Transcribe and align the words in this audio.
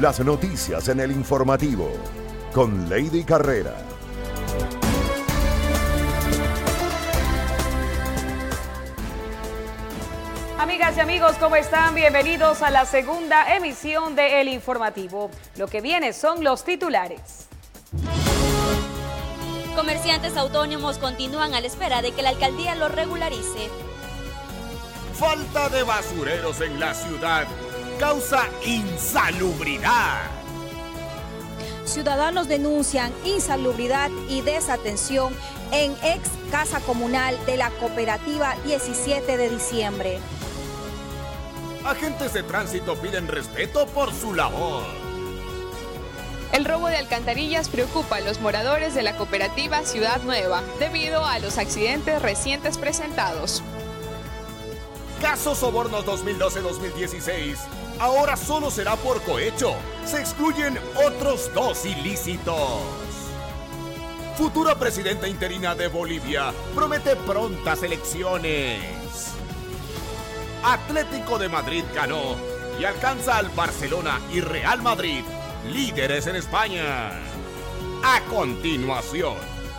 Las 0.00 0.20
noticias 0.20 0.88
en 0.88 1.00
el 1.00 1.10
informativo 1.10 1.90
con 2.52 2.90
Lady 2.90 3.24
Carrera. 3.24 3.74
Amigas 10.58 10.98
y 10.98 11.00
amigos, 11.00 11.36
¿cómo 11.40 11.56
están? 11.56 11.94
Bienvenidos 11.94 12.60
a 12.60 12.70
la 12.70 12.84
segunda 12.84 13.56
emisión 13.56 14.14
de 14.14 14.42
El 14.42 14.48
Informativo. 14.48 15.30
Lo 15.56 15.66
que 15.66 15.80
viene 15.80 16.12
son 16.12 16.44
los 16.44 16.62
titulares. 16.64 17.48
Comerciantes 19.74 20.36
autónomos 20.36 20.98
continúan 20.98 21.54
a 21.54 21.62
la 21.62 21.68
espera 21.68 22.02
de 22.02 22.12
que 22.12 22.20
la 22.20 22.28
alcaldía 22.28 22.74
los 22.74 22.94
regularice. 22.94 23.70
Falta 25.14 25.70
de 25.70 25.82
basureros 25.84 26.60
en 26.60 26.78
la 26.78 26.92
ciudad 26.92 27.46
causa 27.98 28.48
insalubridad. 28.64 30.30
Ciudadanos 31.84 32.48
denuncian 32.48 33.12
insalubridad 33.24 34.10
y 34.28 34.42
desatención 34.42 35.34
en 35.72 35.92
ex 36.02 36.28
casa 36.50 36.80
comunal 36.80 37.38
de 37.46 37.56
la 37.56 37.70
cooperativa 37.70 38.54
17 38.64 39.36
de 39.36 39.48
diciembre. 39.48 40.18
Agentes 41.84 42.32
de 42.32 42.42
tránsito 42.42 42.96
piden 42.96 43.28
respeto 43.28 43.86
por 43.86 44.12
su 44.12 44.34
labor. 44.34 44.84
El 46.52 46.64
robo 46.64 46.88
de 46.88 46.96
alcantarillas 46.96 47.68
preocupa 47.68 48.16
a 48.16 48.20
los 48.20 48.40
moradores 48.40 48.94
de 48.94 49.02
la 49.02 49.16
cooperativa 49.16 49.84
Ciudad 49.84 50.20
Nueva 50.22 50.62
debido 50.78 51.24
a 51.24 51.38
los 51.38 51.58
accidentes 51.58 52.20
recientes 52.20 52.78
presentados. 52.78 53.62
Caso 55.20 55.54
Sobornos 55.54 56.04
2012-2016. 56.04 57.85
Ahora 57.98 58.36
solo 58.36 58.70
será 58.70 58.96
por 58.96 59.22
cohecho. 59.22 59.74
Se 60.04 60.20
excluyen 60.20 60.78
otros 61.06 61.50
dos 61.54 61.84
ilícitos. 61.86 62.82
Futura 64.36 64.78
presidenta 64.78 65.26
interina 65.26 65.74
de 65.74 65.88
Bolivia 65.88 66.52
promete 66.74 67.16
prontas 67.16 67.82
elecciones. 67.82 69.32
Atlético 70.62 71.38
de 71.38 71.48
Madrid 71.48 71.84
ganó 71.94 72.36
y 72.78 72.84
alcanza 72.84 73.38
al 73.38 73.48
Barcelona 73.50 74.20
y 74.30 74.40
Real 74.40 74.82
Madrid, 74.82 75.24
líderes 75.72 76.26
en 76.26 76.36
España. 76.36 77.12
A 78.04 78.20
continuación, 78.28 79.36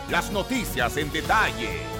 las 0.10 0.32
noticias 0.32 0.98
en 0.98 1.12
detalle. 1.12 1.97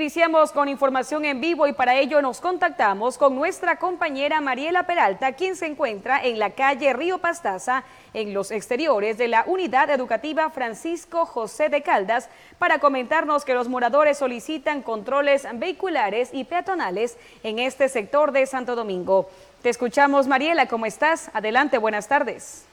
Iniciamos 0.00 0.50
con 0.52 0.70
información 0.70 1.26
en 1.26 1.42
vivo 1.42 1.66
y 1.66 1.74
para 1.74 1.94
ello 1.94 2.22
nos 2.22 2.40
contactamos 2.40 3.18
con 3.18 3.34
nuestra 3.34 3.76
compañera 3.76 4.40
Mariela 4.40 4.84
Peralta, 4.84 5.34
quien 5.34 5.56
se 5.56 5.66
encuentra 5.66 6.24
en 6.24 6.38
la 6.38 6.52
calle 6.52 6.94
Río 6.94 7.18
Pastaza, 7.18 7.84
en 8.14 8.32
los 8.32 8.50
exteriores 8.50 9.18
de 9.18 9.28
la 9.28 9.44
Unidad 9.46 9.90
Educativa 9.90 10.48
Francisco 10.48 11.26
José 11.26 11.68
de 11.68 11.82
Caldas, 11.82 12.30
para 12.58 12.78
comentarnos 12.78 13.44
que 13.44 13.52
los 13.52 13.68
moradores 13.68 14.16
solicitan 14.16 14.80
controles 14.80 15.46
vehiculares 15.52 16.30
y 16.32 16.44
peatonales 16.44 17.18
en 17.42 17.58
este 17.58 17.90
sector 17.90 18.32
de 18.32 18.46
Santo 18.46 18.76
Domingo. 18.76 19.28
Te 19.60 19.68
escuchamos, 19.68 20.26
Mariela, 20.26 20.66
¿cómo 20.66 20.86
estás? 20.86 21.30
Adelante, 21.34 21.76
buenas 21.76 22.08
tardes. 22.08 22.69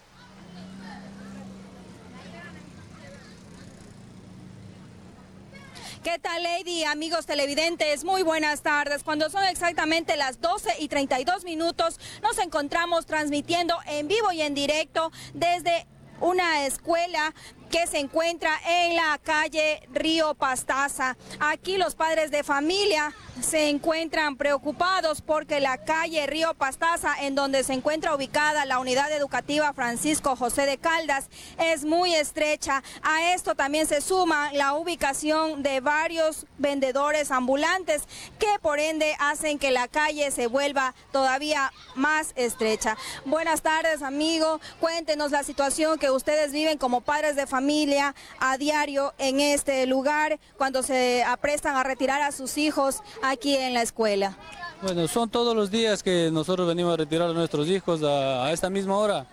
¿Qué 6.08 6.20
tal, 6.20 6.42
Lady? 6.42 6.86
Amigos 6.86 7.26
televidentes, 7.26 8.06
muy 8.06 8.24
buenas 8.24 8.62
tardes. 8.62 9.04
Cuando 9.04 9.30
son 9.30 9.44
exactamente 9.44 10.16
las 10.16 10.40
12 10.40 10.76
y 10.80 10.88
32 10.88 11.44
minutos, 11.44 12.00
nos 12.24 12.38
encontramos 12.38 13.06
transmitiendo 13.06 13.76
en 13.88 14.08
vivo 14.08 14.32
y 14.32 14.42
en 14.42 14.56
directo 14.56 15.12
desde 15.34 15.86
una 16.22 16.66
escuela 16.66 17.34
que 17.70 17.86
se 17.88 18.00
encuentra 18.00 18.52
en 18.66 18.96
la 18.96 19.20
calle 19.22 19.82
Río 19.92 20.34
Pastaza. 20.36 21.18
Aquí 21.40 21.78
los 21.78 21.96
padres 21.96 22.32
de 22.32 22.44
familia 22.44 23.14
se 23.42 23.70
encuentran 23.70 24.36
preocupados 24.38 25.22
porque 25.22 25.60
la 25.60 25.78
calle 25.78 26.26
Río 26.28 26.54
Pastaza, 26.54 27.16
en 27.22 27.36
donde 27.36 27.64
se 27.64 27.74
encuentra 27.74 28.16
ubicada 28.16 28.66
la 28.66 28.80
unidad 28.80 29.12
educativa 29.12 29.74
Francisco 29.74 30.36
José 30.36 30.66
de 30.66 30.78
Caldas, 30.78 31.30
es 31.60 31.84
muy 31.84 32.16
estrecha. 32.16 32.84
A 33.04 33.34
esto 33.34 33.56
también 33.56 33.86
se 33.86 34.02
suma 34.02 34.52
la 34.54 34.74
ubicación 34.74 35.62
de 35.62 35.82
varios 35.82 36.46
vendedores 36.58 37.32
ambulantes 37.32 38.04
que 38.40 38.48
por 38.62 38.80
ende 38.80 39.16
hacen 39.20 39.60
que 39.60 39.72
la 39.72 39.88
calle 39.88 40.32
se 40.32 40.48
vuelva 40.48 40.96
todavía 41.12 41.72
más 41.96 42.32
estrecha. 42.36 42.98
Buenas 43.26 43.62
tardes, 43.62 44.02
amigo. 44.02 44.60
Cuéntenos 44.80 45.32
la 45.32 45.44
situación 45.44 46.00
que 46.00 46.10
ustedes 46.10 46.52
viven 46.52 46.78
como 46.78 47.02
padres 47.02 47.36
de 47.36 47.46
familia 47.46 47.57
familia 47.58 48.14
a 48.40 48.56
diario 48.60 49.16
en 49.18 49.40
este 49.40 49.88
lugar 49.88 50.40
cuando 50.58 50.84
se 50.84 51.24
aprestan 51.24 51.76
a 51.76 51.82
retirar 51.84 52.22
a 52.22 52.32
sus 52.32 52.56
hijos 52.60 53.02
aquí 53.24 53.56
en 53.56 53.74
la 53.74 53.82
escuela? 53.82 54.38
Bueno, 54.84 55.08
son 55.08 55.28
todos 55.28 55.56
los 55.56 55.72
días 55.72 56.04
que 56.04 56.30
nosotros 56.32 56.68
venimos 56.68 56.94
a 56.94 56.98
retirar 56.98 57.32
a 57.32 57.34
nuestros 57.34 57.68
hijos 57.68 58.04
a, 58.04 58.52
esta 58.52 58.70
misma 58.70 58.96
hora. 58.96 59.26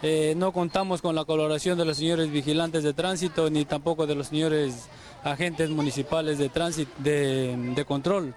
Eh, 0.00 0.32
no 0.34 0.50
contamos 0.52 1.02
con 1.02 1.14
la 1.14 1.26
colaboración 1.26 1.76
de 1.76 1.84
los 1.84 1.98
señores 1.98 2.30
vigilantes 2.30 2.84
de 2.84 2.94
tránsito 2.94 3.50
ni 3.50 3.66
tampoco 3.66 4.06
de 4.06 4.14
los 4.14 4.28
señores 4.28 4.88
agentes 5.22 5.68
municipales 5.68 6.38
de 6.38 6.48
tránsito 6.48 6.90
de, 6.98 7.54
de 7.76 7.84
control 7.84 8.34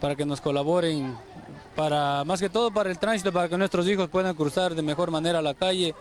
para 0.00 0.16
que 0.16 0.26
nos 0.26 0.40
colaboren 0.40 1.16
para 1.76 2.24
más 2.24 2.40
que 2.40 2.48
todo 2.48 2.72
para 2.72 2.90
el 2.90 2.98
tránsito 2.98 3.32
para 3.32 3.48
que 3.48 3.56
nuestros 3.56 3.86
hijos 3.86 4.08
puedan 4.08 4.34
cruzar 4.34 4.74
de 4.74 4.82
mejor 4.82 5.10
manera 5.10 5.40
la 5.40 5.54
calle 5.54 5.94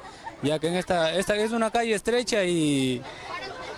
ya 0.44 0.60
que 0.60 0.68
en 0.68 0.76
esta, 0.76 1.16
esta 1.16 1.36
es 1.36 1.52
una 1.52 1.72
calle 1.72 1.94
estrecha 1.94 2.44
y, 2.44 3.02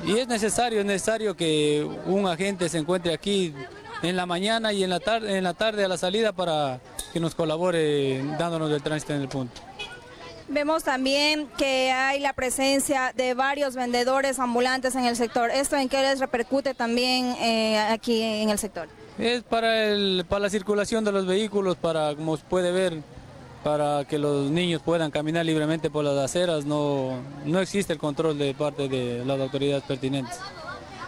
y 0.06 0.18
es 0.18 0.28
necesario, 0.28 0.80
es 0.80 0.86
necesario 0.86 1.36
que 1.36 1.88
un 2.06 2.28
agente 2.28 2.70
se 2.70 2.78
encuentre 2.78 3.14
aquí 3.14 3.54
en 4.02 4.16
la 4.16 4.26
mañana 4.26 4.74
y 4.74 4.84
en 4.84 4.90
la 4.90 5.00
tarde, 5.00 5.38
en 5.38 5.44
la 5.44 5.54
tarde 5.54 5.86
a 5.86 5.88
la 5.88 5.98
salida 5.98 6.34
para 6.34 6.80
que 7.14 7.20
nos 7.20 7.36
colabore 7.36 8.24
dándonos 8.38 8.72
el 8.72 8.82
tránsito 8.82 9.14
en 9.14 9.22
el 9.22 9.28
punto. 9.30 9.62
Vemos 10.50 10.84
también 10.84 11.48
que 11.58 11.92
hay 11.92 12.20
la 12.20 12.34
presencia 12.34 13.14
de 13.16 13.34
varios 13.34 13.76
vendedores 13.76 14.40
ambulantes 14.40 14.94
en 14.96 15.06
el 15.06 15.16
sector. 15.16 15.50
¿Esto 15.50 15.78
en 15.78 15.88
qué 15.88 16.02
les 16.02 16.20
repercute 16.20 16.74
también 16.74 17.34
eh, 17.40 17.78
aquí 17.78 18.22
en 18.22 18.50
el 18.50 18.60
sector? 18.60 18.90
Es 19.18 19.42
para, 19.44 19.86
el, 19.86 20.26
para 20.28 20.42
la 20.42 20.50
circulación 20.50 21.06
de 21.06 21.12
los 21.14 21.26
vehículos, 21.26 21.78
para 21.78 22.14
como 22.16 22.36
se 22.36 22.44
puede 22.44 22.72
ver, 22.72 23.02
para 23.64 24.06
que 24.06 24.20
los 24.20 24.52
niños 24.52 24.82
puedan 24.84 25.10
caminar 25.10 25.46
libremente 25.46 25.90
por 25.90 26.04
las 26.04 26.18
aceras, 26.18 26.66
no, 26.66 27.22
no 27.46 27.60
existe 27.60 27.94
el 27.94 28.00
control 28.00 28.38
de 28.38 28.54
parte 28.54 28.90
de 28.90 29.24
las 29.26 29.40
autoridades 29.40 29.84
pertinentes. 29.84 30.38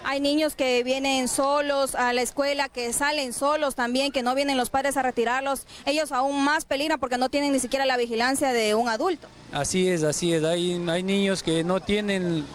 Hay 0.08 0.22
niños 0.22 0.56
que 0.56 0.84
vienen 0.84 1.28
solos 1.28 1.96
a 1.96 2.14
la 2.14 2.22
escuela, 2.22 2.70
que 2.70 2.94
salen 2.94 3.34
solos 3.34 3.74
también, 3.74 4.12
que 4.12 4.22
no 4.22 4.36
vienen 4.36 4.56
los 4.56 4.70
padres 4.70 4.98
a 4.98 5.02
retirarlos. 5.02 5.66
Ellos 5.86 6.12
aún 6.12 6.44
más 6.44 6.64
peligran 6.64 7.00
porque 7.00 7.18
no 7.18 7.30
tienen 7.30 7.52
ni 7.52 7.60
siquiera 7.60 7.88
la 7.88 7.98
vigilancia 7.98 8.54
de 8.54 8.76
un 8.76 8.88
adulto. 8.88 9.28
Así 9.52 9.90
es, 9.90 10.04
así 10.04 10.32
es. 10.32 10.44
Hay, 10.44 10.80
hay 10.88 11.02
niños 11.02 11.42
que 11.42 11.64
no 11.64 11.80
tienen, 11.80 12.46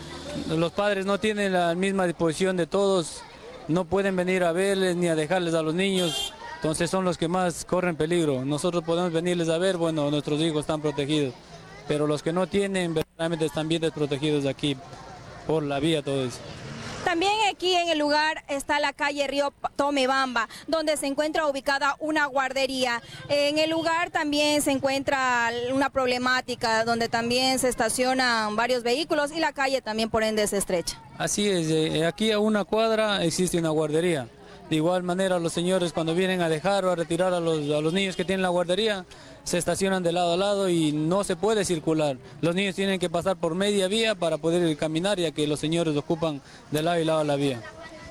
los 0.49 0.71
padres 0.72 1.06
no 1.06 1.19
tienen 1.19 1.53
la 1.53 1.75
misma 1.75 2.06
disposición 2.06 2.56
de 2.56 2.69
todos, 2.69 3.22
no 3.66 3.84
pueden 3.84 4.15
venir 4.15 4.44
a 4.44 4.53
verles 4.53 4.94
ni 4.94 5.09
a 5.09 5.16
dejarles 5.16 5.55
a 5.55 5.62
los 5.62 5.75
niños 5.75 6.33
entonces 6.60 6.91
son 6.91 7.06
los 7.06 7.16
que 7.16 7.26
más 7.26 7.65
corren 7.65 7.97
peligro. 7.97 8.44
Nosotros 8.44 8.84
podemos 8.84 9.10
venirles 9.15 9.48
a 9.48 9.56
ver, 9.56 9.78
bueno, 9.78 10.10
nuestros 10.10 10.38
hijos 10.43 10.60
están 10.60 10.82
protegidos, 10.82 11.32
pero 11.88 12.06
los 12.06 12.22
que 12.22 12.34
no 12.34 12.47
tienen 12.48 12.93
verdaderamente 12.93 13.47
están 13.47 13.66
bien 13.66 13.81
desprotegidos 13.81 14.44
aquí 14.44 14.76
por 15.47 15.62
la 15.62 15.81
vía, 15.81 16.03
todo 16.03 16.22
eso. 16.22 16.37
También 17.03 17.32
aquí 17.50 17.75
en 17.75 17.88
el 17.88 17.98
lugar 17.98 18.44
está 18.47 18.78
la 18.78 18.92
calle 18.92 19.27
Río 19.27 19.54
Tomebamba, 19.74 20.51
donde 20.66 20.98
se 20.98 21.07
encuentra 21.07 21.47
ubicada 21.47 21.97
una 21.98 22.27
guardería. 22.27 23.01
En 23.30 23.56
el 23.56 23.71
lugar 23.71 24.10
también 24.10 24.60
se 24.60 24.71
encuentra 24.71 25.51
una 25.72 25.89
problemática, 25.89 26.84
donde 26.84 27.09
también 27.09 27.59
se 27.59 27.71
estacionan 27.71 28.54
varios 28.54 28.83
vehículos 28.83 29.33
y 29.33 29.41
la 29.41 29.54
calle 29.54 29.80
también 29.80 30.10
por 30.10 30.24
ende 30.24 30.42
es 30.42 30.53
estrecha. 30.53 31.03
Así 31.16 31.48
es, 31.48 31.71
eh, 31.71 32.04
aquí 32.04 32.33
a 32.33 32.39
una 32.39 32.65
cuadra 32.65 33.24
existe 33.24 33.56
una 33.56 33.71
guardería. 33.71 34.28
De 34.71 34.77
igual 34.77 35.03
manera, 35.03 35.41
los 35.41 35.53
señores 35.53 35.93
cuando 35.93 36.15
vienen 36.15 36.43
a 36.43 36.49
dejar 36.49 36.84
o 36.84 36.93
a 36.93 36.95
retirar 36.95 37.34
a 37.34 37.41
los, 37.41 37.69
a 37.71 37.81
los 37.81 37.93
niños 37.93 38.15
que 38.15 38.25
tienen 38.25 38.43
la 38.43 38.51
guardería, 38.51 39.05
se 39.43 39.59
estacionan 39.59 40.05
de 40.05 40.13
lado 40.13 40.34
a 40.34 40.37
lado 40.37 40.69
y 40.69 40.93
no 40.93 41.25
se 41.25 41.34
puede 41.34 41.65
circular. 41.65 42.19
Los 42.41 42.55
niños 42.55 42.77
tienen 42.77 43.01
que 43.01 43.11
pasar 43.11 43.37
por 43.37 43.57
media 43.57 43.89
vía 43.89 44.15
para 44.15 44.39
poder 44.39 44.77
caminar, 44.77 45.19
ya 45.19 45.33
que 45.33 45.49
los 45.49 45.59
señores 45.59 45.97
ocupan 45.97 46.41
de 46.71 46.83
lado 46.84 47.01
y 47.01 47.05
lado 47.05 47.25
la 47.25 47.34
vía. 47.34 47.61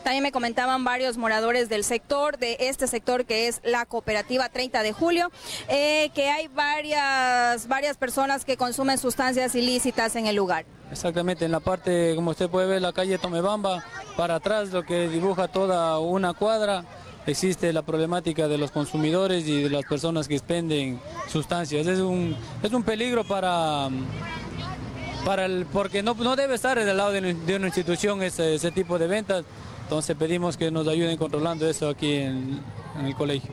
También 0.04 0.24
me 0.24 0.31
comentaban 0.31 0.84
varios 0.84 1.18
moradores 1.18 1.69
del 1.69 1.84
sector, 1.84 2.38
de 2.38 2.57
este 2.60 2.88
sector 2.88 3.25
que 3.25 3.48
es 3.48 3.62
la 3.63 3.86
cooperativa 3.86 4.50
30 4.50 4.81
de 4.84 4.94
julio, 4.94 5.31
eh, 5.68 6.10
que 6.13 6.30
hay 6.30 6.48
varias, 6.48 7.68
varias 7.68 7.98
personas 7.98 8.46
que 8.46 8.57
consumen 8.57 8.98
sustancias 8.98 9.56
ilícitas 9.56 10.16
en 10.16 10.28
el 10.28 10.36
lugar. 10.36 10.66
Exactamente, 10.92 11.46
en 11.46 11.51
la 11.51 11.60
parte, 11.60 12.13
como 12.16 12.31
usted 12.31 12.50
puede 12.50 12.68
ver, 12.68 12.81
la 12.81 12.94
calle 12.94 13.18
Tomebamba, 13.18 13.84
para 14.18 14.36
atrás, 14.36 14.69
lo 14.72 14.84
que 14.84 15.07
dibuja 15.07 15.48
toda 15.48 16.00
una 16.00 16.34
cuadra, 16.34 16.84
existe 17.28 17.72
la 17.74 17.81
problemática 17.81 18.48
de 18.48 18.57
los 18.57 18.72
consumidores 18.72 19.48
y 19.48 19.63
de 19.63 19.69
las 19.69 19.86
personas 19.86 20.28
que 20.28 20.36
expenden 20.36 21.00
sustancias. 21.28 21.86
Es 21.88 22.00
un, 22.00 22.36
es 22.63 22.74
un 22.74 22.84
peligro 22.84 23.24
para, 23.24 23.90
para 25.25 25.45
el, 25.45 25.66
porque 25.72 26.02
no, 26.02 26.16
no 26.16 26.36
debe 26.36 26.56
estar 26.56 26.84
del 26.84 26.98
lado 26.98 27.12
de, 27.12 27.56
una 27.56 27.68
institución 27.68 28.24
ese, 28.24 28.56
ese, 28.56 28.72
tipo 28.72 28.98
de 28.98 29.07
ventas. 29.07 29.45
Entonces 29.90 30.16
pedimos 30.16 30.56
que 30.56 30.70
nos 30.70 30.88
ayuden 30.88 31.18
controlando 31.18 31.68
eso 31.68 31.90
aquí 31.90 32.18
en, 32.18 32.62
en 33.00 33.06
el 33.08 33.16
colegio. 33.16 33.50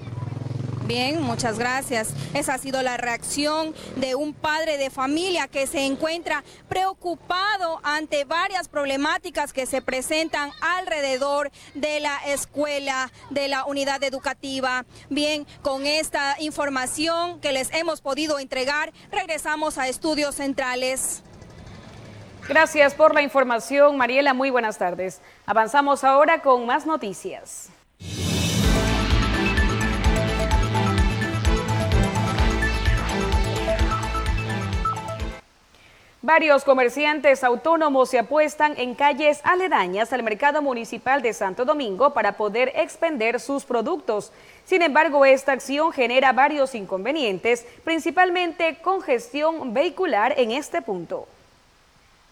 Bien, 0.86 1.22
muchas 1.22 1.58
gracias. 1.58 2.10
Esa 2.34 2.52
ha 2.52 2.58
sido 2.58 2.82
la 2.82 2.98
reacción 2.98 3.74
de 3.96 4.14
un 4.14 4.34
padre 4.34 4.76
de 4.76 4.90
familia 4.90 5.48
que 5.48 5.66
se 5.66 5.86
encuentra 5.86 6.44
preocupado 6.68 7.80
ante 7.82 8.26
varias 8.26 8.68
problemáticas 8.68 9.54
que 9.54 9.64
se 9.64 9.80
presentan 9.80 10.50
alrededor 10.60 11.50
de 11.72 12.00
la 12.00 12.18
escuela, 12.26 13.10
de 13.30 13.48
la 13.48 13.64
unidad 13.64 14.04
educativa. 14.04 14.84
Bien, 15.08 15.46
con 15.62 15.86
esta 15.86 16.36
información 16.38 17.40
que 17.40 17.52
les 17.52 17.72
hemos 17.72 18.02
podido 18.02 18.38
entregar, 18.38 18.92
regresamos 19.10 19.78
a 19.78 19.88
estudios 19.88 20.34
centrales. 20.34 21.22
Gracias 22.48 22.94
por 22.94 23.12
la 23.12 23.22
información, 23.22 23.96
Mariela. 23.96 24.32
Muy 24.32 24.50
buenas 24.50 24.78
tardes. 24.78 25.20
Avanzamos 25.46 26.04
ahora 26.04 26.42
con 26.42 26.64
más 26.64 26.86
noticias. 26.86 27.70
Varios 36.22 36.64
comerciantes 36.64 37.42
autónomos 37.44 38.10
se 38.10 38.18
apuestan 38.18 38.74
en 38.78 38.94
calles 38.94 39.40
aledañas 39.44 40.12
al 40.12 40.22
mercado 40.22 40.62
municipal 40.62 41.22
de 41.22 41.32
Santo 41.32 41.64
Domingo 41.64 42.14
para 42.14 42.36
poder 42.36 42.72
expender 42.74 43.38
sus 43.38 43.64
productos. 43.64 44.32
Sin 44.64 44.82
embargo, 44.82 45.24
esta 45.24 45.52
acción 45.52 45.92
genera 45.92 46.32
varios 46.32 46.74
inconvenientes, 46.74 47.66
principalmente 47.84 48.78
congestión 48.82 49.72
vehicular 49.72 50.34
en 50.36 50.52
este 50.52 50.82
punto. 50.82 51.28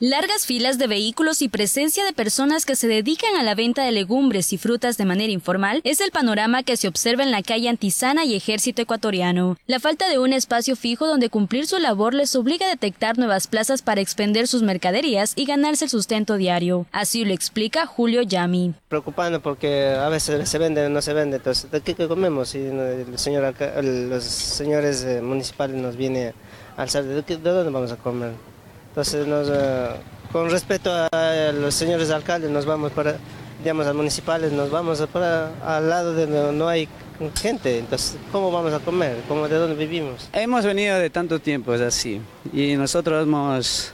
Largas 0.00 0.44
filas 0.44 0.76
de 0.76 0.88
vehículos 0.88 1.41
y 1.41 1.49
presencia 1.49 2.05
de 2.05 2.12
personas 2.12 2.67
que 2.67 2.75
se 2.75 2.88
dedican 2.88 3.37
a 3.37 3.44
la 3.44 3.55
venta 3.55 3.85
de 3.85 3.93
legumbres 3.93 4.52
y 4.52 4.58
frutas 4.58 4.96
de 4.96 5.05
manera 5.05 5.32
informal 5.32 5.81
es 5.85 6.00
el 6.00 6.11
panorama 6.11 6.64
que 6.64 6.76
se 6.76 6.88
observa 6.88 7.23
en 7.23 7.31
la 7.31 7.44
calle 7.44 7.69
Antisana 7.69 8.25
y 8.25 8.35
Ejército 8.35 8.82
Ecuatoriano. 8.82 9.56
La 9.69 9.79
falta 9.79 10.08
de 10.08 10.19
un 10.19 10.32
espacio 10.32 10.75
fijo 10.75 11.06
donde 11.06 11.31
cumplir 11.31 11.69
su 11.69 11.79
labor 11.79 12.12
les 12.12 12.35
obliga 12.35 12.67
a 12.67 12.70
detectar 12.70 13.19
nuevas 13.19 13.46
plazas 13.46 13.82
para 13.82 14.00
expender 14.00 14.49
sus 14.49 14.64
mercaderías 14.64 15.32
y 15.37 15.44
ganarse 15.44 15.85
el 15.85 15.93
sustento 15.93 16.38
diario. 16.38 16.87
Así 16.91 17.25
lo 17.25 17.32
explica 17.32 17.87
Julio 17.87 18.23
Yami. 18.23 18.75
Preocupando 18.88 19.41
porque 19.41 19.91
a 19.91 20.08
veces 20.08 20.49
se 20.49 20.58
vende 20.58 20.88
no 20.88 21.02
se 21.02 21.12
vende, 21.12 21.37
entonces 21.37 21.70
¿de 21.70 21.81
qué 21.82 21.94
comemos? 22.08 22.49
Si 22.49 22.58
el 22.58 23.17
señor, 23.17 23.55
los 23.85 24.25
señores 24.25 25.05
eh, 25.05 25.23
municipales 25.23 25.76
nos 25.76 25.96
vienen 25.96 26.35
a 26.76 26.82
alzar, 26.82 27.05
¿de 27.05 27.23
dónde 27.23 27.70
vamos 27.70 27.93
a 27.93 27.96
comer? 27.96 28.54
Entonces, 28.96 29.26
eh, 29.29 29.88
con 30.31 30.49
respeto 30.49 30.93
a 30.93 31.50
los 31.52 31.75
señores 31.75 32.11
alcaldes, 32.11 32.49
nos 32.49 32.64
vamos 32.64 32.93
para, 32.93 33.17
digamos, 33.58 33.88
a 33.88 33.93
municipales, 33.93 34.52
nos 34.52 34.70
vamos 34.70 35.05
para 35.12 35.50
al 35.67 35.91
lado 35.91 36.14
de 36.14 36.26
donde 36.26 36.56
no 36.56 36.69
hay 36.69 36.88
gente. 37.35 37.81
Entonces, 37.81 38.17
¿cómo 38.31 38.52
vamos 38.52 38.73
a 38.73 38.79
comer? 38.79 39.17
¿Cómo, 39.26 39.49
¿De 39.49 39.56
dónde 39.56 39.75
vivimos? 39.75 40.29
Hemos 40.32 40.64
venido 40.64 40.96
de 40.96 41.11
tanto 41.11 41.41
tiempo, 41.41 41.75
es 41.75 41.81
así. 41.81 42.20
Y 42.52 42.76
nosotros 42.76 43.25
hemos, 43.25 43.93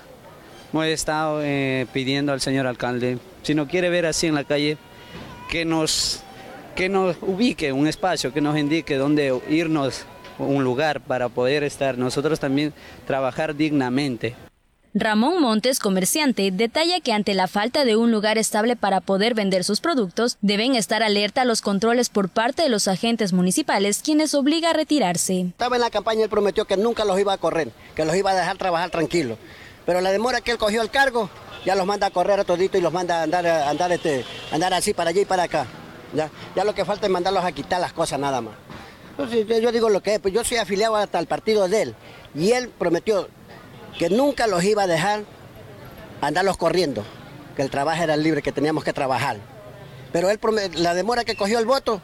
hemos 0.71 0.85
estado 0.85 1.41
eh, 1.43 1.87
pidiendo 1.95 2.35
al 2.35 2.43
señor 2.43 2.67
alcalde, 2.67 3.17
si 3.43 3.55
no 3.55 3.67
quiere 3.69 3.89
ver 3.89 4.05
así 4.05 4.27
en 4.27 4.35
la 4.35 4.45
calle, 4.45 4.77
que 5.49 5.65
nos, 5.65 6.21
que 6.77 6.91
nos 6.91 7.17
ubique 7.23 7.73
un 7.73 7.87
espacio, 7.87 8.35
que 8.35 8.43
nos 8.43 8.59
indique 8.59 8.99
dónde 8.99 9.41
irnos, 9.49 10.05
un 10.39 10.63
lugar 10.63 11.01
para 11.01 11.31
poder 11.31 11.65
estar, 11.65 11.97
nosotros 11.97 12.39
también 12.39 12.75
trabajar 13.07 13.57
dignamente. 13.57 14.37
Ramón 14.93 15.41
Montes, 15.41 15.79
comerciante, 15.79 16.51
detalla 16.51 16.99
que 16.99 17.13
ante 17.13 17.35
la 17.35 17.47
falta 17.47 17.85
de 17.85 17.95
un 17.95 18.11
lugar 18.11 18.39
estable 18.39 18.75
para 18.75 19.01
poder 19.01 19.35
vender 19.35 19.63
sus 19.63 19.81
productos, 19.81 20.37
deben 20.41 20.75
estar 20.75 21.05
alerta 21.05 21.43
a 21.43 21.45
los 21.45 21.63
controles 21.63 22.09
por 22.09 22.29
parte 22.29 22.63
de 22.63 22.71
los 22.71 22.89
agentes 22.89 23.33
municipales, 23.33 24.03
quienes 24.03 24.35
obliga 24.35 24.71
a 24.71 24.73
retirarse. 24.73 25.43
Estaba 25.43 25.77
en 25.77 25.83
la 25.83 25.91
campaña, 25.91 26.25
él 26.25 26.29
prometió 26.29 26.65
que 26.65 26.77
nunca 26.77 27.05
los 27.05 27.21
iba 27.21 27.33
a 27.33 27.39
correr, 27.39 27.71
que 27.95 28.05
los 28.05 28.17
iba 28.17 28.33
a 28.33 28.35
dejar 28.35 28.59
trabajar 28.59 28.91
tranquilos. 28.91 29.39
Pero 29.87 30.01
la 30.01 30.11
demora 30.11 30.41
que 30.41 30.51
él 30.51 30.59
cogió 30.59 30.83
el 30.83 30.91
cargo, 30.91 31.31
ya 31.65 31.77
los 31.77 31.87
manda 31.87 32.09
a 32.09 32.11
correr 32.11 32.41
a 32.41 32.45
todito 32.45 32.77
y 32.77 32.81
los 32.81 32.93
manda 32.93 33.21
a 33.21 33.23
andar, 33.23 33.47
andar, 33.47 33.93
este, 33.93 34.25
andar 34.51 34.75
así 34.75 34.93
para 34.93 35.11
allá 35.11 35.21
y 35.21 35.25
para 35.25 35.45
acá. 35.45 35.67
Ya, 36.13 36.33
ya 36.57 36.65
lo 36.65 36.75
que 36.75 36.85
falta 36.85 37.07
es 37.07 37.13
mandarlos 37.13 37.45
a 37.45 37.53
quitar 37.53 37.81
las 37.81 37.93
cosas 37.93 38.19
nada 38.19 38.41
más. 38.41 38.55
Entonces, 39.11 39.47
yo 39.63 39.71
digo 39.71 39.89
lo 39.89 40.03
que 40.03 40.15
es, 40.15 40.19
pues 40.19 40.35
yo 40.35 40.43
soy 40.43 40.57
afiliado 40.57 40.97
hasta 40.97 41.21
el 41.21 41.29
partido 41.29 41.69
de 41.69 41.83
él. 41.83 41.95
Y 42.35 42.53
él 42.53 42.71
prometió 42.77 43.29
que 43.99 44.11
nunca 44.11 44.47
los 44.47 44.65
iba 44.65 44.85
a 44.85 44.87
dejar 44.87 45.25
andarlos 46.21 46.57
corriendo, 46.57 47.05
que 47.57 47.63
el 47.63 47.71
trabajo 47.71 48.03
era 48.03 48.17
libre, 48.17 48.43
que 48.43 48.53
teníamos 48.53 48.85
que 48.85 48.93
trabajar. 48.93 49.39
Pero 50.13 50.31
él, 50.31 50.39
la 50.75 50.95
demora 50.95 51.25
que 51.25 51.37
cogió 51.37 51.59
el 51.59 51.67
voto, 51.67 52.01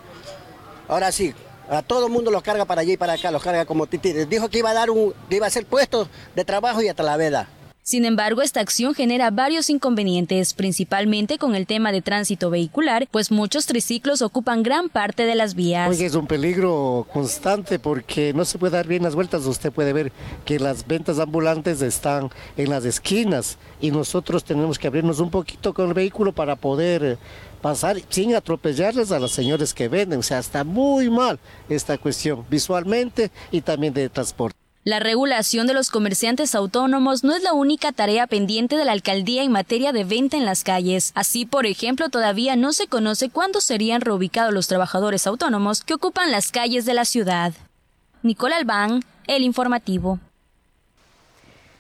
ahora 0.89 1.13
sí, 1.13 1.35
a 1.69 1.83
todo 1.83 2.07
el 2.07 2.13
mundo 2.13 2.31
los 2.31 2.43
carga 2.43 2.65
para 2.65 2.83
allí 2.83 2.93
y 2.93 2.97
para 2.97 3.15
acá, 3.15 3.31
los 3.31 3.43
carga 3.43 3.65
como 3.65 3.87
titires. 3.87 4.29
Dijo 4.29 4.49
que 4.49 4.59
iba 4.59 4.71
a 4.71 4.75
dar 4.75 4.91
un, 4.91 5.15
iba 5.31 5.47
a 5.47 5.49
hacer 5.49 5.67
puestos 5.67 6.09
de 6.35 6.45
trabajo 6.45 6.83
y 6.83 6.89
hasta 6.89 7.03
la 7.03 7.17
veda. 7.17 7.49
Sin 7.89 8.05
embargo, 8.05 8.43
esta 8.43 8.59
acción 8.59 8.95
genera 8.97 9.31
varios 9.31 9.71
inconvenientes, 9.71 10.55
principalmente 10.55 11.39
con 11.39 11.55
el 11.55 11.69
tema 11.69 11.93
de 11.93 12.03
tránsito 12.03 12.51
vehicular, 12.51 13.07
pues 13.13 13.31
muchos 13.31 13.67
triciclos 13.67 14.23
ocupan 14.23 14.65
gran 14.65 14.89
parte 14.89 15.25
de 15.25 15.37
las 15.37 15.55
vías. 15.55 15.89
Oye, 15.89 16.05
es 16.05 16.17
un 16.17 16.27
peligro 16.27 17.07
constante 17.13 17.79
porque 17.79 18.33
no 18.35 18.45
se 18.45 18.59
puede 18.59 18.73
dar 18.73 18.89
bien 18.89 19.05
las 19.05 19.15
vueltas. 19.15 19.47
Usted 19.47 19.71
puede 19.71 19.93
ver 19.93 20.11
que 20.45 20.59
las 20.59 20.85
ventas 20.85 21.21
ambulantes 21.21 21.81
están 21.81 22.29
en 22.57 22.71
las 22.71 22.85
esquinas 22.85 23.57
y 23.81 23.93
nosotros 23.93 24.43
tenemos 24.43 24.81
que 24.81 24.89
abrirnos 24.89 25.21
un 25.21 25.31
poquito 25.31 25.73
con 25.73 25.87
el 25.87 25.95
vehículo 25.95 26.33
para 26.33 26.57
poder 26.57 27.19
pasar 27.63 27.99
sin 28.09 28.35
atropellarles 28.35 29.13
a 29.13 29.21
los 29.21 29.31
señores 29.31 29.73
que 29.73 29.87
venden. 29.87 30.19
O 30.19 30.25
sea, 30.25 30.41
está 30.41 30.65
muy 30.65 31.09
mal 31.09 31.39
esta 31.69 31.97
cuestión 31.99 32.45
visualmente 32.51 33.31
y 33.53 33.61
también 33.61 33.95
de 33.95 34.09
transporte. 34.09 34.66
La 34.87 35.01
regulación 35.01 35.67
de 35.67 35.75
los 35.75 35.91
comerciantes 35.91 36.55
autónomos 36.55 37.25
no 37.25 37.35
es 37.35 37.43
la 37.43 37.55
única 37.55 37.91
tarea 37.91 38.29
pendiente 38.29 38.77
de 38.77 38.85
la 38.85 38.93
alcaldía 38.93 39.43
en 39.43 39.51
materia 39.51 39.91
de 39.91 40.05
venta 40.05 40.37
en 40.37 40.45
las 40.45 40.63
calles. 40.63 41.11
Así, 41.17 41.45
por 41.45 41.67
ejemplo, 41.67 42.09
todavía 42.09 42.55
no 42.55 42.73
se 42.73 42.87
conoce 42.87 43.29
cuándo 43.29 43.61
serían 43.61 44.01
reubicados 44.01 44.55
los 44.55 44.69
trabajadores 44.69 45.27
autónomos 45.27 45.83
que 45.83 45.95
ocupan 45.95 46.31
las 46.31 46.53
calles 46.53 46.85
de 46.85 46.95
la 46.95 47.05
ciudad. 47.05 47.53
Nicole 48.23 48.55
Albán, 48.55 49.03
El 49.27 49.43
Informativo. 49.43 50.21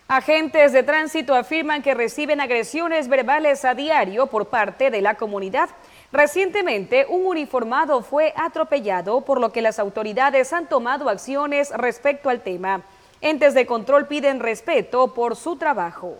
Agentes 0.08 0.72
de 0.72 0.82
tránsito 0.82 1.36
afirman 1.36 1.82
que 1.82 1.94
reciben 1.94 2.40
agresiones 2.40 3.06
verbales 3.06 3.64
a 3.64 3.74
diario 3.74 4.26
por 4.26 4.48
parte 4.48 4.90
de 4.90 5.00
la 5.00 5.14
comunidad. 5.14 5.68
Recientemente, 6.10 7.06
un 7.08 7.24
uniformado 7.26 8.02
fue 8.02 8.32
atropellado, 8.36 9.20
por 9.20 9.40
lo 9.40 9.52
que 9.52 9.62
las 9.62 9.78
autoridades 9.78 10.52
han 10.52 10.68
tomado 10.68 11.08
acciones 11.08 11.70
respecto 11.70 12.30
al 12.30 12.40
tema. 12.40 12.82
Entes 13.20 13.54
de 13.54 13.66
control 13.66 14.06
piden 14.06 14.40
respeto 14.40 15.14
por 15.14 15.36
su 15.36 15.56
trabajo. 15.56 16.18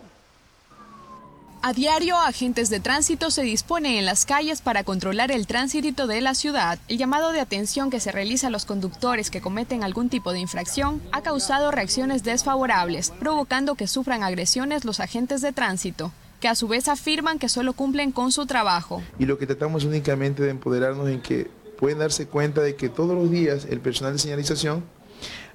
A 1.61 1.73
diario, 1.73 2.17
agentes 2.17 2.69
de 2.69 2.79
tránsito 2.79 3.29
se 3.31 3.41
disponen 3.41 3.95
en 3.95 4.05
las 4.05 4.25
calles 4.25 4.61
para 4.61 4.83
controlar 4.83 5.31
el 5.31 5.47
tránsito 5.47 6.07
de 6.07 6.21
la 6.21 6.33
ciudad. 6.33 6.79
El 6.87 6.97
llamado 6.97 7.31
de 7.31 7.39
atención 7.39 7.89
que 7.89 7.99
se 7.99 8.11
realiza 8.11 8.47
a 8.47 8.49
los 8.51 8.65
conductores 8.65 9.29
que 9.29 9.41
cometen 9.41 9.83
algún 9.83 10.09
tipo 10.09 10.31
de 10.31 10.39
infracción 10.39 11.01
ha 11.11 11.21
causado 11.23 11.71
reacciones 11.71 12.23
desfavorables, 12.23 13.11
provocando 13.19 13.75
que 13.75 13.87
sufran 13.87 14.23
agresiones 14.23 14.85
los 14.85 14.99
agentes 14.99 15.41
de 15.41 15.51
tránsito 15.51 16.11
que 16.39 16.47
a 16.47 16.55
su 16.55 16.67
vez 16.67 16.87
afirman 16.87 17.39
que 17.39 17.49
solo 17.49 17.73
cumplen 17.73 18.11
con 18.11 18.31
su 18.31 18.45
trabajo. 18.45 19.01
Y 19.17 19.25
lo 19.25 19.37
que 19.37 19.47
tratamos 19.47 19.85
únicamente 19.85 20.43
de 20.43 20.51
empoderarnos 20.51 21.09
en 21.09 21.21
que 21.21 21.49
pueden 21.79 21.99
darse 21.99 22.27
cuenta 22.27 22.61
de 22.61 22.75
que 22.75 22.89
todos 22.89 23.15
los 23.15 23.31
días 23.31 23.65
el 23.69 23.79
personal 23.79 24.13
de 24.13 24.19
señalización 24.19 24.83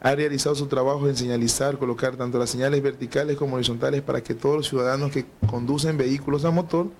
ha 0.03 0.17
realizado 0.17 0.57
su 0.57 0.67
trabajo 0.67 1.09
en 1.09 1.17
señalizar, 1.17 1.79
colocar 1.79 2.17
tanto 2.17 2.37
las 2.37 2.51
señales 2.51 2.83
verticales 2.83 3.37
como 3.37 3.55
horizontales 3.55 4.03
para 4.03 4.21
que 4.21 4.35
todos 4.35 4.57
los 4.57 4.69
ciudadanos 4.69 5.13
que 5.13 5.25
conducen 5.49 5.97
vehículos 5.97 6.45
a 6.45 6.51
motor 6.51 6.91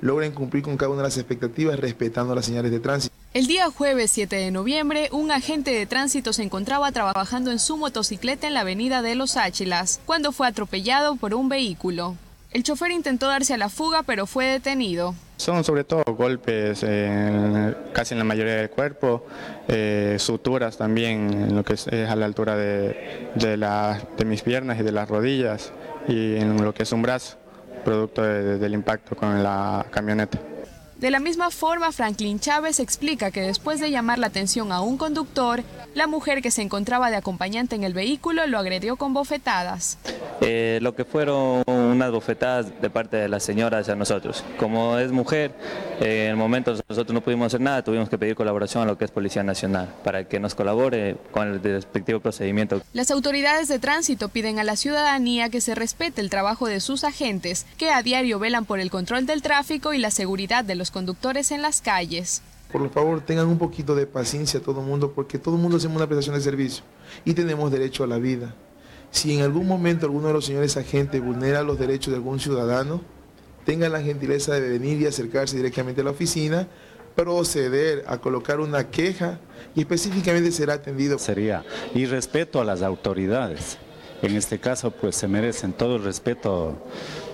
logren 0.00 0.30
cumplir 0.30 0.62
con 0.62 0.76
cada 0.76 0.90
una 0.90 1.02
de 1.02 1.08
las 1.08 1.18
expectativas 1.18 1.78
respetando 1.80 2.36
las 2.36 2.46
señales 2.46 2.70
de 2.70 2.78
tránsito. 2.78 3.12
El 3.34 3.48
día 3.48 3.68
jueves 3.70 4.12
7 4.12 4.36
de 4.36 4.50
noviembre, 4.52 5.08
un 5.10 5.32
agente 5.32 5.72
de 5.72 5.86
tránsito 5.86 6.32
se 6.32 6.44
encontraba 6.44 6.92
trabajando 6.92 7.50
en 7.50 7.58
su 7.58 7.76
motocicleta 7.76 8.46
en 8.46 8.54
la 8.54 8.60
avenida 8.60 9.02
de 9.02 9.16
Los 9.16 9.36
Áchilas, 9.36 10.00
cuando 10.06 10.30
fue 10.30 10.46
atropellado 10.46 11.16
por 11.16 11.34
un 11.34 11.48
vehículo. 11.48 12.16
El 12.52 12.62
chofer 12.64 12.90
intentó 12.90 13.28
darse 13.28 13.54
a 13.54 13.56
la 13.56 13.70
fuga, 13.70 14.02
pero 14.02 14.26
fue 14.26 14.44
detenido. 14.44 15.14
Son 15.38 15.64
sobre 15.64 15.84
todo 15.84 16.04
golpes 16.04 16.80
casi 17.92 18.14
en 18.14 18.18
la 18.18 18.24
mayoría 18.24 18.56
del 18.56 18.70
cuerpo, 18.70 19.26
eh, 19.68 20.16
suturas 20.18 20.76
también 20.76 21.32
en 21.32 21.56
lo 21.56 21.64
que 21.64 21.74
es, 21.74 21.88
a 21.88 22.14
la 22.14 22.26
altura 22.26 22.54
de, 22.56 23.32
mis 24.26 24.42
piernas 24.42 24.78
y 24.78 24.82
de 24.82 24.92
las 24.92 25.08
rodillas 25.08 25.72
y 26.06 26.36
en 26.36 26.62
lo 26.62 26.74
que 26.74 26.82
es 26.82 26.92
un 26.92 27.02
brazo, 27.02 27.38
producto 27.84 28.22
del 28.22 28.74
impacto 28.74 29.16
con 29.16 29.42
la 29.42 29.86
camioneta. 29.90 30.38
De 31.02 31.10
la 31.10 31.18
misma 31.18 31.50
forma, 31.50 31.90
Franklin 31.90 32.38
Chávez 32.38 32.78
explica 32.78 33.32
que 33.32 33.40
después 33.40 33.80
de 33.80 33.90
llamar 33.90 34.20
la 34.20 34.28
atención 34.28 34.70
a 34.70 34.82
un 34.82 34.96
conductor, 34.96 35.64
la 35.96 36.06
mujer 36.06 36.42
que 36.42 36.52
se 36.52 36.62
encontraba 36.62 37.10
de 37.10 37.16
acompañante 37.16 37.74
en 37.74 37.82
el 37.82 37.92
vehículo 37.92 38.46
lo 38.46 38.56
agredió 38.56 38.94
con 38.94 39.12
bofetadas. 39.12 39.98
Eh, 40.40 40.78
lo 40.80 40.94
que 40.94 41.04
fueron 41.04 41.64
unas 41.66 42.12
bofetadas 42.12 42.80
de 42.80 42.88
parte 42.88 43.16
de 43.16 43.28
la 43.28 43.40
señora 43.40 43.78
hacia 43.78 43.96
nosotros. 43.96 44.44
Como 44.60 44.96
es 44.96 45.10
mujer, 45.10 45.52
eh, 46.00 46.26
en 46.26 46.30
el 46.30 46.36
momento 46.36 46.72
nosotros 46.88 47.12
no 47.12 47.20
pudimos 47.20 47.48
hacer 47.48 47.60
nada, 47.60 47.82
tuvimos 47.82 48.08
que 48.08 48.16
pedir 48.16 48.36
colaboración 48.36 48.84
a 48.84 48.86
lo 48.86 48.96
que 48.96 49.04
es 49.04 49.10
Policía 49.10 49.42
Nacional 49.42 49.92
para 50.04 50.28
que 50.28 50.38
nos 50.38 50.54
colabore 50.54 51.16
con 51.32 51.48
el 51.48 51.60
respectivo 51.60 52.20
procedimiento. 52.20 52.80
Las 52.92 53.10
autoridades 53.10 53.66
de 53.66 53.80
tránsito 53.80 54.28
piden 54.28 54.60
a 54.60 54.64
la 54.64 54.76
ciudadanía 54.76 55.48
que 55.48 55.60
se 55.60 55.74
respete 55.74 56.20
el 56.20 56.30
trabajo 56.30 56.68
de 56.68 56.78
sus 56.78 57.02
agentes, 57.02 57.66
que 57.76 57.90
a 57.90 58.02
diario 58.02 58.38
velan 58.38 58.66
por 58.66 58.78
el 58.78 58.90
control 58.90 59.26
del 59.26 59.42
tráfico 59.42 59.92
y 59.92 59.98
la 59.98 60.12
seguridad 60.12 60.64
de 60.64 60.76
los 60.76 60.91
conductores 60.92 61.50
en 61.50 61.62
las 61.62 61.80
calles. 61.80 62.42
Por 62.70 62.88
favor, 62.90 63.20
tengan 63.20 63.48
un 63.48 63.58
poquito 63.58 63.94
de 63.94 64.06
paciencia 64.06 64.60
todo 64.60 64.80
el 64.80 64.86
mundo, 64.86 65.12
porque 65.12 65.38
todo 65.38 65.56
el 65.56 65.60
mundo 65.60 65.76
hacemos 65.76 65.96
una 65.96 66.06
prestación 66.06 66.36
de 66.36 66.40
servicio 66.40 66.84
y 67.24 67.34
tenemos 67.34 67.70
derecho 67.70 68.04
a 68.04 68.06
la 68.06 68.18
vida. 68.18 68.54
Si 69.10 69.34
en 69.34 69.42
algún 69.42 69.66
momento 69.66 70.06
alguno 70.06 70.28
de 70.28 70.34
los 70.34 70.46
señores 70.46 70.76
agentes 70.76 71.22
vulnera 71.22 71.62
los 71.62 71.78
derechos 71.78 72.12
de 72.12 72.16
algún 72.16 72.40
ciudadano, 72.40 73.02
tengan 73.66 73.92
la 73.92 74.00
gentileza 74.00 74.54
de 74.54 74.68
venir 74.70 75.00
y 75.00 75.06
acercarse 75.06 75.56
directamente 75.56 76.00
a 76.00 76.04
la 76.04 76.10
oficina, 76.10 76.66
proceder 77.14 78.04
a 78.06 78.18
colocar 78.18 78.60
una 78.60 78.88
queja 78.88 79.38
y 79.74 79.80
específicamente 79.80 80.50
será 80.50 80.74
atendido. 80.74 81.18
Sería 81.18 81.64
y 81.94 82.06
respeto 82.06 82.60
a 82.60 82.64
las 82.64 82.80
autoridades. 82.82 83.76
En 84.22 84.36
este 84.36 84.58
caso, 84.58 84.92
pues 84.92 85.16
se 85.16 85.28
merecen 85.28 85.72
todo 85.72 85.96
el 85.96 86.04
respeto 86.04 86.78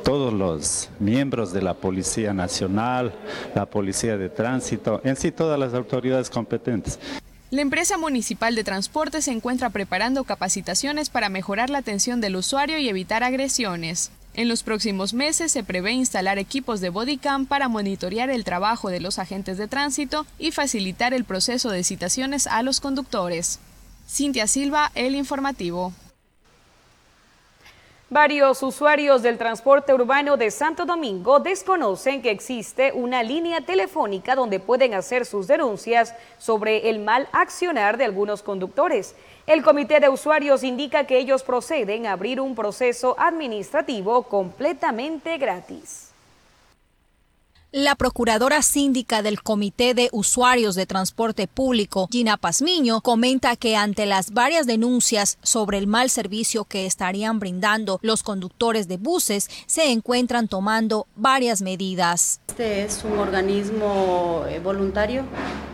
todos 0.09 0.33
los 0.33 0.89
miembros 1.01 1.53
de 1.53 1.61
la 1.61 1.75
Policía 1.75 2.33
Nacional, 2.33 3.13
la 3.55 3.67
Policía 3.67 4.17
de 4.17 4.31
Tránsito, 4.31 5.03
en 5.05 5.17
sí 5.17 5.31
todas 5.31 5.61
las 5.61 5.75
autoridades 5.75 6.31
competentes. 6.31 6.99
La 7.51 7.61
empresa 7.61 7.99
municipal 7.99 8.55
de 8.55 8.65
transporte 8.65 9.21
se 9.21 9.33
encuentra 9.33 9.69
preparando 9.69 10.25
capacitaciones 10.25 11.11
para 11.11 11.29
mejorar 11.29 11.69
la 11.69 11.77
atención 11.77 12.23
del 12.23 12.37
usuario 12.37 12.79
y 12.79 12.89
evitar 12.89 13.23
agresiones. 13.23 14.11
En 14.33 14.49
los 14.49 14.63
próximos 14.63 15.13
meses 15.13 15.53
se 15.53 15.63
prevé 15.63 15.93
instalar 15.93 16.39
equipos 16.39 16.81
de 16.81 16.89
bodycam 16.89 17.45
para 17.45 17.69
monitorear 17.69 18.31
el 18.31 18.45
trabajo 18.45 18.89
de 18.89 19.01
los 19.01 19.19
agentes 19.19 19.59
de 19.59 19.69
tránsito 19.69 20.25
y 20.39 20.53
facilitar 20.53 21.13
el 21.13 21.25
proceso 21.25 21.69
de 21.69 21.85
citaciones 21.85 22.47
a 22.47 22.63
los 22.63 22.81
conductores. 22.81 23.59
Cintia 24.09 24.47
Silva, 24.47 24.91
El 24.95 25.15
Informativo. 25.17 25.93
Varios 28.11 28.63
usuarios 28.63 29.21
del 29.21 29.37
transporte 29.37 29.93
urbano 29.93 30.39
de 30.39 30.51
Santo 30.51 30.87
Domingo 30.87 31.41
desconocen 31.41 32.23
que 32.23 32.31
existe 32.31 32.91
una 32.95 33.23
línea 33.23 33.61
telefónica 33.61 34.35
donde 34.35 34.61
pueden 34.61 34.95
hacer 34.95 35.27
sus 35.27 35.47
denuncias 35.47 36.15
sobre 36.39 36.89
el 36.89 37.01
mal 37.01 37.29
accionar 37.33 37.99
de 37.99 38.07
algunos 38.07 38.43
conductores. 38.43 39.15
El 39.47 39.63
comité 39.63 40.01
de 40.01 40.09
usuarios 40.09 40.65
indica 40.65 41.05
que 41.05 41.19
ellos 41.19 41.43
proceden 41.43 42.07
a 42.07 42.13
abrir 42.13 42.41
un 42.41 42.55
proceso 42.55 43.15
administrativo 43.19 44.23
completamente 44.23 45.37
gratis. 45.37 46.08
La 47.71 47.97
procuradora 47.97 48.63
síndica 48.63 49.21
del 49.21 49.43
Comité 49.43 49.93
de 49.93 50.09
Usuarios 50.13 50.75
de 50.75 50.87
Transporte 50.87 51.47
Público, 51.47 52.09
Gina 52.11 52.39
Pazmiño, 52.39 53.03
comenta 53.03 53.57
que 53.57 53.77
ante 53.77 54.07
las 54.07 54.33
varias 54.33 54.67
denuncias 54.67 55.37
sobre 55.43 55.77
el 55.77 55.87
mal 55.87 56.09
servicio 56.09 56.65
que 56.65 56.87
estarían 56.87 57.39
brindando 57.39 57.99
los 58.01 58.23
conductores 58.23 58.89
de 58.89 58.97
buses, 58.97 59.51
se 59.67 59.93
encuentran 59.93 60.49
tomando 60.49 61.07
varias 61.15 61.61
medidas. 61.61 62.41
Este 62.49 62.85
es 62.85 63.05
un 63.05 63.19
organismo 63.19 64.47
eh, 64.49 64.61
voluntario 64.61 65.25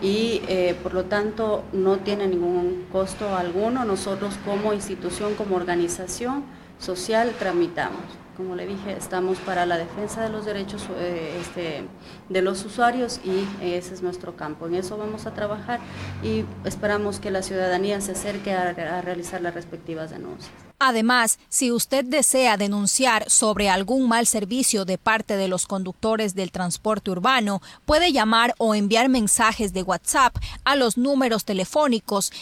y 0.03 0.43
eh, 0.49 0.77
por 0.83 0.95
lo 0.95 1.05
tanto 1.05 1.63
no 1.73 1.99
tiene 1.99 2.27
ningún 2.27 2.89
costo 2.91 3.37
alguno. 3.37 3.85
Nosotros 3.85 4.35
como 4.45 4.73
institución, 4.73 5.37
como 5.37 5.55
organización 5.55 6.43
social, 6.81 7.37
tramitamos. 7.39 8.24
Como 8.37 8.57
le 8.57 8.67
dije, 8.67 8.97
estamos 8.97 9.39
para 9.39 9.65
la 9.65 9.77
defensa 9.77 10.21
de 10.23 10.29
los 10.29 10.45
derechos 10.45 10.83
eh, 10.97 11.39
este, 11.41 11.85
de 12.29 12.43
los 12.43 12.65
usuarios 12.65 13.21
y 13.25 13.47
ese 13.65 13.95
es 13.95 14.03
nuestro 14.03 14.37
campo. 14.37 14.67
En 14.67 14.75
eso 14.75 14.97
vamos 14.97 15.27
a 15.27 15.35
trabajar 15.35 15.79
y 16.23 16.45
esperamos 16.65 17.21
que 17.21 17.31
la 17.31 17.43
ciudadanía 17.43 18.01
se 18.01 18.13
acerque 18.13 18.53
a, 18.53 18.73
realizar 19.03 19.41
las 19.41 19.55
respectivas 19.55 20.11
denuncias. 20.11 20.51
Además, 20.81 21.39
si 21.49 21.71
usted 21.71 22.05
desea 22.05 22.57
denunciar 22.57 23.31
sobre 23.31 23.71
algún 23.71 24.09
mal 24.09 24.27
servicio 24.27 24.85
de 24.85 24.99
parte 24.99 25.37
de 25.37 25.47
los 25.47 25.67
conductores 25.67 26.35
del 26.35 26.51
transporte 26.51 27.13
urbano, 27.13 27.63
puede 27.87 28.13
llamar 28.13 28.55
o 28.59 28.75
enviar 28.75 29.09
mensajes 29.09 29.73
de 29.73 29.85
WhatsApp 29.85 30.37
a 30.65 30.75
los 30.75 30.99
números 30.99 31.45
telefónicos 31.45 32.33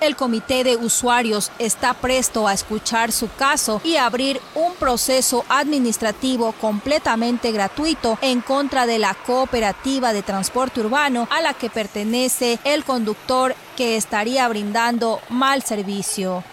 El 0.00 0.16
comité 0.16 0.64
de 0.64 0.76
usuarios 0.76 1.50
está 1.58 1.94
presto 1.94 2.46
a 2.46 2.52
escuchar 2.52 3.12
su 3.12 3.28
caso 3.34 3.80
y 3.84 3.96
abrir 3.96 4.40
un 4.54 4.74
proceso 4.74 5.44
administrativo 5.48 6.52
completamente 6.52 7.52
gratuito 7.52 8.18
en 8.20 8.40
contra 8.40 8.86
de 8.86 8.98
la 8.98 9.14
cooperativa 9.14 10.12
de 10.12 10.22
transporte 10.22 10.80
urbano 10.80 11.28
a 11.30 11.40
la 11.40 11.54
que 11.54 11.70
pertenece 11.70 12.58
el 12.64 12.84
conductor 12.84 13.54
que 13.76 13.96
estaría 13.96 14.48
brindando 14.48 15.20
mal 15.28 15.62
servicio. 15.62 16.44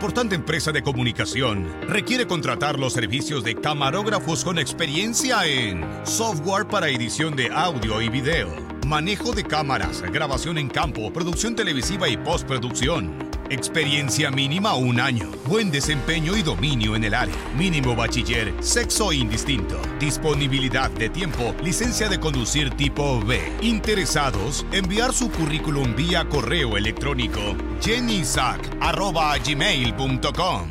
Importante 0.00 0.34
empresa 0.34 0.72
de 0.72 0.82
comunicación 0.82 1.68
requiere 1.86 2.26
contratar 2.26 2.78
los 2.78 2.94
servicios 2.94 3.44
de 3.44 3.54
camarógrafos 3.54 4.42
con 4.42 4.58
experiencia 4.58 5.44
en 5.44 5.86
software 6.06 6.66
para 6.66 6.88
edición 6.88 7.36
de 7.36 7.50
audio 7.50 8.00
y 8.00 8.08
video, 8.08 8.48
manejo 8.86 9.32
de 9.32 9.44
cámaras, 9.44 10.00
grabación 10.10 10.56
en 10.56 10.70
campo, 10.70 11.12
producción 11.12 11.54
televisiva 11.54 12.08
y 12.08 12.16
postproducción. 12.16 13.29
Experiencia 13.50 14.30
mínima 14.30 14.74
un 14.76 15.00
año. 15.00 15.28
Buen 15.48 15.72
desempeño 15.72 16.36
y 16.36 16.42
dominio 16.42 16.94
en 16.94 17.02
el 17.02 17.14
área. 17.14 17.34
Mínimo 17.56 17.96
bachiller, 17.96 18.54
sexo 18.60 19.12
indistinto. 19.12 19.76
Disponibilidad 19.98 20.88
de 20.92 21.08
tiempo, 21.08 21.52
licencia 21.60 22.08
de 22.08 22.20
conducir 22.20 22.70
tipo 22.76 23.18
B. 23.18 23.40
Interesados, 23.60 24.64
enviar 24.70 25.12
su 25.12 25.32
currículum 25.32 25.96
vía 25.96 26.28
correo 26.28 26.76
electrónico 26.76 27.40
jennysac.gmail.com 27.82 30.70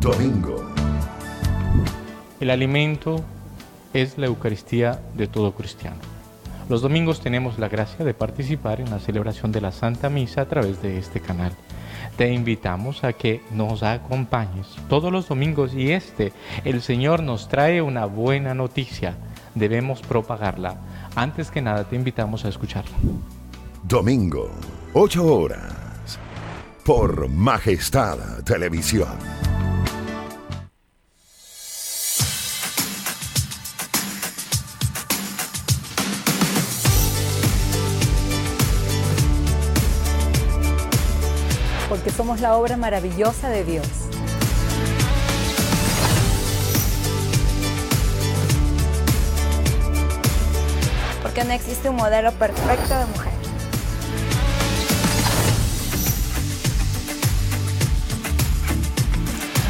Domingo. 0.00 0.72
El 2.40 2.48
alimento 2.48 3.22
es 3.92 4.16
la 4.16 4.24
Eucaristía 4.24 5.02
de 5.12 5.26
todo 5.26 5.52
cristiano. 5.52 5.98
Los 6.70 6.80
domingos 6.80 7.20
tenemos 7.20 7.58
la 7.58 7.68
gracia 7.68 8.06
de 8.06 8.14
participar 8.14 8.80
en 8.80 8.88
la 8.88 9.00
celebración 9.00 9.52
de 9.52 9.60
la 9.60 9.72
Santa 9.72 10.08
Misa 10.08 10.40
a 10.40 10.46
través 10.46 10.80
de 10.80 10.96
este 10.96 11.20
canal. 11.20 11.52
Te 12.20 12.30
invitamos 12.30 13.02
a 13.02 13.14
que 13.14 13.40
nos 13.50 13.82
acompañes 13.82 14.66
todos 14.90 15.10
los 15.10 15.26
domingos 15.26 15.72
y 15.72 15.92
este, 15.92 16.34
el 16.66 16.82
Señor 16.82 17.22
nos 17.22 17.48
trae 17.48 17.80
una 17.80 18.04
buena 18.04 18.52
noticia. 18.52 19.16
Debemos 19.54 20.02
propagarla. 20.02 20.76
Antes 21.14 21.50
que 21.50 21.62
nada 21.62 21.84
te 21.84 21.96
invitamos 21.96 22.44
a 22.44 22.50
escucharla. 22.50 22.94
Domingo, 23.84 24.50
8 24.92 25.34
horas, 25.34 26.18
por 26.84 27.26
Majestad 27.30 28.18
Televisión. 28.44 29.16
Porque 42.00 42.16
somos 42.16 42.40
la 42.40 42.56
obra 42.56 42.78
maravillosa 42.78 43.50
de 43.50 43.62
Dios. 43.62 43.86
Porque 51.20 51.44
no 51.44 51.52
existe 51.52 51.90
un 51.90 51.96
modelo 51.96 52.32
perfecto 52.32 52.98
de 52.98 53.04
mujer. 53.04 53.32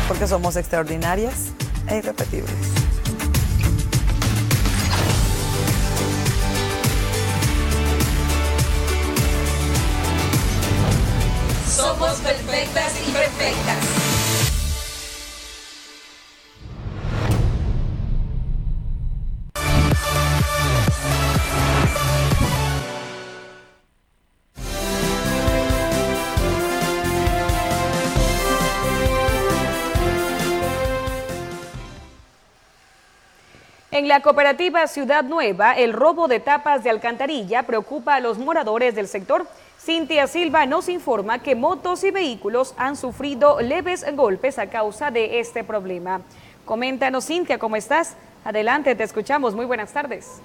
Porque 0.07 0.29
somos 0.29 0.55
extraordinarias 0.55 1.47
e 1.89 1.97
irrepetibles. 1.97 2.80
En 33.93 34.09
la 34.09 34.23
cooperativa 34.23 34.87
Ciudad 34.87 35.25
Nueva, 35.25 35.73
el 35.73 35.93
robo 35.93 36.29
de 36.29 36.41
tapas 36.41 36.85
de 36.85 36.91
alcantarilla 36.91 37.65
preocupa 37.65 38.15
a 38.15 38.21
los 38.21 38.39
moradores 38.39 38.95
del 38.95 39.09
sector. 39.09 39.47
Cintia 39.91 40.29
Silva 40.29 40.67
nos 40.67 40.89
informa 40.89 41.41
que 41.41 41.57
motos 41.57 42.05
y 42.05 42.13
vehículos 42.13 42.75
han 42.77 42.95
sufrido 42.95 43.61
leves 43.61 44.07
golpes 44.15 44.61
a 44.61 44.69
causa 44.69 45.11
de 45.11 45.41
este 45.41 45.65
problema. 45.65 46.21
Coméntanos, 46.65 47.27
Cintia, 47.27 47.59
¿cómo 47.59 47.75
estás? 47.75 48.15
Adelante, 48.45 48.95
te 48.95 49.03
escuchamos. 49.03 49.57
Muy 49.57 49.67
buenas 49.67 49.93
tardes. 49.93 50.41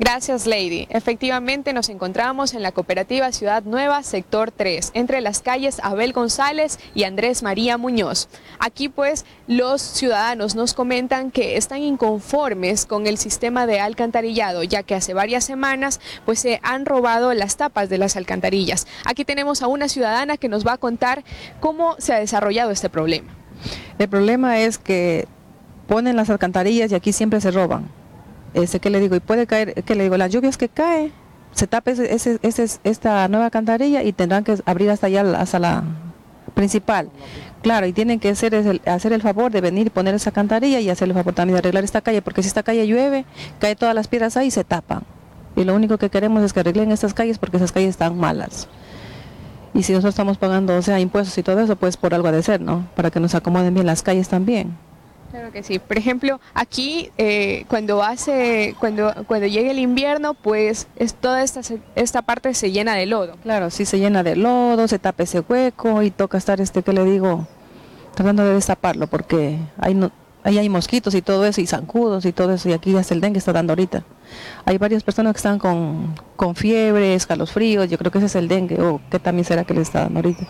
Gracias, 0.00 0.46
Lady. 0.46 0.86
Efectivamente, 0.88 1.74
nos 1.74 1.90
encontramos 1.90 2.54
en 2.54 2.62
la 2.62 2.72
cooperativa 2.72 3.30
Ciudad 3.32 3.64
Nueva, 3.64 4.02
sector 4.02 4.50
3, 4.50 4.92
entre 4.94 5.20
las 5.20 5.40
calles 5.40 5.78
Abel 5.82 6.14
González 6.14 6.78
y 6.94 7.04
Andrés 7.04 7.42
María 7.42 7.76
Muñoz. 7.76 8.30
Aquí, 8.58 8.88
pues, 8.88 9.26
los 9.46 9.82
ciudadanos 9.82 10.54
nos 10.54 10.72
comentan 10.72 11.30
que 11.30 11.58
están 11.58 11.82
inconformes 11.82 12.86
con 12.86 13.06
el 13.06 13.18
sistema 13.18 13.66
de 13.66 13.78
alcantarillado, 13.80 14.62
ya 14.62 14.84
que 14.84 14.94
hace 14.94 15.12
varias 15.12 15.44
semanas, 15.44 16.00
pues, 16.24 16.38
se 16.38 16.60
han 16.62 16.86
robado 16.86 17.34
las 17.34 17.58
tapas 17.58 17.90
de 17.90 17.98
las 17.98 18.16
alcantarillas. 18.16 18.86
Aquí 19.04 19.26
tenemos 19.26 19.60
a 19.60 19.66
una 19.66 19.90
ciudadana 19.90 20.38
que 20.38 20.48
nos 20.48 20.66
va 20.66 20.72
a 20.72 20.78
contar 20.78 21.24
cómo 21.60 21.94
se 21.98 22.14
ha 22.14 22.18
desarrollado 22.18 22.70
este 22.70 22.88
problema. 22.88 23.34
El 23.98 24.08
problema 24.08 24.60
es 24.60 24.78
que 24.78 25.28
ponen 25.86 26.16
las 26.16 26.30
alcantarillas 26.30 26.90
y 26.90 26.94
aquí 26.94 27.12
siempre 27.12 27.42
se 27.42 27.50
roban 27.50 27.99
este, 28.54 28.80
¿qué 28.80 28.90
le 28.90 29.00
digo? 29.00 29.16
Y 29.16 29.20
puede 29.20 29.46
caer, 29.46 29.82
¿qué 29.84 29.94
le 29.94 30.04
digo? 30.04 30.16
Las 30.16 30.30
lluvias 30.32 30.56
que 30.56 30.68
cae, 30.68 31.12
se 31.52 31.66
tapa 31.66 31.90
ese, 31.90 32.38
esta 32.84 33.28
nueva 33.28 33.46
alcantarilla 33.46 34.02
y 34.02 34.12
tendrán 34.12 34.44
que 34.44 34.56
abrir 34.64 34.90
hasta 34.90 35.06
allá, 35.06 35.22
hasta 35.38 35.58
la 35.58 35.84
principal. 36.54 37.10
Claro, 37.62 37.86
y 37.86 37.92
tienen 37.92 38.20
que 38.20 38.30
hacer 38.30 38.54
el, 38.54 38.80
hacer 38.86 39.12
el 39.12 39.22
favor 39.22 39.52
de 39.52 39.60
venir 39.60 39.88
y 39.88 39.90
poner 39.90 40.14
esa 40.14 40.30
alcantarilla 40.30 40.80
y 40.80 40.88
hacer 40.88 41.08
el 41.08 41.14
favor 41.14 41.34
también 41.34 41.54
de 41.54 41.58
arreglar 41.58 41.84
esta 41.84 42.00
calle, 42.00 42.22
porque 42.22 42.42
si 42.42 42.48
esta 42.48 42.62
calle 42.62 42.86
llueve, 42.86 43.24
cae 43.58 43.76
todas 43.76 43.94
las 43.94 44.08
piedras 44.08 44.36
ahí 44.36 44.48
y 44.48 44.50
se 44.50 44.64
tapan. 44.64 45.02
Y 45.56 45.64
lo 45.64 45.74
único 45.74 45.98
que 45.98 46.10
queremos 46.10 46.42
es 46.42 46.52
que 46.52 46.60
arreglen 46.60 46.92
estas 46.92 47.12
calles 47.12 47.38
porque 47.38 47.58
esas 47.58 47.72
calles 47.72 47.90
están 47.90 48.16
malas. 48.16 48.68
Y 49.74 49.82
si 49.82 49.92
nosotros 49.92 50.14
estamos 50.14 50.38
pagando, 50.38 50.76
o 50.76 50.82
sea, 50.82 50.98
impuestos 51.00 51.36
y 51.38 51.42
todo 51.42 51.60
eso, 51.60 51.76
pues 51.76 51.96
por 51.96 52.14
algo 52.14 52.30
de 52.32 52.42
ser, 52.42 52.60
¿no? 52.60 52.88
Para 52.96 53.10
que 53.10 53.20
nos 53.20 53.34
acomoden 53.34 53.74
bien 53.74 53.86
las 53.86 54.02
calles 54.02 54.28
también. 54.28 54.76
Claro 55.30 55.52
que 55.52 55.62
sí. 55.62 55.78
Por 55.78 55.96
ejemplo, 55.96 56.40
aquí 56.54 57.10
eh, 57.16 57.64
cuando 57.68 58.02
hace, 58.02 58.74
cuando 58.80 59.14
cuando 59.26 59.46
llegue 59.46 59.70
el 59.70 59.78
invierno, 59.78 60.34
pues 60.34 60.88
es 60.96 61.14
toda 61.14 61.42
esta 61.42 61.60
esta 61.94 62.22
parte 62.22 62.52
se 62.54 62.72
llena 62.72 62.94
de 62.94 63.06
lodo. 63.06 63.36
Claro, 63.42 63.70
sí 63.70 63.84
se 63.84 63.98
llena 63.98 64.22
de 64.22 64.34
lodo, 64.34 64.88
se 64.88 64.98
tapa 64.98 65.22
ese 65.22 65.40
hueco 65.40 66.02
y 66.02 66.10
toca 66.10 66.36
estar 66.36 66.60
este 66.60 66.82
que 66.82 66.92
le 66.92 67.04
digo 67.04 67.46
tratando 68.14 68.44
de 68.44 68.54
destaparlo 68.54 69.06
porque 69.06 69.58
hay 69.78 69.94
no, 69.94 70.10
ahí 70.42 70.58
hay 70.58 70.68
mosquitos 70.68 71.14
y 71.14 71.22
todo 71.22 71.44
eso 71.44 71.60
y 71.60 71.66
zancudos 71.66 72.24
y 72.24 72.32
todo 72.32 72.52
eso 72.52 72.68
y 72.68 72.72
aquí 72.72 72.96
hasta 72.96 73.14
el 73.14 73.20
dengue 73.20 73.38
está 73.38 73.52
dando 73.52 73.72
ahorita. 73.72 74.04
Hay 74.64 74.78
varias 74.78 75.02
personas 75.02 75.32
que 75.32 75.38
están 75.38 75.58
con, 75.58 76.14
con 76.36 76.54
fiebre, 76.56 77.14
escalofríos, 77.14 77.88
yo 77.88 77.98
creo 77.98 78.10
que 78.10 78.18
ese 78.18 78.26
es 78.26 78.36
el 78.36 78.48
dengue 78.48 78.80
o 78.80 79.00
que 79.10 79.18
también 79.18 79.44
será 79.44 79.64
que 79.64 79.74
le 79.74 79.82
está 79.82 80.00
dando 80.00 80.18
ahorita. 80.18 80.46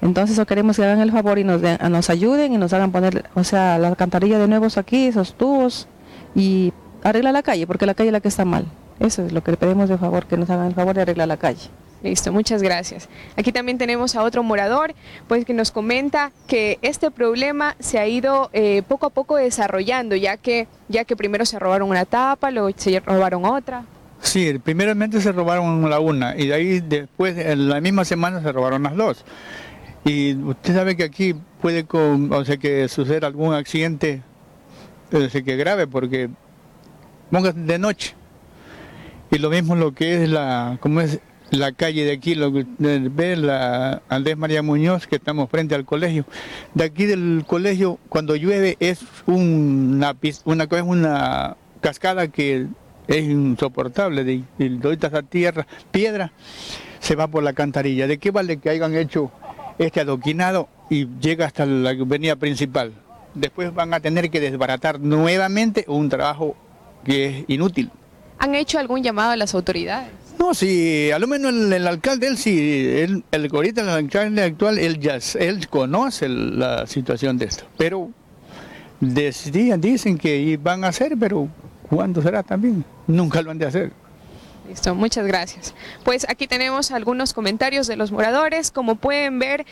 Entonces 0.00 0.38
queremos 0.46 0.76
que 0.76 0.84
hagan 0.84 1.00
el 1.00 1.10
favor 1.10 1.38
y 1.38 1.44
nos, 1.44 1.60
nos 1.62 2.10
ayuden 2.10 2.52
y 2.52 2.58
nos 2.58 2.72
hagan 2.72 2.92
poner, 2.92 3.24
o 3.34 3.44
sea, 3.44 3.78
la 3.78 3.88
alcantarilla 3.88 4.38
de 4.38 4.48
nuevos 4.48 4.78
aquí, 4.78 5.06
esos 5.06 5.34
tubos 5.34 5.88
y 6.34 6.72
arregla 7.02 7.32
la 7.32 7.42
calle, 7.42 7.66
porque 7.66 7.86
la 7.86 7.94
calle 7.94 8.08
es 8.08 8.12
la 8.12 8.20
que 8.20 8.28
está 8.28 8.44
mal. 8.44 8.66
Eso 9.00 9.24
es 9.24 9.32
lo 9.32 9.42
que 9.42 9.52
le 9.52 9.56
pedimos 9.56 9.88
de 9.88 9.98
favor, 9.98 10.26
que 10.26 10.36
nos 10.36 10.50
hagan 10.50 10.66
el 10.66 10.74
favor 10.74 10.94
de 10.94 11.02
arreglar 11.02 11.28
la 11.28 11.36
calle. 11.36 11.68
Listo, 12.02 12.32
muchas 12.32 12.62
gracias. 12.62 13.08
Aquí 13.36 13.50
también 13.50 13.76
tenemos 13.76 14.14
a 14.14 14.22
otro 14.22 14.44
morador, 14.44 14.94
pues 15.26 15.44
que 15.44 15.52
nos 15.52 15.72
comenta 15.72 16.30
que 16.46 16.78
este 16.82 17.10
problema 17.10 17.74
se 17.80 17.98
ha 17.98 18.06
ido 18.06 18.50
eh, 18.52 18.82
poco 18.86 19.06
a 19.06 19.10
poco 19.10 19.36
desarrollando, 19.36 20.14
ya 20.14 20.36
que, 20.36 20.68
ya 20.88 21.04
que 21.04 21.16
primero 21.16 21.44
se 21.44 21.58
robaron 21.58 21.88
una 21.88 22.04
tapa, 22.04 22.52
luego 22.52 22.70
se 22.76 23.00
robaron 23.00 23.44
otra. 23.44 23.84
Sí, 24.20 24.58
primeramente 24.62 25.20
se 25.20 25.32
robaron 25.32 25.88
la 25.88 26.00
una 26.00 26.36
y 26.36 26.48
de 26.48 26.54
ahí 26.54 26.80
después, 26.80 27.36
en 27.36 27.68
la 27.68 27.80
misma 27.80 28.04
semana 28.04 28.40
se 28.42 28.52
robaron 28.52 28.82
las 28.84 28.96
dos. 28.96 29.24
Y 30.04 30.34
usted 30.34 30.74
sabe 30.74 30.96
que 30.96 31.04
aquí 31.04 31.34
puede 31.60 31.86
o 31.90 32.44
sea, 32.44 32.56
que 32.56 32.88
suceder 32.88 33.24
algún 33.24 33.54
accidente 33.54 34.22
o 35.12 35.18
que 35.18 35.56
grave 35.56 35.86
porque 35.86 36.30
de 37.30 37.78
noche. 37.78 38.14
Y 39.30 39.38
lo 39.38 39.50
mismo 39.50 39.76
lo 39.76 39.92
que 39.92 40.22
es 40.22 40.28
la, 40.28 40.78
como 40.80 41.00
es 41.00 41.20
la 41.50 41.72
calle 41.72 42.04
de 42.04 42.12
aquí, 42.12 42.34
lo 42.34 42.52
que 42.52 42.66
ve 42.78 43.36
la 43.36 44.02
Andrés 44.08 44.36
María 44.36 44.62
Muñoz, 44.62 45.06
que 45.06 45.16
estamos 45.16 45.50
frente 45.50 45.74
al 45.74 45.84
colegio. 45.84 46.24
De 46.74 46.84
aquí 46.84 47.06
del 47.06 47.44
colegio, 47.46 47.98
cuando 48.08 48.36
llueve, 48.36 48.76
es 48.80 49.00
una, 49.26 50.16
una, 50.44 50.68
una 50.84 51.56
cascada 51.80 52.28
que 52.28 52.66
es 53.06 53.24
insoportable, 53.24 54.24
de, 54.24 54.44
de, 54.58 54.98
esa 55.00 55.22
tierra, 55.22 55.66
piedra, 55.90 56.32
se 57.00 57.14
va 57.14 57.28
por 57.28 57.42
la 57.42 57.52
cantarilla. 57.52 58.06
¿De 58.06 58.18
qué 58.18 58.30
vale 58.30 58.58
que 58.58 58.70
hayan 58.70 58.94
hecho 58.94 59.30
este 59.78 60.00
adoquinado 60.00 60.68
y 60.90 61.06
llega 61.20 61.46
hasta 61.46 61.66
la 61.66 61.90
avenida 61.90 62.36
principal. 62.36 62.92
Después 63.34 63.72
van 63.74 63.94
a 63.94 64.00
tener 64.00 64.30
que 64.30 64.40
desbaratar 64.40 65.00
nuevamente 65.00 65.84
un 65.86 66.08
trabajo 66.08 66.56
que 67.04 67.26
es 67.26 67.44
inútil. 67.48 67.90
¿Han 68.38 68.54
hecho 68.54 68.78
algún 68.78 69.02
llamado 69.02 69.32
a 69.32 69.36
las 69.36 69.54
autoridades? 69.54 70.10
No, 70.38 70.54
sí, 70.54 71.10
al 71.10 71.26
menos 71.26 71.52
el, 71.52 71.86
alcalde, 71.86 72.28
él 72.28 72.38
sí, 72.38 72.88
él, 72.88 73.24
el 73.32 73.50
ahorita 73.52 73.80
el 73.82 73.88
alcalde 73.88 74.42
actual, 74.42 74.78
él 74.78 75.00
ya 75.00 75.18
él 75.38 75.68
conoce 75.68 76.28
la 76.28 76.86
situación 76.86 77.36
de 77.38 77.46
esto, 77.46 77.64
pero 77.76 78.10
decían, 79.00 79.80
dicen 79.80 80.16
que 80.16 80.58
van 80.62 80.84
a 80.84 80.88
hacer, 80.88 81.16
pero 81.18 81.48
¿cuándo 81.90 82.22
será 82.22 82.44
también? 82.44 82.84
Nunca 83.08 83.42
lo 83.42 83.50
han 83.50 83.58
de 83.58 83.66
hacer. 83.66 83.92
Listo, 84.68 84.94
muchas 84.94 85.26
gracias. 85.26 85.74
Pues 86.04 86.26
aquí 86.28 86.46
tenemos 86.46 86.90
algunos 86.90 87.32
comentarios 87.32 87.86
de 87.86 87.96
los 87.96 88.12
moradores. 88.12 88.70
Como 88.70 88.96
pueden 88.96 89.38
ver, 89.38 89.64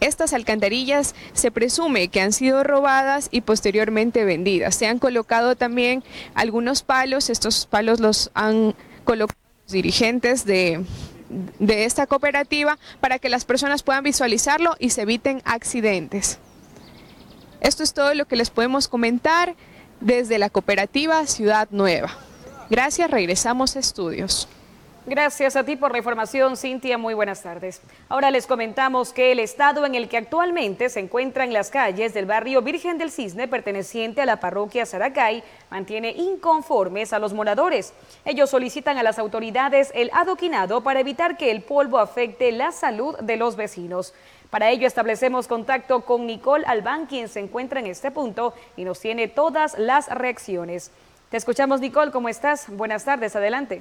estas 0.00 0.32
alcantarillas 0.34 1.14
se 1.32 1.50
presume 1.50 2.08
que 2.08 2.20
han 2.20 2.32
sido 2.32 2.62
robadas 2.62 3.28
y 3.30 3.40
posteriormente 3.40 4.24
vendidas. 4.24 4.74
Se 4.74 4.86
han 4.86 4.98
colocado 4.98 5.56
también 5.56 6.04
algunos 6.34 6.82
palos, 6.82 7.30
estos 7.30 7.66
palos 7.66 8.00
los 8.00 8.30
han 8.34 8.74
colocado 9.04 9.38
los 9.66 9.72
dirigentes 9.72 10.44
de, 10.44 10.84
de 11.58 11.84
esta 11.84 12.06
cooperativa 12.06 12.78
para 13.00 13.18
que 13.18 13.28
las 13.28 13.44
personas 13.44 13.82
puedan 13.82 14.04
visualizarlo 14.04 14.76
y 14.78 14.90
se 14.90 15.02
eviten 15.02 15.40
accidentes. 15.44 16.38
Esto 17.60 17.82
es 17.82 17.94
todo 17.94 18.12
lo 18.14 18.26
que 18.26 18.36
les 18.36 18.50
podemos 18.50 18.88
comentar 18.88 19.54
desde 20.00 20.38
la 20.38 20.50
cooperativa 20.50 21.26
Ciudad 21.26 21.68
Nueva. 21.70 22.10
Gracias, 22.72 23.10
regresamos 23.10 23.76
a 23.76 23.80
estudios. 23.80 24.48
Gracias 25.04 25.56
a 25.56 25.62
ti 25.62 25.76
por 25.76 25.92
la 25.92 25.98
información, 25.98 26.56
Cintia. 26.56 26.96
Muy 26.96 27.12
buenas 27.12 27.42
tardes. 27.42 27.82
Ahora 28.08 28.30
les 28.30 28.46
comentamos 28.46 29.12
que 29.12 29.30
el 29.30 29.40
estado 29.40 29.84
en 29.84 29.94
el 29.94 30.08
que 30.08 30.16
actualmente 30.16 30.88
se 30.88 31.00
encuentran 31.00 31.52
las 31.52 31.68
calles 31.68 32.14
del 32.14 32.24
barrio 32.24 32.62
Virgen 32.62 32.96
del 32.96 33.10
Cisne, 33.10 33.46
perteneciente 33.46 34.22
a 34.22 34.26
la 34.26 34.40
parroquia 34.40 34.86
Saracay, 34.86 35.44
mantiene 35.70 36.12
inconformes 36.12 37.12
a 37.12 37.18
los 37.18 37.34
moradores. 37.34 37.92
Ellos 38.24 38.48
solicitan 38.48 38.96
a 38.96 39.02
las 39.02 39.18
autoridades 39.18 39.92
el 39.94 40.10
adoquinado 40.14 40.82
para 40.82 41.00
evitar 41.00 41.36
que 41.36 41.50
el 41.50 41.60
polvo 41.60 41.98
afecte 41.98 42.52
la 42.52 42.72
salud 42.72 43.18
de 43.18 43.36
los 43.36 43.54
vecinos. 43.54 44.14
Para 44.48 44.70
ello 44.70 44.86
establecemos 44.86 45.46
contacto 45.46 46.06
con 46.06 46.26
Nicole 46.26 46.64
Albán, 46.66 47.04
quien 47.04 47.28
se 47.28 47.40
encuentra 47.40 47.80
en 47.80 47.86
este 47.86 48.10
punto 48.10 48.54
y 48.78 48.84
nos 48.84 48.98
tiene 48.98 49.28
todas 49.28 49.78
las 49.78 50.08
reacciones. 50.08 50.90
Te 51.32 51.38
escuchamos, 51.38 51.80
Nicole. 51.80 52.10
¿Cómo 52.12 52.28
estás? 52.28 52.66
Buenas 52.68 53.06
tardes. 53.06 53.34
Adelante. 53.34 53.80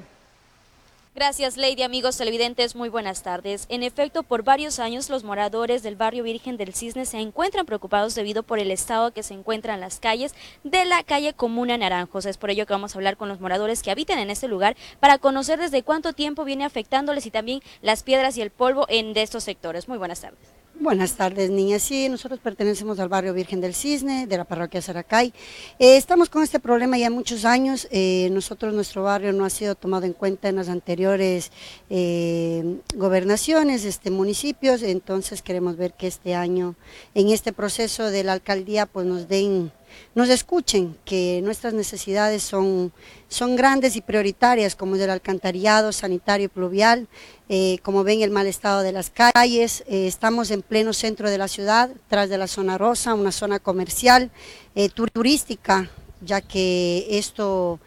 Gracias, 1.14 1.58
Lady. 1.58 1.84
Amigos 1.84 2.16
televidentes, 2.16 2.78
muy 2.78 2.88
buenas 2.88 3.24
tardes. 3.24 3.66
En 3.68 3.84
efecto, 3.84 4.24
por 4.24 4.44
varios 4.44 4.80
años 4.80 5.10
los 5.10 5.26
moradores 5.26 5.84
del 5.84 5.98
barrio 5.98 6.24
Virgen 6.24 6.56
del 6.56 6.74
Cisne 6.74 7.06
se 7.06 7.18
encuentran 7.18 7.66
preocupados 7.66 8.16
debido 8.16 8.44
por 8.44 8.60
el 8.60 8.72
estado 8.72 9.12
que 9.12 9.22
se 9.22 9.34
encuentran 9.34 9.82
las 9.82 10.00
calles 10.00 10.34
de 10.64 10.86
la 10.86 11.04
calle 11.04 11.34
Comuna 11.34 11.78
Naranjos. 11.78 12.26
Es 12.26 12.38
por 12.38 12.52
ello 12.52 12.66
que 12.66 12.72
vamos 12.72 12.96
a 12.96 13.00
hablar 13.00 13.18
con 13.18 13.28
los 13.28 13.42
moradores 13.42 13.84
que 13.84 13.92
habitan 13.92 14.20
en 14.20 14.30
este 14.30 14.48
lugar 14.48 14.78
para 15.02 15.18
conocer 15.18 15.60
desde 15.60 15.84
cuánto 15.84 16.14
tiempo 16.14 16.46
viene 16.46 16.64
afectándoles 16.64 17.26
y 17.26 17.32
también 17.32 17.60
las 17.82 18.04
piedras 18.04 18.38
y 18.38 18.42
el 18.44 18.52
polvo 18.52 18.86
en 18.88 19.12
estos 19.18 19.44
sectores. 19.44 19.90
Muy 19.90 19.98
buenas 19.98 20.22
tardes. 20.22 20.40
Buenas 20.82 21.14
tardes, 21.14 21.52
niñas. 21.52 21.84
Sí, 21.84 22.10
nosotros 22.10 22.40
pertenecemos 22.40 23.00
al 23.00 23.08
barrio 23.08 23.36
Virgen 23.36 23.62
del 23.62 23.76
Cisne, 23.76 24.26
de 24.26 24.36
la 24.36 24.46
parroquia 24.46 24.82
Saracay. 24.82 25.32
Eh, 25.78 25.96
estamos 25.96 26.28
con 26.28 26.42
este 26.42 26.60
problema 26.60 26.98
ya 26.98 27.12
muchos 27.12 27.46
años. 27.46 27.88
Eh, 27.92 28.30
nosotros, 28.32 28.74
nuestro 28.74 29.04
barrio 29.04 29.32
no 29.32 29.46
ha 29.46 29.52
sido 29.52 29.76
tomado 29.76 30.08
en 30.08 30.14
cuenta 30.14 30.50
en 30.50 30.56
las 30.56 30.70
anteriores 30.70 31.52
eh, 31.92 32.80
gobernaciones, 32.96 33.86
este, 33.86 34.10
municipios, 34.10 34.82
entonces 34.82 35.44
queremos 35.44 35.78
ver 35.78 35.94
que 35.94 36.08
este 36.08 36.34
año, 36.34 36.74
en 37.14 37.30
este 37.30 37.54
proceso 37.54 38.10
de 38.10 38.24
la 38.24 38.34
alcaldía, 38.34 38.88
pues 38.88 39.06
nos 39.06 39.28
den 39.28 39.72
nos 40.16 40.30
escuchen, 40.30 40.98
que 41.06 41.42
nuestras 41.44 41.74
necesidades 41.74 42.44
son, 42.44 42.92
son 43.28 43.56
grandes 43.56 43.96
y 43.96 44.02
prioritarias, 44.02 44.76
como 44.76 44.96
el 44.96 45.10
alcantarillado 45.10 45.92
sanitario 45.92 46.46
y 46.46 46.50
pluvial, 46.50 47.08
eh, 47.50 47.80
como 47.84 48.04
ven 48.04 48.22
el 48.22 48.32
mal 48.32 48.48
estado 48.48 48.82
de 48.82 48.92
las 48.92 49.10
calles, 49.10 49.84
eh, 49.88 50.08
estamos 50.08 50.52
en 50.52 50.62
pleno 50.62 50.94
centro 50.94 51.30
de 51.30 51.38
la 51.38 51.48
ciudad, 51.48 51.90
tras 52.08 52.30
de 52.30 52.38
la 52.38 52.48
zona 52.48 52.78
rosa, 52.78 53.14
una 53.14 53.32
zona 53.32 53.60
comercial, 53.60 54.32
eh, 54.76 54.90
turística, 54.90 55.90
ya 56.22 56.42
que 56.42 57.08
esto 57.10 57.80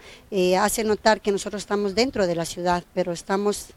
hace 0.59 0.83
notar 0.83 1.21
que 1.21 1.31
nosotros 1.31 1.63
estamos 1.63 1.95
dentro 1.95 2.27
de 2.27 2.35
la 2.35 2.45
ciudad, 2.45 2.83
pero 2.93 3.13
estamos 3.13 3.69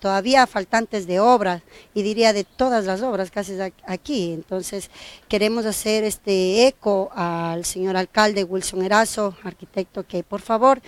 todavía 0.00 0.46
faltantes 0.46 1.06
de 1.06 1.20
obras 1.20 1.62
y 1.94 2.02
diría 2.02 2.32
de 2.32 2.44
todas 2.44 2.84
las 2.84 3.02
obras 3.02 3.30
casi 3.30 3.56
aquí. 3.86 4.32
Entonces 4.32 4.90
queremos 5.28 5.66
hacer 5.66 6.04
este 6.04 6.66
eco 6.66 7.10
al 7.14 7.64
señor 7.64 7.96
alcalde 7.96 8.44
Wilson 8.44 8.82
Erazo, 8.82 9.36
arquitecto, 9.42 10.06
que 10.06 10.22
por 10.22 10.40
favor 10.40 10.80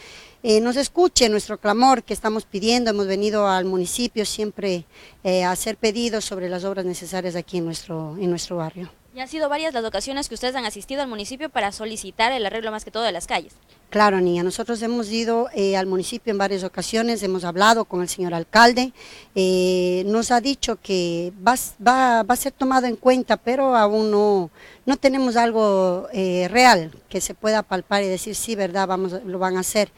eh, 0.43 0.61
nos 0.61 0.77
escuche 0.77 1.29
nuestro 1.29 1.59
clamor 1.59 2.03
que 2.03 2.15
estamos 2.15 2.45
pidiendo. 2.45 2.91
Hemos 2.91 3.07
venido 3.07 3.49
al 3.49 3.65
municipio 3.65 4.25
siempre 4.25 4.85
eh, 5.23 5.45
a 5.45 5.53
hacer 5.53 5.77
pedidos 5.77 6.25
sobre 6.25 6.49
las 6.49 6.65
obras 6.65 6.85
necesarias 6.85 7.37
aquí 7.37 7.59
en 7.59 7.65
nuestro, 7.65 8.17
en 8.19 8.31
nuestro 8.31 8.57
barrio. 8.57 9.04
Y 9.15 9.21
han 9.21 9.29
sido 9.29 9.49
varias 9.49 9.73
las 9.73 9.85
ocasiones 9.85 10.29
que 10.29 10.35
ustedes 10.35 10.57
han 10.57 10.65
asistido 10.65 11.01
al 11.01 11.07
municipio 11.07 11.49
para 11.49 11.71
solicitar 11.71 12.33
el 12.33 12.45
arreglo 12.45 12.73
más 12.73 12.85
que 12.85 12.91
todo 12.91 13.05
de 13.05 13.13
las 13.13 13.29
calles. 13.29 13.53
Claro, 13.89 14.21
niña, 14.21 14.43
nosotros 14.43 14.83
hemos 14.83 15.09
ido 15.09 15.49
eh, 15.55 15.77
al 15.77 15.87
municipio 15.87 16.33
en 16.33 16.39
varias 16.39 16.65
ocasiones, 16.65 17.23
hemos 17.23 17.45
hablado 17.45 17.85
con 17.85 18.03
el 18.03 18.09
señor 18.09 18.35
alcalde, 18.35 18.93
eh, 19.37 20.03
nos 20.07 20.33
ha 20.33 20.41
dicho 20.41 20.81
que 20.83 21.33
va, 21.47 21.55
va, 21.87 22.25
a 22.27 22.37
ser 22.37 22.51
tomado 22.51 22.89
en 22.89 22.97
cuenta, 22.97 23.37
pero 23.37 23.77
aún 23.77 24.11
no, 24.11 24.51
no 24.85 24.97
tenemos 24.97 25.37
algo 25.37 26.09
eh, 26.13 26.49
real 26.51 26.91
que 27.09 27.21
se 27.21 27.35
pueda 27.35 27.63
palpar 27.63 28.03
y 28.03 28.09
decir, 28.09 28.35
sí, 28.35 28.57
verdad, 28.57 28.89
vamos, 28.89 29.13
lo 29.25 29.39
van 29.39 29.57
a 29.57 29.61
hacer. 29.61 29.93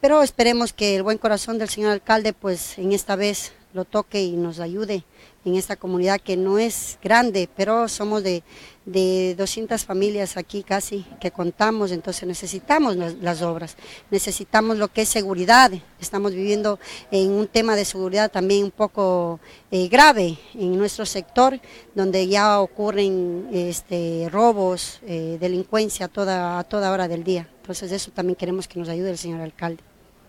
pero 0.00 0.24
esperemos 0.24 0.72
que 0.72 0.96
el 0.96 1.04
buen 1.04 1.18
corazón 1.18 1.56
del 1.58 1.68
señor 1.68 1.92
alcalde, 1.92 2.32
pues 2.32 2.78
en 2.78 2.92
esta 2.92 3.14
vez 3.14 3.52
lo 3.74 3.84
toque 3.84 4.24
y 4.24 4.32
nos 4.32 4.58
ayude 4.58 5.04
en 5.44 5.56
esta 5.56 5.76
comunidad 5.76 6.20
que 6.20 6.36
no 6.36 6.58
es 6.58 6.98
grande, 7.02 7.48
pero 7.54 7.88
somos 7.88 8.22
de, 8.22 8.42
de 8.86 9.34
200 9.36 9.84
familias 9.84 10.36
aquí 10.36 10.62
casi 10.62 11.04
que 11.20 11.30
contamos, 11.30 11.90
entonces 11.90 12.28
necesitamos 12.28 12.96
las, 12.96 13.42
obras, 13.42 13.76
necesitamos 14.10 14.76
lo 14.76 14.88
que 14.88 15.02
es 15.02 15.08
seguridad, 15.08 15.72
estamos 16.00 16.34
viviendo 16.34 16.78
en 17.10 17.30
un 17.30 17.46
tema 17.46 17.76
de 17.76 17.84
seguridad 17.84 18.30
también 18.30 18.64
un 18.64 18.70
poco 18.70 19.40
eh, 19.70 19.88
grave 19.88 20.38
en 20.54 20.76
nuestro 20.76 21.06
sector, 21.06 21.58
donde 21.94 22.26
ya 22.26 22.60
ocurren 22.60 23.48
este, 23.52 24.28
robos, 24.30 25.00
eh, 25.06 25.38
delincuencia 25.40 26.08
toda, 26.08 26.58
a 26.58 26.64
toda 26.64 26.92
hora 26.92 27.08
del 27.08 27.24
día, 27.24 27.48
entonces 27.60 27.90
eso 27.90 28.10
también 28.10 28.36
queremos 28.36 28.68
que 28.68 28.78
nos 28.78 28.88
ayude 28.88 29.10
el 29.10 29.18
señor 29.18 29.40
alcalde. 29.40 29.82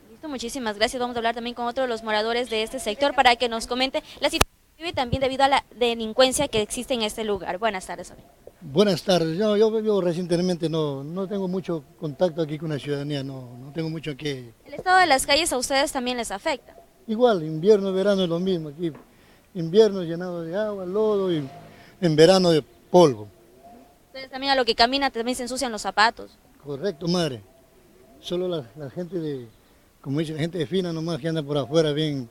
Listo, 0.09 0.29
muchísimas 0.29 0.77
gracias, 0.77 0.99
vamos 0.99 1.15
a 1.17 1.19
hablar 1.19 1.35
también 1.35 1.55
con 1.55 1.65
otro 1.67 1.83
de 1.83 1.89
los 1.89 2.03
moradores 2.03 2.49
de 2.49 2.63
este 2.63 2.79
sector 2.79 3.13
para 3.15 3.35
que 3.35 3.49
nos 3.49 3.67
comente 3.67 4.01
la 4.21 4.29
situación 4.29 4.54
y 4.77 4.93
también 4.93 5.21
debido 5.21 5.43
a 5.43 5.47
la 5.47 5.65
delincuencia 5.75 6.47
que 6.47 6.61
existe 6.61 6.93
en 6.93 7.01
este 7.01 7.23
lugar. 7.23 7.57
Buenas 7.57 7.85
tardes. 7.87 8.13
Buenas 8.61 9.03
tardes. 9.03 9.37
Yo, 9.37 9.55
yo 9.57 9.71
vivo 9.71 10.01
recientemente, 10.01 10.69
no, 10.69 11.03
no 11.03 11.27
tengo 11.27 11.47
mucho 11.47 11.83
contacto 11.99 12.41
aquí 12.41 12.57
con 12.57 12.69
la 12.69 12.79
ciudadanía, 12.79 13.23
no, 13.23 13.57
no 13.59 13.71
tengo 13.71 13.89
mucho 13.89 14.15
que... 14.17 14.53
¿El 14.65 14.73
estado 14.73 14.99
de 14.99 15.07
las 15.07 15.25
calles 15.25 15.53
a 15.53 15.57
ustedes 15.57 15.91
también 15.91 16.17
les 16.17 16.31
afecta? 16.31 16.75
Igual, 17.07 17.43
invierno, 17.43 17.93
verano 17.93 18.23
es 18.23 18.29
lo 18.29 18.39
mismo 18.39 18.69
aquí. 18.69 18.91
Invierno 19.53 20.03
llenado 20.03 20.41
de 20.41 20.55
agua, 20.55 20.85
lodo 20.85 21.31
y 21.31 21.47
en 22.01 22.15
verano 22.15 22.49
de 22.49 22.61
polvo. 22.61 23.27
Ustedes 24.07 24.29
también 24.29 24.51
a 24.51 24.55
lo 24.55 24.65
que 24.65 24.75
caminan 24.75 25.11
también 25.11 25.35
se 25.35 25.43
ensucian 25.43 25.71
los 25.71 25.81
zapatos. 25.81 26.31
Correcto, 26.63 27.07
madre. 27.07 27.41
Solo 28.19 28.47
la, 28.47 28.89
gente 28.89 29.19
de, 29.19 29.47
como 30.01 30.19
dice, 30.19 30.33
la 30.33 30.39
gente 30.39 30.57
de 30.57 30.65
fina 30.65 30.91
nomás 30.91 31.19
que 31.19 31.27
anda 31.27 31.43
por 31.43 31.57
afuera 31.57 31.91
bien 31.91 32.27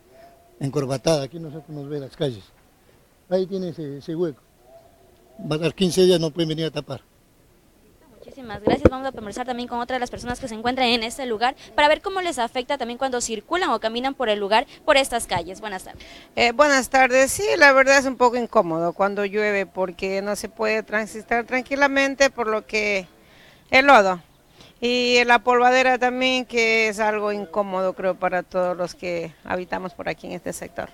encorbatada, 0.65 1.25
aquí 1.25 1.39
no 1.39 1.51
se 1.51 1.73
nos 1.73 1.89
ve 1.89 2.01
las 2.01 2.17
calles. 2.17 2.45
Ahí 3.31 3.47
tiene 3.47 3.69
ese, 3.71 4.15
hueco. 4.15 4.41
Va 5.51 5.57
a 5.57 5.59
dar 5.59 5.75
15 5.75 6.03
días, 6.03 6.21
no 6.21 6.31
pueden 6.31 6.49
venir 6.49 6.67
a 6.67 6.71
tapar. 6.71 7.01
Muchísimas 8.19 8.63
gracias. 8.63 8.91
Vamos 8.91 9.07
a 9.07 9.13
conversar 9.13 9.47
también 9.47 9.69
con 9.69 9.81
otra 9.81 9.95
de 9.95 10.01
las 10.01 10.11
personas 10.11 10.41
que 10.41 10.49
se 10.49 10.55
encuentran 10.55 10.89
en 10.89 11.03
este 11.03 11.27
lugar 11.27 11.55
para 11.75 11.89
ver 11.89 12.01
cómo 12.01 12.21
les 12.21 12.39
afecta 12.39 12.79
también 12.79 12.99
cuando 12.99 13.21
circulan 13.21 13.71
o 13.71 13.81
caminan 13.81 14.15
por 14.15 14.29
el 14.29 14.39
lugar, 14.39 14.67
por 14.85 14.97
estas 14.97 15.27
calles. 15.27 15.61
Buenas 15.61 15.85
tardes. 15.85 16.05
Eh, 16.37 16.53
buenas 16.53 16.89
tardes. 16.89 17.31
Sí, 17.33 17.45
la 17.59 17.73
verdad 17.73 17.99
es 17.99 18.07
un 18.07 18.17
poco 18.17 18.37
incómodo 18.37 18.93
cuando 18.93 19.25
llueve 19.25 19.67
porque 19.67 20.23
no 20.23 20.37
se 20.37 20.49
puede 20.49 20.83
transitar 20.83 21.45
tranquilamente 21.45 22.31
por 22.31 22.47
lo 22.47 22.67
que 22.67 23.07
el 23.71 23.87
lodo. 23.87 24.21
Y 24.81 25.23
la 25.25 25.39
polvadera 25.39 25.99
también, 25.99 26.45
que 26.45 26.89
es 26.89 27.01
algo 27.01 27.33
incómodo 27.33 27.95
creo 27.95 28.15
para 28.17 28.43
todos 28.43 28.77
los 28.77 28.95
que 28.95 29.33
habitamos 29.45 29.95
por 29.95 30.09
aquí 30.09 30.27
en 30.27 30.33
este 30.35 30.53
sector. 30.53 30.91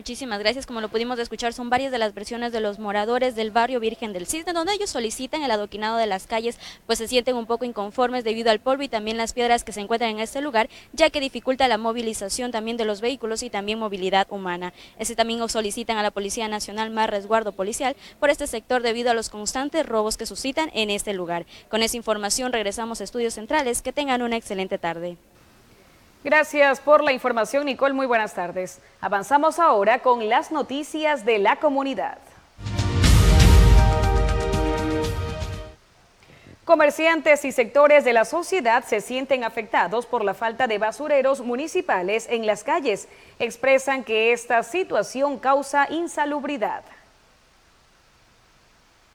Muchísimas 0.00 0.38
gracias. 0.38 0.64
Como 0.64 0.80
lo 0.80 0.88
pudimos 0.88 1.18
escuchar, 1.18 1.52
son 1.52 1.68
varias 1.68 1.92
de 1.92 1.98
las 1.98 2.14
versiones 2.14 2.52
de 2.52 2.60
los 2.60 2.78
moradores 2.78 3.36
del 3.36 3.50
barrio 3.50 3.80
Virgen 3.80 4.14
del 4.14 4.26
Cisne, 4.26 4.54
donde 4.54 4.72
ellos 4.72 4.88
solicitan 4.88 5.42
el 5.42 5.50
adoquinado 5.50 5.98
de 5.98 6.06
las 6.06 6.26
calles, 6.26 6.58
pues 6.86 6.96
se 6.96 7.06
sienten 7.06 7.36
un 7.36 7.44
poco 7.44 7.66
inconformes 7.66 8.24
debido 8.24 8.50
al 8.50 8.60
polvo 8.60 8.82
y 8.82 8.88
también 8.88 9.18
las 9.18 9.34
piedras 9.34 9.62
que 9.62 9.72
se 9.72 9.82
encuentran 9.82 10.12
en 10.12 10.20
este 10.20 10.40
lugar, 10.40 10.70
ya 10.94 11.10
que 11.10 11.20
dificulta 11.20 11.68
la 11.68 11.76
movilización 11.76 12.50
también 12.50 12.78
de 12.78 12.86
los 12.86 13.02
vehículos 13.02 13.42
y 13.42 13.50
también 13.50 13.78
movilidad 13.78 14.26
humana. 14.30 14.72
Ese 14.98 15.14
también 15.14 15.46
solicitan 15.50 15.98
a 15.98 16.02
la 16.02 16.12
Policía 16.12 16.48
Nacional 16.48 16.90
más 16.90 17.10
resguardo 17.10 17.52
policial 17.52 17.94
por 18.18 18.30
este 18.30 18.46
sector 18.46 18.80
debido 18.80 19.10
a 19.10 19.14
los 19.14 19.28
constantes 19.28 19.84
robos 19.84 20.16
que 20.16 20.24
suscitan 20.24 20.70
en 20.72 20.88
este 20.88 21.12
lugar. 21.12 21.44
Con 21.68 21.82
esa 21.82 21.98
información 21.98 22.54
regresamos 22.54 23.02
a 23.02 23.04
Estudios 23.04 23.34
Centrales. 23.34 23.82
Que 23.82 23.92
tengan 23.92 24.22
una 24.22 24.38
excelente 24.38 24.78
tarde. 24.78 25.18
Gracias 26.22 26.80
por 26.80 27.02
la 27.02 27.12
información, 27.12 27.64
Nicole. 27.64 27.94
Muy 27.94 28.06
buenas 28.06 28.34
tardes. 28.34 28.78
Avanzamos 29.00 29.58
ahora 29.58 30.00
con 30.00 30.28
las 30.28 30.52
noticias 30.52 31.24
de 31.24 31.38
la 31.38 31.56
comunidad. 31.56 32.18
Comerciantes 36.66 37.44
y 37.46 37.52
sectores 37.52 38.04
de 38.04 38.12
la 38.12 38.26
sociedad 38.26 38.84
se 38.84 39.00
sienten 39.00 39.44
afectados 39.44 40.04
por 40.04 40.22
la 40.22 40.34
falta 40.34 40.66
de 40.66 40.76
basureros 40.76 41.40
municipales 41.40 42.28
en 42.28 42.46
las 42.46 42.64
calles. 42.64 43.08
Expresan 43.38 44.04
que 44.04 44.32
esta 44.32 44.62
situación 44.62 45.38
causa 45.38 45.86
insalubridad. 45.90 46.84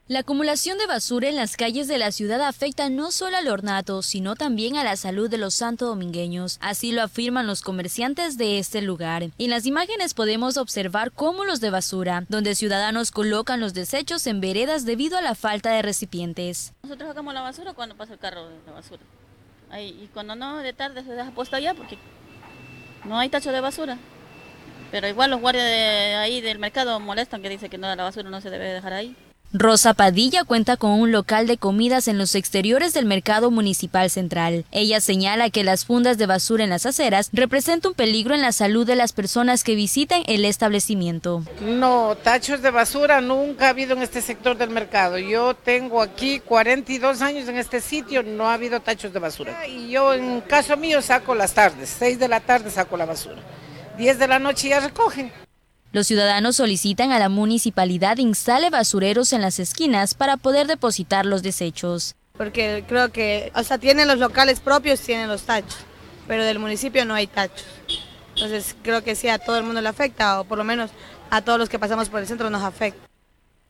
La 0.08 0.20
acumulación 0.20 0.78
de 0.78 0.86
basura 0.86 1.28
en 1.28 1.34
las 1.34 1.56
calles 1.56 1.88
de 1.88 1.98
la 1.98 2.12
ciudad 2.12 2.40
afecta 2.40 2.88
no 2.88 3.10
solo 3.10 3.38
al 3.38 3.48
ornato, 3.48 4.02
sino 4.02 4.36
también 4.36 4.76
a 4.76 4.84
la 4.84 4.94
salud 4.94 5.28
de 5.28 5.36
los 5.36 5.54
santodomingueños. 5.54 6.58
Así 6.60 6.92
lo 6.92 7.02
afirman 7.02 7.48
los 7.48 7.60
comerciantes 7.60 8.38
de 8.38 8.60
este 8.60 8.82
lugar. 8.82 9.24
En 9.36 9.50
las 9.50 9.66
imágenes 9.66 10.14
podemos 10.14 10.58
observar 10.58 11.10
cúmulos 11.10 11.58
de 11.58 11.70
basura, 11.70 12.24
donde 12.28 12.54
ciudadanos 12.54 13.10
colocan 13.10 13.58
los 13.58 13.74
desechos 13.74 14.28
en 14.28 14.40
veredas 14.40 14.84
debido 14.84 15.18
a 15.18 15.22
la 15.22 15.34
falta 15.34 15.72
de 15.72 15.82
recipientes. 15.82 16.72
Nosotros 16.84 17.08
sacamos 17.08 17.34
la 17.34 17.40
basura 17.40 17.74
cuando 17.74 17.96
pasa 17.96 18.12
el 18.12 18.20
carro 18.20 18.48
de 18.48 18.54
la 18.64 18.74
basura. 18.74 19.02
Ahí, 19.70 19.88
y 20.04 20.06
cuando 20.14 20.36
no, 20.36 20.58
de 20.58 20.72
tarde 20.72 21.02
se 21.02 21.10
deja 21.10 21.32
puesto 21.32 21.56
allá 21.56 21.74
porque 21.74 21.98
no 23.04 23.18
hay 23.18 23.28
tacho 23.28 23.50
de 23.50 23.60
basura. 23.60 23.98
Pero 24.92 25.08
igual 25.08 25.32
los 25.32 25.40
guardias 25.40 25.66
ahí 26.18 26.40
del 26.40 26.60
mercado 26.60 27.00
molestan 27.00 27.42
que 27.42 27.48
dicen 27.48 27.68
que 27.68 27.76
no, 27.76 27.92
la 27.92 28.04
basura 28.04 28.30
no 28.30 28.40
se 28.40 28.50
debe 28.50 28.66
dejar 28.66 28.92
ahí. 28.92 29.16
Rosa 29.52 29.94
Padilla 29.94 30.44
cuenta 30.44 30.76
con 30.76 30.90
un 30.90 31.12
local 31.12 31.46
de 31.46 31.56
comidas 31.56 32.08
en 32.08 32.18
los 32.18 32.34
exteriores 32.34 32.92
del 32.92 33.06
mercado 33.06 33.50
municipal 33.50 34.10
central. 34.10 34.64
Ella 34.72 35.00
señala 35.00 35.50
que 35.50 35.64
las 35.64 35.84
fundas 35.84 36.18
de 36.18 36.26
basura 36.26 36.64
en 36.64 36.70
las 36.70 36.84
aceras 36.84 37.30
representan 37.32 37.90
un 37.90 37.94
peligro 37.94 38.34
en 38.34 38.42
la 38.42 38.52
salud 38.52 38.86
de 38.86 38.96
las 38.96 39.12
personas 39.12 39.62
que 39.64 39.76
visitan 39.76 40.22
el 40.26 40.44
establecimiento. 40.44 41.44
No, 41.60 42.16
tachos 42.22 42.60
de 42.60 42.70
basura 42.70 43.20
nunca 43.20 43.66
ha 43.66 43.70
habido 43.70 43.94
en 43.94 44.02
este 44.02 44.20
sector 44.20 44.56
del 44.58 44.70
mercado. 44.70 45.16
Yo 45.16 45.54
tengo 45.54 46.02
aquí 46.02 46.40
42 46.40 47.22
años 47.22 47.48
en 47.48 47.56
este 47.56 47.80
sitio, 47.80 48.22
no 48.22 48.48
ha 48.48 48.54
habido 48.54 48.80
tachos 48.80 49.12
de 49.12 49.20
basura. 49.20 49.66
Y 49.66 49.90
yo 49.90 50.12
en 50.12 50.40
caso 50.40 50.76
mío 50.76 51.00
saco 51.00 51.34
las 51.34 51.54
tardes, 51.54 51.94
6 51.98 52.18
de 52.18 52.28
la 52.28 52.40
tarde 52.40 52.70
saco 52.70 52.96
la 52.96 53.06
basura. 53.06 53.40
10 53.96 54.18
de 54.18 54.28
la 54.28 54.38
noche 54.38 54.68
ya 54.68 54.80
recogen. 54.80 55.45
Los 55.92 56.06
ciudadanos 56.06 56.56
solicitan 56.56 57.12
a 57.12 57.18
la 57.18 57.28
municipalidad 57.28 58.18
instale 58.18 58.70
basureros 58.70 59.32
en 59.32 59.40
las 59.40 59.58
esquinas 59.58 60.14
para 60.14 60.36
poder 60.36 60.66
depositar 60.66 61.24
los 61.24 61.42
desechos. 61.42 62.14
Porque 62.36 62.84
creo 62.86 63.10
que, 63.12 63.50
o 63.54 63.62
sea, 63.62 63.78
tienen 63.78 64.08
los 64.08 64.18
locales 64.18 64.60
propios, 64.60 65.00
tienen 65.00 65.28
los 65.28 65.42
tachos, 65.42 65.78
pero 66.26 66.44
del 66.44 66.58
municipio 66.58 67.04
no 67.04 67.14
hay 67.14 67.26
tachos. 67.26 67.66
Entonces 68.34 68.76
creo 68.82 69.02
que 69.02 69.14
sí 69.14 69.28
a 69.28 69.38
todo 69.38 69.56
el 69.56 69.64
mundo 69.64 69.80
le 69.80 69.88
afecta, 69.88 70.40
o 70.40 70.44
por 70.44 70.58
lo 70.58 70.64
menos 70.64 70.90
a 71.30 71.40
todos 71.40 71.58
los 71.58 71.68
que 71.68 71.78
pasamos 71.78 72.08
por 72.08 72.20
el 72.20 72.26
centro 72.26 72.50
nos 72.50 72.62
afecta. 72.62 73.06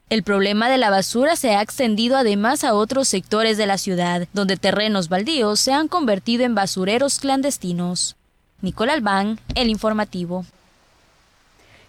El 0.09 0.23
problema 0.23 0.69
de 0.69 0.79
la 0.79 0.91
basura 0.91 1.35
se 1.35 1.57
ha 1.57 1.63
extendido 1.63 2.17
además 2.17 2.63
a 2.63 2.75
otros 2.75 3.09
sectores 3.09 3.57
de 3.57 3.67
la 3.67 3.77
ciudad, 3.77 4.29
donde 4.33 4.57
terrenos 4.57 5.09
baldíos 5.09 5.59
se 5.59 5.73
han 5.73 5.89
convertido 5.89 6.45
en 6.45 6.55
basureros 6.55 7.19
clandestinos. 7.19 8.15
Nicole 8.61 8.93
Albán, 8.93 9.41
El 9.57 9.69
Informativo. 9.69 10.47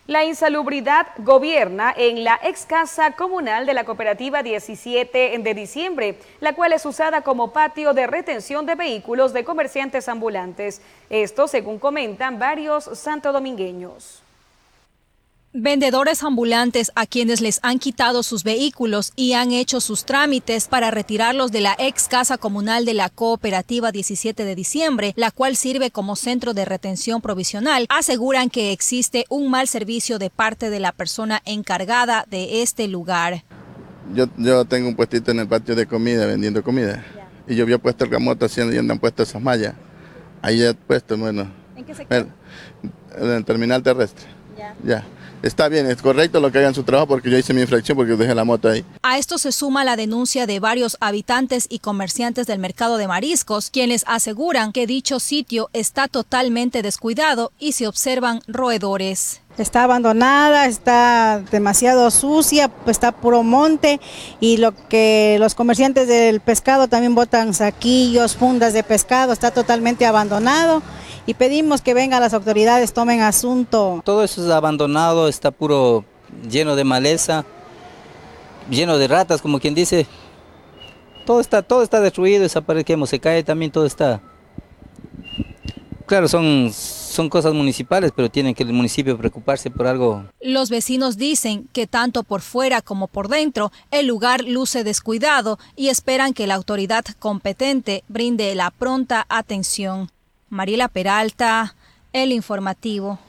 La 0.07 0.23
insalubridad 0.23 1.07
gobierna 1.17 1.93
en 1.95 2.23
la 2.23 2.39
ex 2.41 2.65
casa 2.65 3.11
comunal 3.11 3.65
de 3.65 3.73
la 3.73 3.83
cooperativa 3.83 4.41
17 4.41 5.37
de 5.37 5.53
diciembre, 5.53 6.17
la 6.39 6.53
cual 6.53 6.71
es 6.71 6.85
usada 6.85 7.23
como 7.23 7.51
patio 7.51 7.93
de 7.93 8.07
retención 8.07 8.65
de 8.65 8.75
vehículos 8.75 9.33
de 9.33 9.43
comerciantes 9.43 10.07
ambulantes. 10.07 10.81
Esto 11.09 11.49
según 11.49 11.77
comentan 11.77 12.39
varios 12.39 12.85
santodomingueños. 12.85 14.23
Vendedores 15.59 16.21
ambulantes 16.21 16.91
a 16.93 17.07
quienes 17.07 17.41
les 17.41 17.59
han 17.63 17.79
quitado 17.79 18.21
sus 18.21 18.43
vehículos 18.43 19.11
y 19.15 19.33
han 19.33 19.51
hecho 19.51 19.81
sus 19.81 20.05
trámites 20.05 20.67
para 20.67 20.91
retirarlos 20.91 21.51
de 21.51 21.61
la 21.61 21.75
ex 21.79 22.07
casa 22.07 22.37
comunal 22.37 22.85
de 22.85 22.93
la 22.93 23.09
cooperativa 23.09 23.91
17 23.91 24.45
de 24.45 24.53
diciembre, 24.53 25.13
la 25.15 25.31
cual 25.31 25.55
sirve 25.55 25.89
como 25.89 26.15
centro 26.15 26.53
de 26.53 26.63
retención 26.63 27.21
provisional, 27.21 27.87
aseguran 27.89 28.51
que 28.51 28.71
existe 28.71 29.25
un 29.29 29.49
mal 29.49 29.67
servicio 29.67 30.19
de 30.19 30.29
parte 30.29 30.69
de 30.69 30.79
la 30.79 30.91
persona 30.91 31.41
encargada 31.43 32.27
de 32.29 32.61
este 32.61 32.87
lugar. 32.87 33.43
Yo, 34.13 34.27
yo 34.37 34.63
tengo 34.65 34.87
un 34.87 34.95
puestito 34.95 35.31
en 35.31 35.39
el 35.39 35.47
patio 35.47 35.75
de 35.75 35.87
comida, 35.87 36.27
vendiendo 36.27 36.61
comida, 36.61 37.03
y 37.47 37.55
yo 37.55 37.63
había 37.63 37.79
puesto 37.79 38.03
el 38.03 38.11
camote 38.11 38.45
haciendo 38.45 38.75
y 38.75 38.77
han 38.77 38.99
puesto 38.99 39.23
esas 39.23 39.41
mallas. 39.41 39.73
Ahí 40.43 40.61
he 40.61 40.75
puesto, 40.75 41.17
bueno. 41.17 41.51
¿En 41.75 41.83
qué 41.83 41.95
sector? 41.95 42.27
En 43.17 43.27
el 43.31 43.43
terminal 43.43 43.81
terrestre. 43.81 44.27
Ya. 44.55 44.75
Ya 44.83 45.07
está 45.41 45.69
bien, 45.69 45.89
es 45.89 46.01
correcto 46.01 46.39
lo 46.39 46.51
que 46.51 46.59
hagan 46.59 46.73
su 46.73 46.83
trabajo 46.83 47.07
porque 47.07 47.29
yo 47.29 47.37
hice 47.37 47.53
mi 47.53 47.61
infracción 47.61 47.95
porque 47.95 48.15
dejé 48.15 48.35
la 48.35 48.43
moto 48.43 48.69
ahí. 48.69 48.83
A 49.03 49.17
esto 49.17 49.37
se 49.37 49.51
suma 49.51 49.83
la 49.83 49.95
denuncia 49.95 50.45
de 50.45 50.59
varios 50.59 50.97
habitantes 50.99 51.67
y 51.69 51.79
comerciantes 51.79 52.47
del 52.47 52.59
mercado 52.59 52.97
de 52.97 53.07
mariscos, 53.07 53.69
quienes 53.69 54.03
aseguran 54.07 54.71
que 54.71 54.87
dicho 54.87 55.19
sitio 55.19 55.69
está 55.73 56.07
totalmente 56.07 56.81
descuidado 56.81 57.51
y 57.59 57.73
se 57.73 57.87
observan 57.87 58.41
roedores. 58.47 59.41
Está 59.57 59.85
abandonada, 59.85 60.67
está 60.67 61.41
demasiado 61.51 62.11
sucia, 62.11 62.69
está 62.85 63.11
puro 63.11 63.41
monte 63.41 63.99
y 64.39 64.57
lo 64.57 64.73
que 64.87 65.37
los 65.39 65.55
comerciantes 65.55 66.07
del 66.07 66.41
pescado 66.41 66.87
también 66.87 67.15
botan 67.15 67.55
saquillos, 67.55 68.35
fundas 68.35 68.73
de 68.73 68.83
pescado, 68.83 69.33
está 69.33 69.49
totalmente 69.49 70.05
abandonado 70.05 70.83
y 71.27 71.33
pedimos 71.33 71.81
que 71.81 71.93
vengan 71.93 72.21
las 72.21 72.33
autoridades, 72.33 72.93
tomen 72.93 73.21
asunto. 73.21 74.01
Todo 74.03 74.23
eso 74.23 74.43
es 74.43 74.49
abandonado, 74.49 75.27
está 75.27 75.51
puro 75.51 76.05
lleno 76.49 76.75
de 76.77 76.85
maleza, 76.85 77.45
lleno 78.69 78.97
de 78.97 79.07
ratas, 79.09 79.41
como 79.41 79.59
quien 79.59 79.75
dice. 79.75 80.07
Todo 81.25 81.41
está, 81.41 81.61
todo 81.61 81.83
está 81.83 81.99
destruido, 81.99 82.41
desaparecemos, 82.41 83.09
se 83.09 83.19
cae 83.19 83.43
también, 83.43 83.71
todo 83.71 83.85
está. 83.85 84.21
Claro, 86.05 86.29
son, 86.29 86.71
son 86.71 87.27
cosas 87.27 87.53
municipales, 87.53 88.13
pero 88.15 88.31
tienen 88.31 88.55
que 88.55 88.63
el 88.63 88.71
municipio 88.71 89.17
preocuparse 89.17 89.69
por 89.69 89.87
algo. 89.87 90.23
Los 90.39 90.69
vecinos 90.69 91.17
dicen 91.17 91.67
que 91.73 91.87
tanto 91.87 92.23
por 92.23 92.39
fuera 92.39 92.81
como 92.81 93.07
por 93.07 93.27
dentro 93.27 93.73
el 93.91 94.07
lugar 94.07 94.45
luce 94.45 94.85
descuidado 94.85 95.59
y 95.75 95.89
esperan 95.89 96.33
que 96.33 96.47
la 96.47 96.55
autoridad 96.55 97.03
competente 97.19 98.05
brinde 98.07 98.55
la 98.55 98.71
pronta 98.71 99.25
atención. 99.27 100.09
Mariela 100.49 100.87
Peralta, 100.87 101.75
El 102.13 102.31
Informativo. 102.31 103.19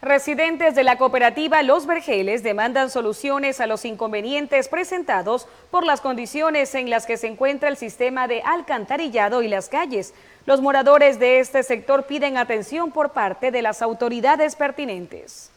Residentes 0.00 0.74
de 0.74 0.82
la 0.82 0.98
cooperativa 0.98 1.62
Los 1.62 1.86
Vergeles 1.86 2.42
demandan 2.42 2.90
soluciones 2.90 3.60
a 3.60 3.68
los 3.68 3.84
inconvenientes 3.84 4.66
presentados 4.68 5.46
por 5.70 5.84
las 5.84 6.00
condiciones 6.00 6.74
en 6.74 6.90
las 6.90 7.06
que 7.06 7.16
se 7.16 7.28
encuentra 7.28 7.68
el 7.68 7.76
sistema 7.76 8.26
de 8.26 8.42
alcantarillado 8.42 9.42
y 9.42 9.48
las 9.48 9.68
calles. 9.68 10.12
Los 10.44 10.60
moradores 10.60 11.20
de 11.20 11.38
este 11.38 11.62
sector 11.62 12.06
piden 12.06 12.36
atención 12.36 12.90
por 12.90 13.12
parte 13.12 13.52
de 13.52 13.62
las 13.62 13.80
autoridades 13.80 14.56
pertinentes. 14.56 15.51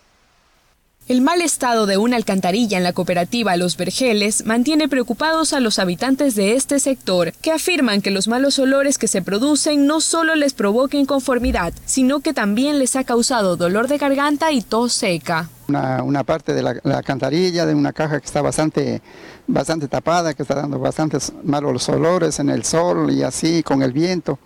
El 1.07 1.21
mal 1.21 1.43
estado 1.43 1.85
de 1.85 1.97
una 1.97 2.15
alcantarilla 2.15 2.79
en 2.79 2.83
la 2.83 2.91
cooperativa 2.91 3.55
Los 3.57 3.77
Vergeles 3.77 4.43
mantiene 4.47 4.89
preocupados 4.89 5.53
a 5.53 5.59
los 5.59 5.77
habitantes 5.77 6.33
de 6.33 6.55
este 6.55 6.79
sector, 6.79 7.31
que 7.43 7.51
afirman 7.51 8.01
que 8.01 8.09
los 8.09 8.27
malos 8.27 8.57
olores 8.57 8.97
que 8.97 9.07
se 9.07 9.21
producen 9.21 9.85
no 9.85 10.01
solo 10.01 10.33
les 10.33 10.55
provoca 10.55 10.97
inconformidad, 10.97 11.73
sino 11.85 12.21
que 12.21 12.33
también 12.33 12.79
les 12.79 12.95
ha 12.95 13.03
causado 13.03 13.55
dolor 13.55 13.87
de 13.87 13.99
garganta 13.99 14.51
y 14.51 14.63
tos 14.63 14.93
seca. 14.93 15.47
Una, 15.67 16.23
parte 16.23 16.55
de 16.55 16.63
la, 16.63 16.81
alcantarilla, 16.85 17.67
de 17.67 17.75
una 17.75 17.93
caja 17.93 18.19
que 18.19 18.25
está 18.25 18.41
bastante, 18.41 19.03
bastante 19.45 19.87
tapada, 19.87 20.33
que 20.33 20.41
está 20.41 20.55
dando 20.55 20.79
bastantes 20.79 21.33
malos 21.43 21.87
olores 21.87 22.39
en 22.39 22.49
el 22.49 22.63
sol 22.63 23.11
y 23.11 23.21
así 23.21 23.61
con 23.61 23.83
el 23.83 23.93
viento. 23.93 24.39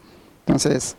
Entonces, 0.45 0.97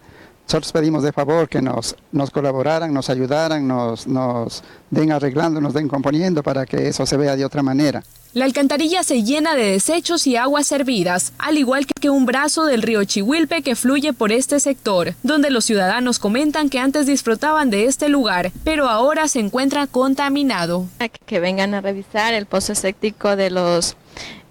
nosotros 0.50 0.72
pedimos 0.72 1.04
de 1.04 1.12
favor 1.12 1.48
que 1.48 1.62
nos, 1.62 1.94
nos 2.10 2.32
colaboraran, 2.32 2.92
nos 2.92 3.08
ayudaran, 3.08 3.68
nos, 3.68 4.08
nos 4.08 4.64
den 4.90 5.12
arreglando, 5.12 5.60
nos 5.60 5.74
den 5.74 5.86
componiendo 5.86 6.42
para 6.42 6.66
que 6.66 6.88
eso 6.88 7.06
se 7.06 7.16
vea 7.16 7.36
de 7.36 7.44
otra 7.44 7.62
manera. 7.62 8.02
La 8.34 8.46
alcantarilla 8.46 9.04
se 9.04 9.22
llena 9.22 9.54
de 9.54 9.70
desechos 9.70 10.26
y 10.26 10.34
aguas 10.34 10.66
servidas, 10.66 11.34
al 11.38 11.56
igual 11.56 11.86
que 11.86 12.10
un 12.10 12.26
brazo 12.26 12.64
del 12.64 12.82
río 12.82 13.04
Chihuilpe 13.04 13.62
que 13.62 13.76
fluye 13.76 14.12
por 14.12 14.32
este 14.32 14.58
sector, 14.58 15.14
donde 15.22 15.50
los 15.50 15.66
ciudadanos 15.66 16.18
comentan 16.18 16.68
que 16.68 16.80
antes 16.80 17.06
disfrutaban 17.06 17.70
de 17.70 17.84
este 17.84 18.08
lugar, 18.08 18.50
pero 18.64 18.88
ahora 18.88 19.28
se 19.28 19.38
encuentra 19.38 19.86
contaminado. 19.86 20.88
Que 21.26 21.38
vengan 21.38 21.74
a 21.74 21.80
revisar 21.80 22.34
el 22.34 22.46
pozo 22.46 22.74
séptico 22.74 23.36
de 23.36 23.50
los 23.50 23.96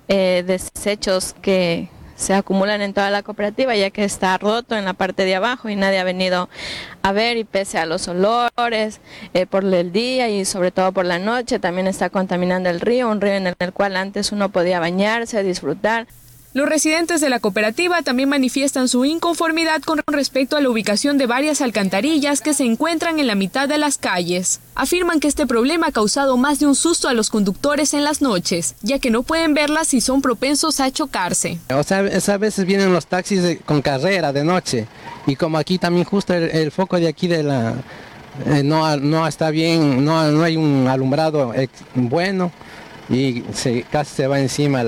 eh, 0.07 0.45
desechos 0.47 1.35
que, 1.41 1.89
se 2.19 2.33
acumulan 2.33 2.81
en 2.81 2.93
toda 2.93 3.09
la 3.11 3.23
cooperativa 3.23 3.75
ya 3.75 3.91
que 3.91 4.03
está 4.03 4.37
roto 4.37 4.75
en 4.75 4.83
la 4.83 4.93
parte 4.93 5.23
de 5.23 5.35
abajo 5.35 5.69
y 5.69 5.77
nadie 5.77 5.99
ha 5.99 6.03
venido 6.03 6.49
a 7.01 7.13
ver 7.13 7.37
y 7.37 7.45
pese 7.45 7.77
a 7.77 7.85
los 7.85 8.09
olores 8.09 8.99
eh, 9.33 9.45
por 9.45 9.63
el 9.63 9.93
día 9.93 10.27
y 10.27 10.43
sobre 10.43 10.71
todo 10.71 10.91
por 10.91 11.05
la 11.05 11.17
noche 11.17 11.59
también 11.59 11.87
está 11.87 12.09
contaminando 12.09 12.69
el 12.69 12.81
río, 12.81 13.09
un 13.09 13.21
río 13.21 13.33
en 13.33 13.47
el 13.47 13.73
cual 13.73 13.95
antes 13.95 14.33
uno 14.33 14.49
podía 14.49 14.81
bañarse, 14.81 15.41
disfrutar. 15.43 16.07
Los 16.51 16.67
residentes 16.67 17.21
de 17.21 17.29
la 17.29 17.39
cooperativa 17.39 18.01
también 18.01 18.27
manifiestan 18.27 18.87
su 18.87 19.05
inconformidad 19.05 19.83
con 19.83 20.01
respecto 20.07 20.57
a 20.57 20.61
la 20.61 20.69
ubicación 20.71 21.19
de 21.19 21.27
varias 21.27 21.61
alcantarillas 21.61 22.41
que 22.41 22.55
se 22.55 22.63
encuentran 22.63 23.19
en 23.19 23.27
la 23.27 23.35
mitad 23.35 23.69
de 23.69 23.77
las 23.77 23.99
calles. 23.99 24.59
Afirman 24.73 25.19
que 25.19 25.27
este 25.27 25.45
problema 25.45 25.87
ha 25.87 25.91
causado 25.91 26.37
más 26.37 26.59
de 26.59 26.65
un 26.65 26.73
susto 26.73 27.07
a 27.07 27.13
los 27.13 27.29
conductores 27.29 27.93
en 27.93 28.03
las 28.03 28.23
noches, 28.23 28.73
ya 28.81 28.97
que 28.97 29.11
no 29.11 29.21
pueden 29.21 29.53
verlas 29.53 29.93
y 29.93 30.01
son 30.01 30.23
propensos 30.23 30.79
a 30.79 30.89
chocarse. 30.89 31.59
O 31.69 31.83
sea, 31.83 31.99
a 31.99 32.37
veces 32.37 32.65
vienen 32.65 32.93
los 32.93 33.05
taxis 33.05 33.59
con 33.63 33.83
carrera 33.83 34.33
de 34.33 34.43
noche 34.43 34.87
y 35.27 35.35
como 35.35 35.59
aquí 35.59 35.77
también 35.77 36.05
justo 36.05 36.33
el, 36.33 36.71
foco 36.71 36.99
de 36.99 37.09
aquí 37.09 37.27
de 37.27 37.43
la... 37.43 37.75
Eh, 38.47 38.63
no, 38.63 38.97
no 38.97 39.27
está 39.27 39.51
bien, 39.51 40.03
no, 40.03 40.31
no 40.31 40.43
hay 40.43 40.57
un 40.57 40.87
alumbrado 40.87 41.53
bueno 41.93 42.51
y 43.07 43.41
casi 43.91 44.15
se 44.15 44.27
va 44.27 44.39
encima 44.39 44.83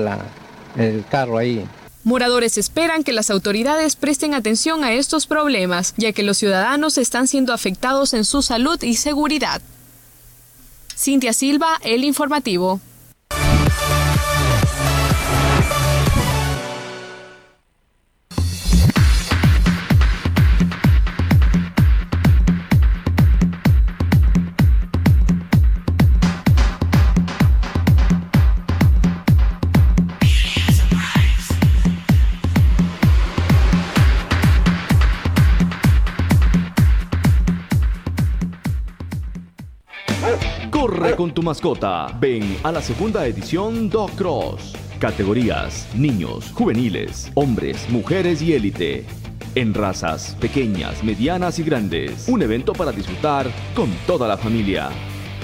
el 0.76 1.04
carro 1.08 1.38
ahí. 1.38 1.66
Moradores 2.04 2.58
esperan 2.58 3.04
que 3.04 3.12
las 3.12 3.30
autoridades 3.30 3.94
presten 3.94 4.34
atención 4.34 4.82
a 4.82 4.92
estos 4.92 5.26
problemas, 5.26 5.94
ya 5.96 6.12
que 6.12 6.24
los 6.24 6.36
ciudadanos 6.36 6.98
están 6.98 7.28
siendo 7.28 7.52
afectados 7.52 8.12
en 8.12 8.24
su 8.24 8.42
salud 8.42 8.82
y 8.82 8.96
seguridad. 8.96 9.62
Cintia 10.96 11.32
Silva, 11.32 11.78
El 11.82 12.04
Informativo. 12.04 12.80
Tu 41.42 41.46
mascota. 41.46 42.06
Ven 42.20 42.58
a 42.62 42.70
la 42.70 42.80
segunda 42.80 43.26
edición 43.26 43.90
Dog 43.90 44.12
Cross. 44.12 44.74
Categorías: 44.98 45.88
niños, 45.94 46.52
juveniles, 46.52 47.30
hombres, 47.34 47.88
mujeres 47.90 48.40
y 48.42 48.52
élite. 48.52 49.04
En 49.54 49.74
razas 49.74 50.36
pequeñas, 50.40 51.02
medianas 51.02 51.58
y 51.58 51.64
grandes. 51.64 52.28
Un 52.28 52.42
evento 52.42 52.72
para 52.72 52.92
disfrutar 52.92 53.50
con 53.74 53.90
toda 54.06 54.28
la 54.28 54.36
familia. 54.36 54.88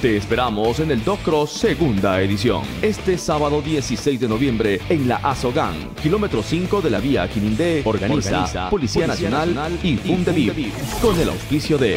Te 0.00 0.16
esperamos 0.16 0.78
en 0.78 0.92
el 0.92 1.04
Dog 1.04 1.18
Cross 1.20 1.50
segunda 1.50 2.22
edición. 2.22 2.62
Este 2.80 3.18
sábado 3.18 3.61
16 3.61 4.20
de 4.20 4.28
noviembre 4.28 4.80
en 4.88 5.08
la 5.08 5.16
Azogán, 5.16 5.74
kilómetro 6.00 6.42
5 6.42 6.80
de 6.80 6.90
la 6.90 7.00
vía 7.00 7.28
Quinindé. 7.28 7.82
Organiza, 7.84 8.70
Policía, 8.70 9.08
Nacional, 9.08 9.78
y 9.82 9.96
Fundeviv. 9.96 10.72
Con 11.02 11.18
el 11.18 11.28
auspicio 11.28 11.76
de... 11.76 11.96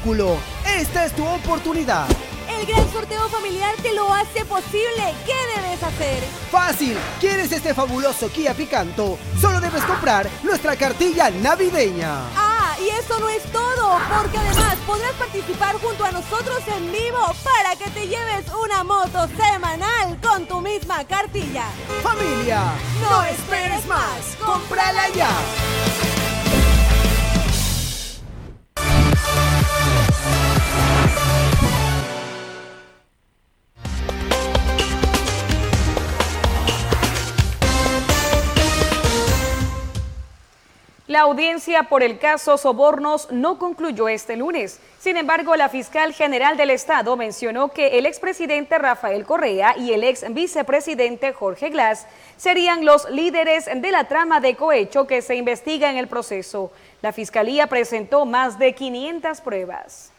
vehículo. 0.00 0.36
Esta 0.78 1.04
es 1.04 1.12
tu 1.12 1.24
oportunidad. 1.26 2.06
El 2.48 2.66
gran 2.66 2.92
sorteo 2.92 3.28
familiar 3.28 3.74
te 3.82 3.92
lo 3.94 4.12
hace 4.12 4.44
posible. 4.44 5.14
¿Qué 5.24 5.34
debes 5.56 5.82
hacer? 5.82 6.22
Fácil. 6.50 6.96
¿Quieres 7.20 7.52
este 7.52 7.72
fabuloso 7.74 8.28
Kia 8.28 8.54
Picanto? 8.54 9.18
Solo 9.40 9.60
debes 9.60 9.82
comprar 9.84 10.28
nuestra 10.42 10.76
cartilla 10.76 11.30
navideña. 11.30 12.22
Ah, 12.36 12.76
y 12.80 12.88
eso 12.88 13.18
no 13.18 13.28
es 13.28 13.42
todo, 13.44 13.98
porque 14.08 14.38
además 14.38 14.76
podrás 14.86 15.12
participar 15.12 15.76
junto 15.76 16.04
a 16.04 16.12
nosotros 16.12 16.60
en 16.76 16.92
vivo 16.92 17.20
para 17.44 17.76
que 17.76 17.90
te 17.90 18.08
lleves 18.08 18.44
una 18.62 18.84
moto 18.84 19.28
semanal 19.36 20.18
con 20.20 20.46
tu 20.46 20.60
misma 20.60 21.04
cartilla. 21.04 21.64
Familia, 22.02 22.62
no 23.00 23.22
esperes 23.24 23.86
más. 23.86 24.36
¡Cómprala 24.44 25.08
ya! 25.14 26.09
La 41.20 41.26
audiencia 41.26 41.82
por 41.82 42.02
el 42.02 42.18
caso 42.18 42.56
Sobornos 42.56 43.30
no 43.30 43.58
concluyó 43.58 44.08
este 44.08 44.36
lunes. 44.36 44.80
Sin 44.98 45.18
embargo, 45.18 45.54
la 45.54 45.68
fiscal 45.68 46.14
general 46.14 46.56
del 46.56 46.70
Estado 46.70 47.14
mencionó 47.14 47.68
que 47.68 47.98
el 47.98 48.06
expresidente 48.06 48.78
Rafael 48.78 49.26
Correa 49.26 49.76
y 49.76 49.92
el 49.92 50.02
ex 50.02 50.24
vicepresidente 50.32 51.34
Jorge 51.34 51.68
Glass 51.68 52.06
serían 52.38 52.86
los 52.86 53.10
líderes 53.10 53.66
de 53.66 53.92
la 53.92 54.04
trama 54.04 54.40
de 54.40 54.56
cohecho 54.56 55.06
que 55.06 55.20
se 55.20 55.34
investiga 55.34 55.90
en 55.90 55.98
el 55.98 56.08
proceso. 56.08 56.72
La 57.02 57.12
fiscalía 57.12 57.66
presentó 57.66 58.24
más 58.24 58.58
de 58.58 58.74
500 58.74 59.42
pruebas. 59.42 60.12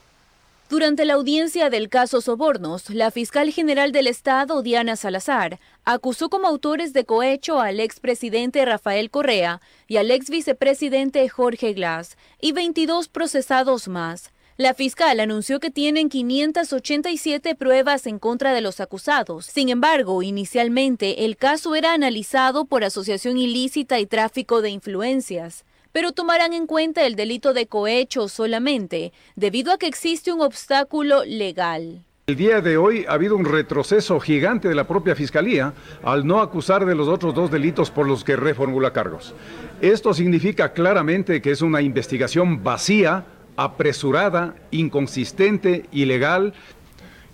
Durante 0.72 1.04
la 1.04 1.16
audiencia 1.16 1.70
del 1.70 1.90
caso 1.90 2.22
Sobornos, 2.22 2.90
la 2.92 3.12
fiscal 3.12 3.52
general 3.52 3.92
del 3.92 4.08
Estado, 4.08 4.62
Diana 4.62 4.96
Salazar, 4.96 5.60
acusó 5.84 6.30
como 6.30 6.48
autores 6.48 6.94
de 6.94 7.04
cohecho 7.04 7.60
al 7.60 7.82
expresidente 7.82 8.64
Rafael 8.64 9.12
Correa 9.12 9.60
y 9.90 9.98
al 9.98 10.10
ex 10.12 10.30
vicepresidente 10.30 11.28
Jorge 11.28 11.74
Glass 11.74 12.16
y 12.40 12.54
22 12.54 13.10
procesados 13.10 13.90
más. 13.90 14.32
La 14.56 14.74
fiscal 14.74 15.20
anunció 15.20 15.60
que 15.60 15.72
tienen 15.72 16.08
587 16.08 17.54
pruebas 17.56 18.08
en 18.08 18.18
contra 18.18 18.54
de 18.54 18.62
los 18.62 18.80
acusados. 18.80 19.48
Sin 19.48 19.68
embargo, 19.68 20.24
inicialmente 20.24 21.26
el 21.26 21.36
caso 21.36 21.76
era 21.76 21.92
analizado 21.92 22.64
por 22.64 22.86
asociación 22.86 23.38
ilícita 23.38 24.00
y 24.00 24.06
tráfico 24.06 24.62
de 24.62 24.70
influencias 24.70 25.66
pero 25.92 26.12
tomarán 26.12 26.54
en 26.54 26.68
cuenta 26.68 27.06
el 27.06 27.16
delito 27.16 27.54
de 27.54 27.68
cohecho 27.68 28.28
solamente, 28.28 29.14
debido 29.36 29.72
a 29.72 29.78
que 29.78 29.88
existe 29.88 30.32
un 30.32 30.42
obstáculo 30.42 31.24
legal. 31.26 32.04
El 32.28 32.36
día 32.38 32.62
de 32.62 32.78
hoy 32.78 33.06
ha 33.10 33.14
habido 33.14 33.36
un 33.36 33.46
retroceso 33.46 34.20
gigante 34.20 34.70
de 34.70 34.76
la 34.76 34.88
propia 34.88 35.16
Fiscalía 35.16 35.74
al 36.04 36.26
no 36.26 36.40
acusar 36.40 36.86
de 36.86 36.96
los 36.96 37.08
otros 37.08 37.34
dos 37.34 37.52
delitos 37.52 37.92
por 37.92 38.08
los 38.08 38.24
que 38.24 38.36
reformula 38.36 38.94
cargos. 38.94 39.34
Esto 39.82 40.14
significa 40.14 40.72
claramente 40.72 41.42
que 41.42 41.52
es 41.52 41.62
una 41.62 41.82
investigación 41.82 42.64
vacía, 42.64 43.26
apresurada, 43.58 44.56
inconsistente, 44.70 45.88
ilegal. 45.92 46.54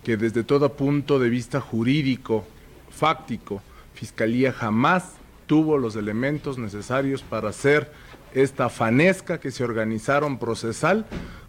Que 0.04 0.18
desde 0.18 0.44
todo 0.44 0.74
punto 0.74 1.20
de 1.20 1.30
vista 1.30 1.60
jurídico, 1.60 2.46
fáctico, 2.90 3.62
Fiscalía 3.94 4.54
jamás 4.54 5.14
tuvo 5.48 5.78
los 5.78 5.96
elementos 5.96 6.58
necesarios 6.58 7.22
para 7.22 7.50
hacer 7.50 7.92
esta 8.34 8.70
fanesca 8.70 9.40
que 9.40 9.52
se 9.52 9.64
organizaron 9.64 10.38
procesal 10.40 11.06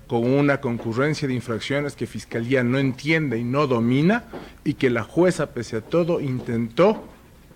con 0.07 0.25
una 0.25 0.61
concurrencia 0.61 1.29
de 1.29 1.35
infracciones 1.35 1.95
que 1.95 2.07
Fiscalía 2.07 2.63
no 2.65 2.79
entiende 2.79 3.39
y 3.39 3.45
no 3.45 3.67
domina 3.67 4.25
y 4.65 4.75
que 4.75 4.91
la 4.91 5.03
jueza, 5.03 5.51
pese 5.51 5.77
a 5.77 5.81
todo, 5.83 6.21
intentó 6.21 7.05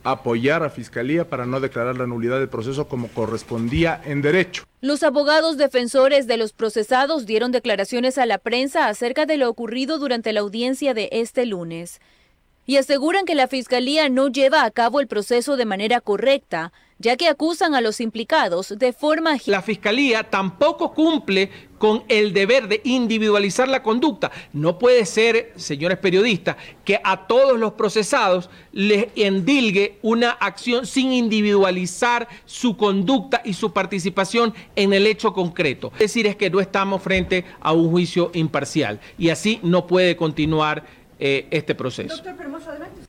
apoyar 0.04 0.62
a 0.62 0.70
Fiscalía 0.70 1.28
para 1.28 1.46
no 1.46 1.60
declarar 1.60 1.96
la 1.96 2.06
nulidad 2.06 2.38
del 2.38 2.48
proceso 2.48 2.88
como 2.88 3.08
correspondía 3.08 4.00
en 4.04 4.20
derecho. 4.20 4.64
Los 4.80 5.02
abogados 5.02 5.56
defensores 5.56 6.26
de 6.26 6.36
los 6.36 6.52
procesados 6.52 7.24
dieron 7.24 7.52
declaraciones 7.52 8.18
a 8.18 8.26
la 8.26 8.38
prensa 8.38 8.88
acerca 8.88 9.26
de 9.26 9.36
lo 9.36 9.48
ocurrido 9.48 9.98
durante 9.98 10.32
la 10.32 10.40
audiencia 10.40 10.92
de 10.92 11.08
este 11.12 11.46
lunes 11.46 12.00
y 12.66 12.76
aseguran 12.76 13.24
que 13.24 13.34
la 13.34 13.48
Fiscalía 13.48 14.08
no 14.08 14.28
lleva 14.28 14.64
a 14.64 14.70
cabo 14.70 15.00
el 15.00 15.08
proceso 15.08 15.56
de 15.56 15.64
manera 15.64 16.00
correcta, 16.00 16.72
ya 17.02 17.16
que 17.16 17.28
acusan 17.28 17.74
a 17.74 17.80
los 17.80 18.00
implicados 18.00 18.74
de 18.78 18.92
forma... 18.92 19.36
La 19.46 19.60
Fiscalía 19.60 20.22
tampoco 20.22 20.94
cumple 20.94 21.50
con 21.78 22.04
el 22.06 22.32
deber 22.32 22.68
de 22.68 22.80
individualizar 22.84 23.66
la 23.68 23.82
conducta. 23.82 24.30
No 24.52 24.78
puede 24.78 25.04
ser, 25.04 25.52
señores 25.56 25.98
periodistas, 25.98 26.56
que 26.84 27.00
a 27.02 27.26
todos 27.26 27.58
los 27.58 27.72
procesados 27.72 28.50
les 28.70 29.08
endilgue 29.16 29.98
una 30.00 30.30
acción 30.30 30.86
sin 30.86 31.12
individualizar 31.12 32.28
su 32.44 32.76
conducta 32.76 33.42
y 33.44 33.54
su 33.54 33.72
participación 33.72 34.54
en 34.76 34.92
el 34.92 35.08
hecho 35.08 35.32
concreto. 35.32 35.90
Es 35.94 35.98
decir, 35.98 36.28
es 36.28 36.36
que 36.36 36.50
no 36.50 36.60
estamos 36.60 37.02
frente 37.02 37.44
a 37.60 37.72
un 37.72 37.90
juicio 37.90 38.30
imparcial 38.32 39.00
y 39.18 39.30
así 39.30 39.58
no 39.64 39.88
puede 39.88 40.14
continuar 40.14 41.01
eh, 41.18 41.46
este 41.50 41.74
proceso. 41.74 42.22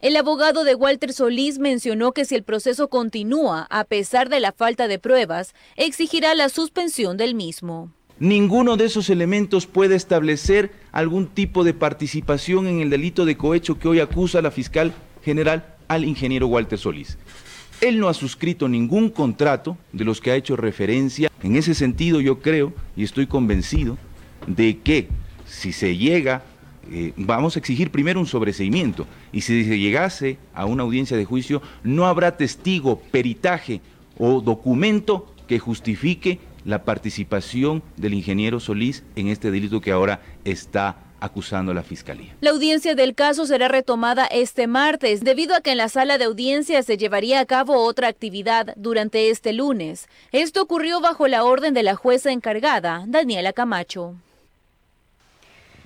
El 0.02 0.16
abogado 0.18 0.64
de 0.64 0.76
Walter 0.76 1.14
Solís 1.14 1.60
mencionó 1.60 2.12
que 2.12 2.26
si 2.26 2.36
el 2.36 2.44
proceso 2.44 2.90
continúa 2.90 3.68
a 3.70 3.84
pesar 3.86 4.30
de 4.30 4.40
la 4.40 4.52
falta 4.52 4.88
de 4.88 5.00
pruebas, 5.00 5.54
exigirá 5.76 6.36
la 6.36 6.50
suspensión 6.50 7.18
del 7.18 7.36
mismo. 7.36 7.92
Ninguno 8.20 8.78
de 8.78 8.86
esos 8.86 9.10
elementos 9.10 9.66
puede 9.66 9.96
establecer 9.96 10.72
algún 10.92 11.28
tipo 11.28 11.64
de 11.64 11.74
participación 11.74 12.68
en 12.68 12.80
el 12.80 12.90
delito 12.90 13.26
de 13.26 13.36
cohecho 13.38 13.80
que 13.80 13.88
hoy 13.88 14.00
acusa 14.00 14.42
la 14.42 14.52
fiscal 14.52 14.94
general 15.24 15.76
al 15.88 16.06
ingeniero 16.06 16.48
Walter 16.48 16.78
Solís. 16.78 17.18
Él 17.82 18.00
no 18.00 18.08
ha 18.08 18.14
suscrito 18.14 18.70
ningún 18.70 19.10
contrato 19.10 19.78
de 19.92 20.06
los 20.06 20.22
que 20.22 20.32
ha 20.32 20.36
hecho 20.36 20.56
referencia. 20.56 21.30
En 21.42 21.56
ese 21.56 21.74
sentido 21.74 22.22
yo 22.22 22.40
creo 22.40 22.74
y 22.96 23.04
estoy 23.04 23.28
convencido 23.28 23.98
de 24.48 24.80
que 24.80 25.10
si 25.46 25.74
se 25.74 25.98
llega 25.98 26.44
eh, 26.92 27.14
vamos 27.16 27.56
a 27.56 27.60
exigir 27.60 27.92
primero 27.92 28.20
un 28.20 28.26
sobreseimiento 28.26 29.08
y 29.32 29.42
si 29.42 29.64
se 29.64 29.80
llegase 29.80 30.38
a 30.54 30.66
una 30.66 30.84
audiencia 30.84 31.18
de 31.18 31.26
juicio 31.26 31.62
no 31.84 32.06
habrá 32.06 32.38
testigo, 32.38 33.00
peritaje 33.12 33.82
o 34.18 34.42
documento 34.42 35.34
que 35.48 35.60
justifique 35.60 36.40
la 36.66 36.84
participación 36.84 37.84
del 37.98 38.14
ingeniero 38.14 38.60
Solís 38.60 39.04
en 39.16 39.28
este 39.28 39.52
delito 39.52 39.82
que 39.82 39.92
ahora 39.92 40.22
está 40.46 40.98
acusando 41.20 41.72
a 41.72 41.76
la 41.76 41.84
Fiscalía. 41.84 42.36
La 42.42 42.50
audiencia 42.50 42.96
del 42.96 43.16
caso 43.16 43.46
será 43.46 43.70
retomada 43.70 44.26
este 44.26 44.68
martes, 44.68 45.22
debido 45.22 45.56
a 45.56 45.62
que 45.62 45.72
en 45.72 45.78
la 45.78 45.88
sala 45.88 46.18
de 46.18 46.26
audiencia 46.26 46.84
se 46.84 46.98
llevaría 46.98 47.40
a 47.40 47.46
cabo 47.46 47.78
otra 47.78 48.10
actividad 48.10 48.74
durante 48.76 49.30
este 49.30 49.54
lunes. 49.54 50.10
Esto 50.34 50.62
ocurrió 50.62 51.00
bajo 51.00 51.30
la 51.30 51.46
orden 51.46 51.74
de 51.74 51.84
la 51.84 51.96
jueza 51.96 52.32
encargada, 52.32 53.06
Daniela 53.08 53.54
Camacho. 53.54 54.16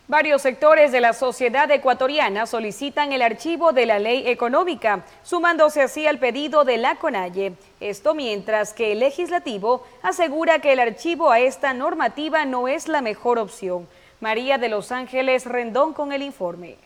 Varios 0.09 0.41
sectores 0.41 0.93
de 0.93 1.01
la 1.01 1.11
sociedad 1.11 1.69
ecuatoriana 1.69 2.45
solicitan 2.45 3.11
el 3.11 3.21
archivo 3.21 3.73
de 3.73 3.85
la 3.85 3.99
ley 3.99 4.25
económica, 4.25 5.03
sumándose 5.21 5.81
así 5.81 6.07
al 6.07 6.17
pedido 6.17 6.63
de 6.63 6.77
la 6.77 6.95
CONAIE. 6.95 7.57
Esto 7.81 8.15
mientras 8.15 8.71
que 8.71 8.93
el 8.93 8.99
legislativo 8.99 9.83
asegura 10.01 10.59
que 10.59 10.71
el 10.71 10.79
archivo 10.79 11.29
a 11.29 11.41
esta 11.41 11.73
normativa 11.73 12.45
no 12.45 12.69
es 12.69 12.87
la 12.87 13.01
mejor 13.01 13.37
opción. 13.37 13.85
María 14.21 14.57
de 14.57 14.69
Los 14.69 14.93
Ángeles 14.93 15.43
Rendón 15.43 15.91
con 15.93 16.13
el 16.13 16.21
informe. 16.21 16.77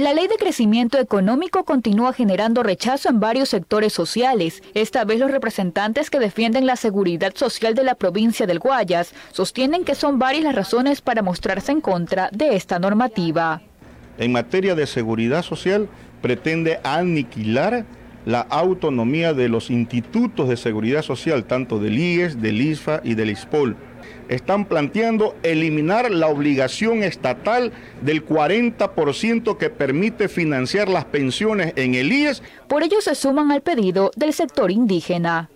La 0.00 0.14
ley 0.14 0.28
de 0.28 0.36
crecimiento 0.36 1.00
económico 1.00 1.64
continúa 1.64 2.12
generando 2.12 2.62
rechazo 2.62 3.08
en 3.08 3.18
varios 3.18 3.48
sectores 3.48 3.92
sociales. 3.92 4.62
Esta 4.74 5.04
vez 5.04 5.18
los 5.18 5.28
representantes 5.28 6.08
que 6.08 6.20
defienden 6.20 6.66
la 6.66 6.76
seguridad 6.76 7.34
social 7.34 7.74
de 7.74 7.82
la 7.82 7.96
provincia 7.96 8.46
del 8.46 8.60
Guayas 8.60 9.12
sostienen 9.32 9.84
que 9.84 9.96
son 9.96 10.20
varias 10.20 10.44
las 10.44 10.54
razones 10.54 11.00
para 11.00 11.22
mostrarse 11.22 11.72
en 11.72 11.80
contra 11.80 12.30
de 12.32 12.54
esta 12.54 12.78
normativa. 12.78 13.60
En 14.18 14.30
materia 14.30 14.76
de 14.76 14.86
seguridad 14.86 15.42
social, 15.42 15.88
pretende 16.22 16.78
aniquilar 16.84 17.84
la 18.24 18.42
autonomía 18.42 19.34
de 19.34 19.48
los 19.48 19.68
institutos 19.68 20.48
de 20.48 20.56
seguridad 20.56 21.02
social, 21.02 21.42
tanto 21.42 21.80
del 21.80 21.98
IES, 21.98 22.40
del 22.40 22.60
ISFA 22.60 23.00
y 23.02 23.14
del 23.14 23.30
ISPOL 23.30 23.76
están 24.28 24.66
planteando 24.66 25.34
eliminar 25.42 26.10
la 26.10 26.28
obligación 26.28 27.02
estatal 27.02 27.72
del 28.02 28.26
40% 28.26 29.56
que 29.56 29.70
permite 29.70 30.28
financiar 30.28 30.88
las 30.88 31.04
pensiones 31.06 31.72
en 31.76 31.94
el 31.94 32.12
IES. 32.12 32.42
Por 32.68 32.82
ello 32.82 33.00
se 33.00 33.14
suman 33.14 33.50
al 33.50 33.62
pedido 33.62 34.10
del 34.16 34.32
sector 34.32 34.70
indígena. 34.70 35.50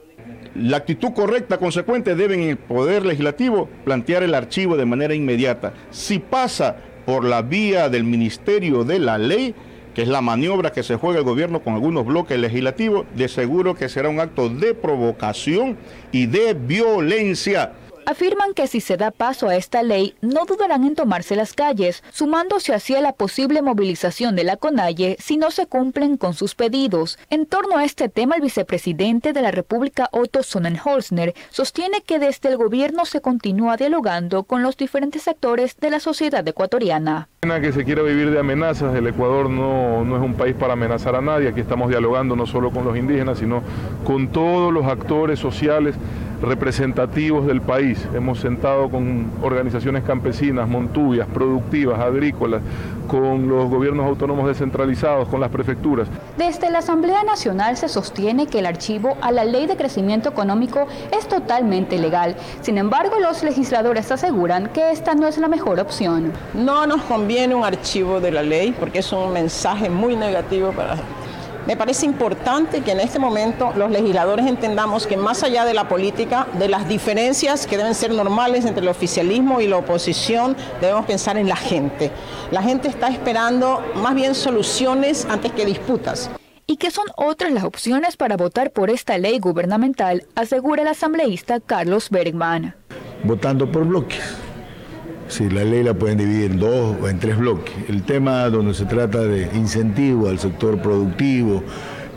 La 0.55 0.76
actitud 0.76 1.12
correcta, 1.12 1.59
consecuente, 1.59 2.14
debe 2.14 2.34
en 2.34 2.42
el 2.42 2.57
Poder 2.59 3.07
Legislativo 3.07 3.68
plantear 3.84 4.22
el 4.22 4.34
archivo 4.34 4.76
de 4.76 4.84
manera 4.84 5.14
inmediata. 5.14 5.72
Si 5.90 6.18
pasa 6.18 6.76
por 7.07 7.24
la 7.24 7.42
vía 7.42 7.88
del 7.88 8.05
Ministerio 8.05 8.84
de 8.84 8.98
la 8.98 9.16
Ley, 9.16 9.55
que 9.94 10.03
es 10.03 10.09
la 10.09 10.20
maniobra 10.20 10.72
que 10.72 10.82
se 10.82 10.96
juega 10.96 11.18
el 11.18 11.24
gobierno 11.24 11.62
con 11.62 11.74
algunos 11.74 12.05
bloques 12.05 12.38
legislativos, 12.38 13.07
de 13.14 13.28
seguro 13.28 13.74
que 13.74 13.88
será 13.88 14.09
un 14.09 14.20
acto 14.20 14.48
de 14.48 14.74
provocación 14.74 15.76
y 16.12 16.26
de 16.26 16.55
violencia 16.55 17.72
afirman 18.07 18.55
que 18.55 18.66
si 18.66 18.80
se 18.80 18.96
da 18.96 19.11
paso 19.11 19.48
a 19.48 19.57
esta 19.57 19.82
ley, 19.82 20.14
no 20.20 20.44
dudarán 20.44 20.84
en 20.84 20.94
tomarse 20.94 21.36
las 21.36 21.53
calles, 21.53 22.03
sumándose 22.12 22.74
así 22.74 22.94
a 22.94 23.00
la 23.00 23.12
posible 23.12 23.62
movilización 23.62 24.36
de 24.36 24.44
la 24.44 24.57
CONAIE 24.57 25.16
si 25.18 25.36
no 25.36 25.50
se 25.50 25.66
cumplen 25.66 26.16
con 26.16 26.34
sus 26.34 26.55
pedidos. 26.55 27.18
En 27.30 27.46
torno 27.46 27.76
a 27.76 27.84
este 27.84 28.09
tema, 28.09 28.36
el 28.36 28.42
vicepresidente 28.42 29.32
de 29.32 29.42
la 29.42 29.50
República, 29.50 30.09
Otto 30.12 30.42
Sonnenholzner, 30.42 31.34
sostiene 31.50 32.03
que 32.03 32.18
desde 32.18 32.48
el 32.48 32.57
gobierno 32.57 33.05
se 33.05 33.20
continúa 33.20 33.76
dialogando 33.76 34.44
con 34.44 34.62
los 34.62 34.76
diferentes 34.76 35.28
actores 35.28 35.76
de 35.78 35.90
la 35.90 36.00
sociedad 36.00 36.46
ecuatoriana. 36.46 37.28
Que 37.42 37.72
se 37.72 37.84
quiera 37.84 38.03
vivir 38.03 38.30
de 38.30 38.38
amenazas, 38.38 38.94
el 38.94 39.07
Ecuador 39.07 39.50
no, 39.50 40.05
no 40.05 40.16
es 40.16 40.22
un 40.22 40.34
país 40.34 40.55
para 40.55 40.74
amenazar 40.74 41.16
a 41.16 41.20
nadie, 41.20 41.48
aquí 41.48 41.61
estamos 41.61 41.88
dialogando 41.88 42.36
no 42.36 42.46
solo 42.46 42.70
con 42.70 42.84
los 42.84 42.96
indígenas, 42.96 43.38
sino 43.38 43.62
con 44.05 44.28
todos 44.28 44.72
los 44.72 44.86
actores 44.86 45.38
sociales 45.38 45.96
representativos 46.43 47.47
del 47.47 47.61
país. 47.61 48.07
Hemos 48.14 48.40
sentado 48.40 48.90
con 48.90 49.30
organizaciones 49.43 50.03
campesinas, 50.03 50.68
montubias, 50.68 51.26
productivas, 51.28 52.01
agrícolas, 52.01 52.61
con 53.07 53.49
los 53.49 53.70
gobiernos 53.70 54.07
autónomos 54.07 54.47
descentralizados, 54.49 55.28
con 55.28 55.40
las 55.40 55.51
prefecturas. 55.51 56.09
Desde 56.36 56.70
la 56.70 56.78
Asamblea 56.78 57.22
Nacional 57.24 57.76
se 57.76 57.88
sostiene 57.88 58.47
que 58.47 58.59
el 58.59 58.66
archivo 58.66 59.16
a 59.20 59.30
la 59.32 59.45
Ley 59.45 59.66
de 59.66 59.76
Crecimiento 59.76 60.28
Económico 60.28 60.86
es 61.16 61.28
totalmente 61.28 61.99
legal. 61.99 62.36
Sin 62.61 62.78
embargo, 62.78 63.16
los 63.20 63.43
legisladores 63.43 64.11
aseguran 64.11 64.68
que 64.68 64.90
esta 64.90 65.14
no 65.14 65.28
es 65.28 65.38
la 65.38 65.49
mejor 65.49 65.78
opción. 65.78 66.32
No 66.55 66.86
nos 66.86 67.03
conviene 67.03 67.55
un 67.55 67.64
archivo 67.64 68.20
de 68.20 68.32
la 68.32 68.43
ley 68.43 68.74
porque 68.78 68.99
es 68.99 69.12
un 69.12 69.32
mensaje 69.32 69.88
muy 69.88 70.16
negativo 70.16 70.72
para 70.72 70.97
me 71.66 71.76
parece 71.76 72.06
importante 72.06 72.80
que 72.80 72.92
en 72.92 73.00
este 73.00 73.18
momento 73.18 73.72
los 73.76 73.90
legisladores 73.90 74.46
entendamos 74.46 75.06
que 75.06 75.16
más 75.16 75.42
allá 75.42 75.64
de 75.64 75.74
la 75.74 75.88
política, 75.88 76.48
de 76.58 76.68
las 76.68 76.88
diferencias 76.88 77.66
que 77.66 77.76
deben 77.76 77.94
ser 77.94 78.12
normales 78.12 78.64
entre 78.64 78.82
el 78.82 78.88
oficialismo 78.88 79.60
y 79.60 79.68
la 79.68 79.76
oposición, 79.76 80.56
debemos 80.80 81.06
pensar 81.06 81.36
en 81.36 81.48
la 81.48 81.56
gente. 81.56 82.10
La 82.50 82.62
gente 82.62 82.88
está 82.88 83.08
esperando 83.08 83.80
más 83.94 84.14
bien 84.14 84.34
soluciones 84.34 85.24
antes 85.30 85.52
que 85.52 85.64
disputas. 85.64 86.30
¿Y 86.66 86.78
qué 86.78 86.90
son 86.90 87.06
otras 87.16 87.52
las 87.52 87.64
opciones 87.64 88.16
para 88.16 88.36
votar 88.36 88.72
por 88.72 88.90
esta 88.90 89.18
ley 89.18 89.38
gubernamental? 89.38 90.24
Asegura 90.34 90.82
el 90.82 90.88
asambleísta 90.88 91.60
Carlos 91.60 92.10
Bergman. 92.10 92.74
Votando 93.24 93.70
por 93.70 93.84
bloques 93.84 94.41
si 95.32 95.48
la 95.48 95.64
ley 95.64 95.82
la 95.82 95.94
pueden 95.94 96.18
dividir 96.18 96.50
en 96.50 96.58
dos 96.58 96.94
o 97.00 97.08
en 97.08 97.18
tres 97.18 97.38
bloques. 97.38 97.74
El 97.88 98.02
tema 98.02 98.50
donde 98.50 98.74
se 98.74 98.84
trata 98.84 99.22
de 99.22 99.48
incentivo 99.54 100.28
al 100.28 100.38
sector 100.38 100.80
productivo, 100.82 101.62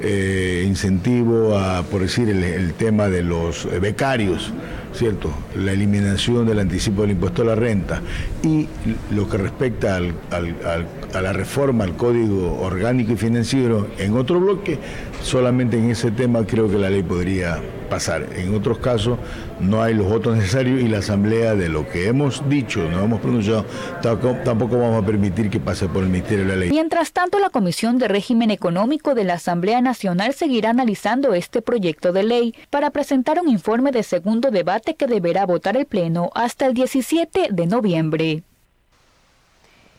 eh, 0.01 0.65
incentivo 0.67 1.57
a, 1.57 1.83
por 1.83 2.01
decir, 2.01 2.29
el, 2.29 2.73
tema 2.73 3.07
de 3.07 3.23
los 3.23 3.69
becarios, 3.79 4.51
¿cierto? 4.91 5.31
La 5.55 5.71
eliminación 5.71 6.45
del 6.45 6.59
anticipo 6.59 7.03
del 7.03 7.11
impuesto 7.11 7.43
a 7.43 7.45
la 7.45 7.55
renta 7.55 8.01
y 8.43 8.67
lo 9.11 9.29
que 9.29 9.37
respecta 9.37 9.95
a 9.95 11.21
la 11.21 11.33
reforma 11.33 11.85
al 11.85 11.95
Código 11.95 12.59
Orgánico 12.59 13.13
y 13.13 13.15
Financiero 13.15 13.87
en 13.97 14.17
otro 14.17 14.41
bloque, 14.41 14.77
solamente 15.23 15.77
en 15.77 15.89
ese 15.89 16.11
tema 16.11 16.45
creo 16.45 16.69
que 16.69 16.77
la 16.77 16.89
ley 16.89 17.03
podría 17.03 17.61
pasar. 17.85 18.27
En 18.35 18.53
otros 18.55 18.79
casos 18.79 19.17
no 19.59 19.81
hay 19.81 19.93
los 19.93 20.07
votos 20.07 20.35
necesarios 20.35 20.81
y 20.81 20.87
la 20.87 20.99
Asamblea 20.99 21.55
de 21.55 21.69
lo 21.69 21.87
que 21.87 22.07
hemos 22.07 22.47
dicho, 22.49 22.89
no 22.89 23.03
hemos 23.03 23.21
pronunciado, 23.21 23.65
tampoco 24.01 24.77
vamos 24.77 25.03
a 25.03 25.05
permitir 25.05 25.49
que 25.49 25.59
pase 25.59 25.87
por 25.87 26.03
el 26.03 26.09
Ministerio 26.09 26.45
de 26.45 26.51
la 26.51 26.55
Ley. 26.57 26.69
Mientras 26.69 27.11
tanto, 27.11 27.39
la 27.39 27.49
Comisión 27.49 27.97
de 27.97 28.07
Régimen 28.07 28.51
Económico 28.51 29.15
de 29.15 29.23
la 29.23 29.35
Asamblea 29.35 29.81
Nacional 29.81 30.33
seguirá 30.33 30.71
analizando 30.71 31.33
este 31.33 31.61
proyecto 31.61 32.11
de 32.11 32.23
ley 32.23 32.55
para 32.69 32.89
presentar 32.89 33.39
un 33.39 33.49
informe 33.49 33.91
de 33.91 34.03
segundo 34.03 34.51
debate 34.51 34.95
que 34.95 35.07
deberá 35.07 35.45
votar 35.45 35.77
el 35.77 35.85
Pleno 35.85 36.29
hasta 36.35 36.65
el 36.65 36.73
17 36.73 37.49
de 37.51 37.67
noviembre. 37.67 38.43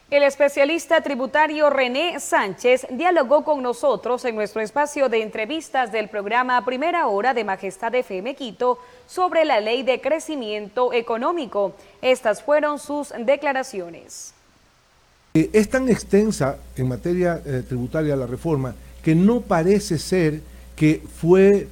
El 0.09 0.23
especialista 0.23 1.01
tributario 1.01 1.69
René 1.69 2.21
Sánchez 2.21 2.87
dialogó 2.91 3.43
con 3.43 3.61
nosotros 3.61 4.25
en 4.25 4.37
nuestro 4.37 4.61
espacio 4.61 5.09
de 5.09 5.21
entrevistas 5.21 5.91
del 5.91 6.09
programa 6.09 6.65
Primera 6.65 7.09
Hora 7.09 7.35
de 7.35 7.43
Majestad 7.43 7.93
FM 7.93 8.37
Quito 8.37 8.79
sobre 9.09 9.45
la 9.45 9.59
ley 9.59 9.83
de 9.83 10.01
crecimiento 10.01 10.93
económico. 10.93 11.75
Estas 12.03 12.41
fueron 12.41 12.79
sus 12.79 13.13
declaraciones. 13.19 14.33
Eh, 15.35 15.51
es 15.53 15.69
tan 15.69 15.89
extensa 15.89 16.57
en 16.77 16.87
materia 16.87 17.43
eh, 17.45 17.65
tributaria 17.67 18.15
la 18.15 18.29
reforma 18.29 18.77
que 19.03 19.17
no 19.17 19.41
parece 19.41 19.99
ser 19.99 20.41
que 20.77 21.03
fue 21.21 21.67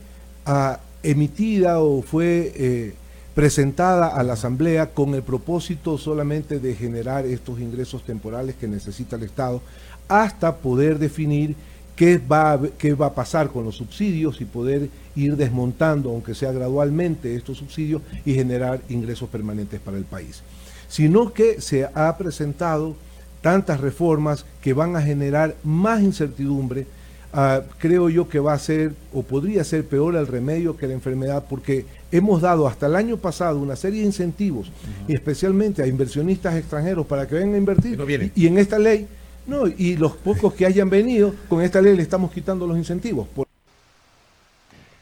ah, 0.44 0.80
emitida 1.04 1.80
o 1.80 2.02
fue... 2.02 2.52
Eh, 2.56 2.94
presentada 3.34 4.06
a 4.06 4.22
la 4.22 4.34
Asamblea 4.34 4.90
con 4.90 5.14
el 5.14 5.22
propósito 5.22 5.98
solamente 5.98 6.60
de 6.60 6.74
generar 6.74 7.26
estos 7.26 7.60
ingresos 7.60 8.04
temporales 8.04 8.54
que 8.54 8.68
necesita 8.68 9.16
el 9.16 9.24
Estado, 9.24 9.60
hasta 10.08 10.56
poder 10.56 10.98
definir 10.98 11.56
qué 11.96 12.18
va, 12.18 12.60
qué 12.78 12.94
va 12.94 13.06
a 13.06 13.14
pasar 13.14 13.50
con 13.50 13.64
los 13.64 13.76
subsidios 13.76 14.40
y 14.40 14.44
poder 14.44 14.88
ir 15.16 15.36
desmontando, 15.36 16.10
aunque 16.10 16.34
sea 16.34 16.52
gradualmente, 16.52 17.34
estos 17.34 17.58
subsidios 17.58 18.02
y 18.24 18.34
generar 18.34 18.80
ingresos 18.88 19.28
permanentes 19.28 19.80
para 19.80 19.96
el 19.96 20.04
país. 20.04 20.42
Sino 20.88 21.32
que 21.32 21.60
se 21.60 21.88
ha 21.92 22.16
presentado 22.16 22.94
tantas 23.40 23.80
reformas 23.80 24.44
que 24.62 24.72
van 24.72 24.96
a 24.96 25.02
generar 25.02 25.56
más 25.64 26.02
incertidumbre, 26.02 26.86
ah, 27.34 27.62
creo 27.78 28.08
yo 28.08 28.28
que 28.28 28.38
va 28.38 28.54
a 28.54 28.58
ser 28.58 28.92
o 29.12 29.22
podría 29.22 29.62
ser 29.64 29.84
peor 29.86 30.16
el 30.16 30.26
remedio 30.26 30.76
que 30.76 30.86
la 30.86 30.94
enfermedad 30.94 31.44
porque 31.48 31.84
hemos 32.10 32.40
dado 32.40 32.66
hasta 32.66 32.86
el 32.86 32.96
año 32.96 33.16
pasado 33.16 33.58
una 33.58 33.76
serie 33.76 34.00
de 34.00 34.06
incentivos, 34.06 34.70
y 35.08 35.14
especialmente 35.14 35.82
a 35.82 35.86
inversionistas 35.86 36.54
extranjeros 36.54 37.04
para 37.06 37.26
que 37.26 37.34
vengan 37.34 37.54
a 37.54 37.58
invertir. 37.58 38.32
y, 38.34 38.46
en 38.46 38.58
esta 38.58 38.78
ley, 38.78 39.06
no, 39.46 39.66
y 39.66 39.96
los 39.96 40.12
pocos 40.16 40.54
que 40.54 40.64
hayan 40.64 40.88
venido, 40.88 41.34
con 41.48 41.60
esta 41.60 41.82
ley 41.82 41.96
le 41.96 42.02
estamos 42.02 42.32
quitando 42.32 42.66
los 42.66 42.78
incentivos. 42.78 43.26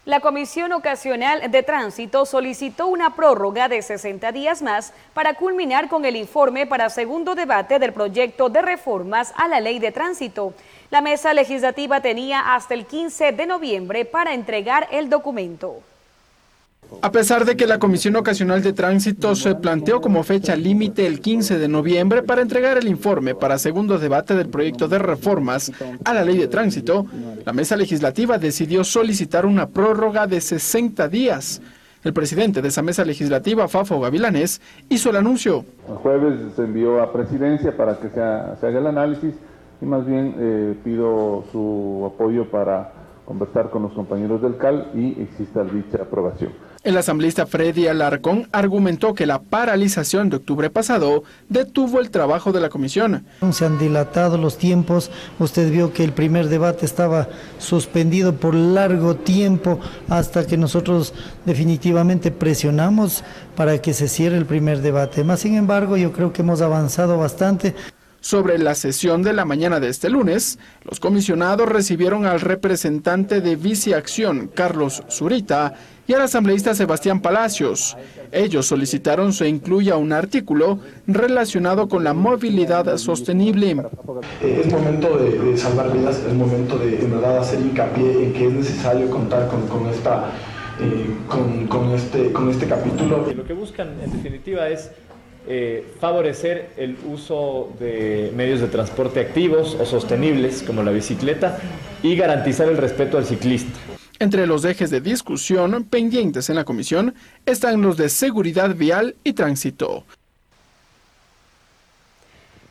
La 0.05 0.19
Comisión 0.19 0.73
Ocasional 0.73 1.49
de 1.49 1.63
Tránsito 1.63 2.27
solicitó 2.27 2.89
una 2.89 3.15
prórroga 3.15 3.69
de 3.69 3.83
60 3.83 4.33
días 4.33 4.61
más 4.61 4.93
para 5.15 5.35
culminar 5.35 5.89
con 5.89 6.05
el 6.05 6.17
informe 6.17 6.67
para 6.67 6.91
segundo 6.91 7.37
debate 7.37 7.79
del 7.79 7.93
proyecto 7.93 8.49
de 8.49 8.63
reformas 8.63 9.33
a 9.37 9.47
la 9.47 9.61
ley 9.61 9.79
de 9.79 9.93
tránsito. 9.93 10.55
La 10.93 11.01
mesa 11.01 11.33
legislativa 11.33 12.03
tenía 12.03 12.55
hasta 12.55 12.75
el 12.75 12.85
15 12.85 13.33
de 13.33 13.47
noviembre 13.47 14.05
para 14.05 14.35
entregar 14.35 14.89
el 14.93 15.09
documento. 15.09 15.77
A 17.01 17.11
pesar 17.11 17.47
de 17.47 17.57
que 17.57 17.67
la 17.67 17.79
Comisión 17.79 18.15
Ocasional 18.17 18.63
de 18.63 18.75
Tránsito 18.75 19.35
se 19.35 19.55
planteó 19.55 20.03
como 20.03 20.23
fecha 20.23 20.55
límite 20.55 21.07
el 21.07 21.21
15 21.21 21.57
de 21.57 21.67
noviembre 21.67 22.23
para 22.23 22.43
entregar 22.43 22.77
el 22.77 22.89
informe 22.89 23.35
para 23.35 23.57
segundo 23.57 23.99
debate 23.99 24.35
del 24.35 24.51
proyecto 24.51 24.87
de 24.87 24.99
reformas 24.99 25.73
a 26.05 26.13
la 26.13 26.27
ley 26.27 26.37
de 26.37 26.49
tránsito, 26.49 27.07
la 27.47 27.55
mesa 27.55 27.75
legislativa 27.75 28.37
decidió 28.37 28.85
solicitar 28.85 29.47
una 29.47 29.71
prórroga 29.71 30.27
de 30.27 30.43
60 30.43 31.09
días. 31.09 31.63
El 32.05 32.13
presidente 32.13 32.61
de 32.61 32.69
esa 32.69 32.83
mesa 32.83 33.03
legislativa, 33.03 33.67
Fafo 33.67 33.99
Gavilanes, 33.99 34.61
hizo 34.91 35.09
el 35.09 35.17
anuncio. 35.17 35.65
El 35.89 35.95
jueves 35.95 36.55
se 36.55 36.65
envió 36.65 37.01
a 37.01 37.11
presidencia 37.15 37.75
para 37.75 37.99
que 37.99 38.11
se, 38.11 38.21
haga 38.21 38.79
el 38.79 38.87
análisis 38.89 39.35
y 39.83 39.85
más 39.85 40.07
bien 40.07 40.37
eh, 40.39 40.75
pido 40.85 41.45
su 41.51 42.09
apoyo 42.15 42.49
para 42.51 42.93
conversar 43.25 43.71
con 43.71 43.83
los 43.83 43.93
compañeros 43.93 44.41
del 44.41 44.57
CAL 44.57 44.91
y 44.95 45.21
exista 45.21 45.65
dicha 45.65 46.03
aprobación. 46.03 46.53
El 46.85 46.97
asambleísta 46.97 47.47
Freddy 47.47 47.87
Alarcón 47.87 48.49
argumentó 48.51 49.15
que 49.15 49.27
la 49.27 49.41
paralización 49.41 50.29
de 50.29 50.37
octubre 50.37 50.71
pasado 50.71 51.23
detuvo 51.49 52.01
el 52.01 52.11
trabajo 52.11 52.51
de 52.53 52.61
la 52.61 52.69
comisión. 52.69 53.25
Se 53.53 53.65
han 53.65 53.79
dilatado 53.79 54.39
los 54.39 54.59
tiempos, 54.59 55.11
usted 55.39 55.71
vio 55.71 55.93
que 55.93 56.03
el 56.03 56.13
primer 56.13 56.49
debate 56.49 56.85
estaba 56.85 57.29
suspendido 57.59 58.35
por 58.35 58.55
largo 58.55 59.15
tiempo 59.15 59.79
hasta 60.09 60.45
que 60.45 60.57
nosotros 60.57 61.15
definitivamente 61.45 62.33
presionamos 62.33 63.23
para 63.57 63.79
que 63.79 63.95
se 63.95 64.09
cierre 64.09 64.37
el 64.37 64.47
primer 64.47 64.81
debate. 64.81 65.23
Más 65.23 65.41
sin 65.41 65.55
embargo, 65.55 65.97
yo 65.97 66.13
creo 66.13 66.33
que 66.33 66.43
hemos 66.43 66.61
avanzado 66.61 67.17
bastante. 67.19 67.75
Sobre 68.23 68.57
la 68.57 68.77
sesión 68.77 69.25
de 69.25 69.33
la 69.33 69.45
mañana 69.45 69.81
de 69.81 69.89
este 69.89 70.09
lunes, 70.09 70.61
los 70.85 71.01
comisionados 71.01 71.69
recibieron 71.69 72.25
al 72.25 72.41
representante 72.41 73.41
de 73.41 73.57
Viceacción, 73.57 74.49
Carlos 74.55 75.03
Zurita, 75.11 75.75
y 76.07 76.13
al 76.15 76.23
asambleísta 76.23 76.73
Sebastián 76.77 77.21
Palacios. 77.21 77.97
Ellos 78.31 78.67
solicitaron 78.67 79.33
se 79.33 79.49
incluya 79.49 79.97
un 79.97 80.13
artículo 80.13 80.79
relacionado 81.09 81.89
con 81.89 82.05
la 82.05 82.15
movilidad 82.15 82.97
sostenible. 82.97 83.77
Eh, 84.41 84.63
es 84.65 84.73
momento 84.73 85.19
de, 85.19 85.59
salvar 85.59 85.93
vidas, 85.93 86.21
es 86.21 86.33
momento 86.33 86.79
de 86.79 87.01
en 87.01 87.11
verdad 87.11 87.39
hacer 87.39 87.61
hincapié 87.61 88.25
en 88.25 88.33
que 88.35 88.47
es 88.47 88.53
necesario 88.53 89.11
contar 89.11 89.49
con, 89.49 89.89
esta, 89.89 90.31
eh, 90.81 91.69
con, 91.69 91.91
este, 91.91 92.31
con 92.31 92.49
este 92.51 92.69
capítulo. 92.69 93.27
Lo 93.35 93.45
que 93.45 93.53
buscan 93.53 93.89
en 94.01 94.13
definitiva 94.13 94.69
es 94.69 94.93
eh, 95.47 95.87
favorecer 96.01 96.71
el 96.77 96.97
uso 97.07 97.73
de 97.81 98.33
medios 98.35 98.61
de 98.61 98.69
transporte 98.69 99.21
activos 99.21 99.77
o 99.81 99.85
sostenibles 99.85 100.63
como 100.63 100.83
la 100.83 100.91
bicicleta 100.91 101.59
y 102.03 102.17
garantizar 102.17 102.69
el 102.69 102.77
respeto 102.77 103.19
al 103.19 103.25
ciclista. 103.25 103.79
Entre 104.19 104.47
los 104.47 104.65
ejes 104.65 104.91
de 104.91 105.01
discusión 105.01 105.85
pendientes 105.85 106.49
en 106.49 106.57
la 106.57 106.65
comisión 106.65 107.15
están 107.45 107.83
los 107.83 107.97
de 107.97 108.09
seguridad 108.09 108.75
vial 108.75 109.17
y 109.25 109.33
tránsito. 109.33 110.05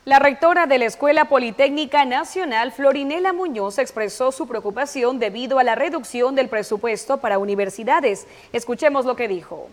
La 0.05 0.17
rectora 0.17 0.65
de 0.65 0.79
la 0.79 0.85
Escuela 0.85 1.25
Politécnica 1.25 2.05
Nacional, 2.05 2.71
Florinela 2.71 3.33
Muñoz, 3.33 3.77
expresó 3.77 4.31
su 4.31 4.47
preocupación 4.47 5.19
debido 5.19 5.59
a 5.59 5.63
la 5.63 5.75
reducción 5.75 6.33
del 6.33 6.49
presupuesto 6.49 7.17
para 7.17 7.37
universidades. 7.37 8.27
Escuchemos 8.51 9.05
lo 9.05 9.15
que 9.15 9.27
dijo. 9.27 9.69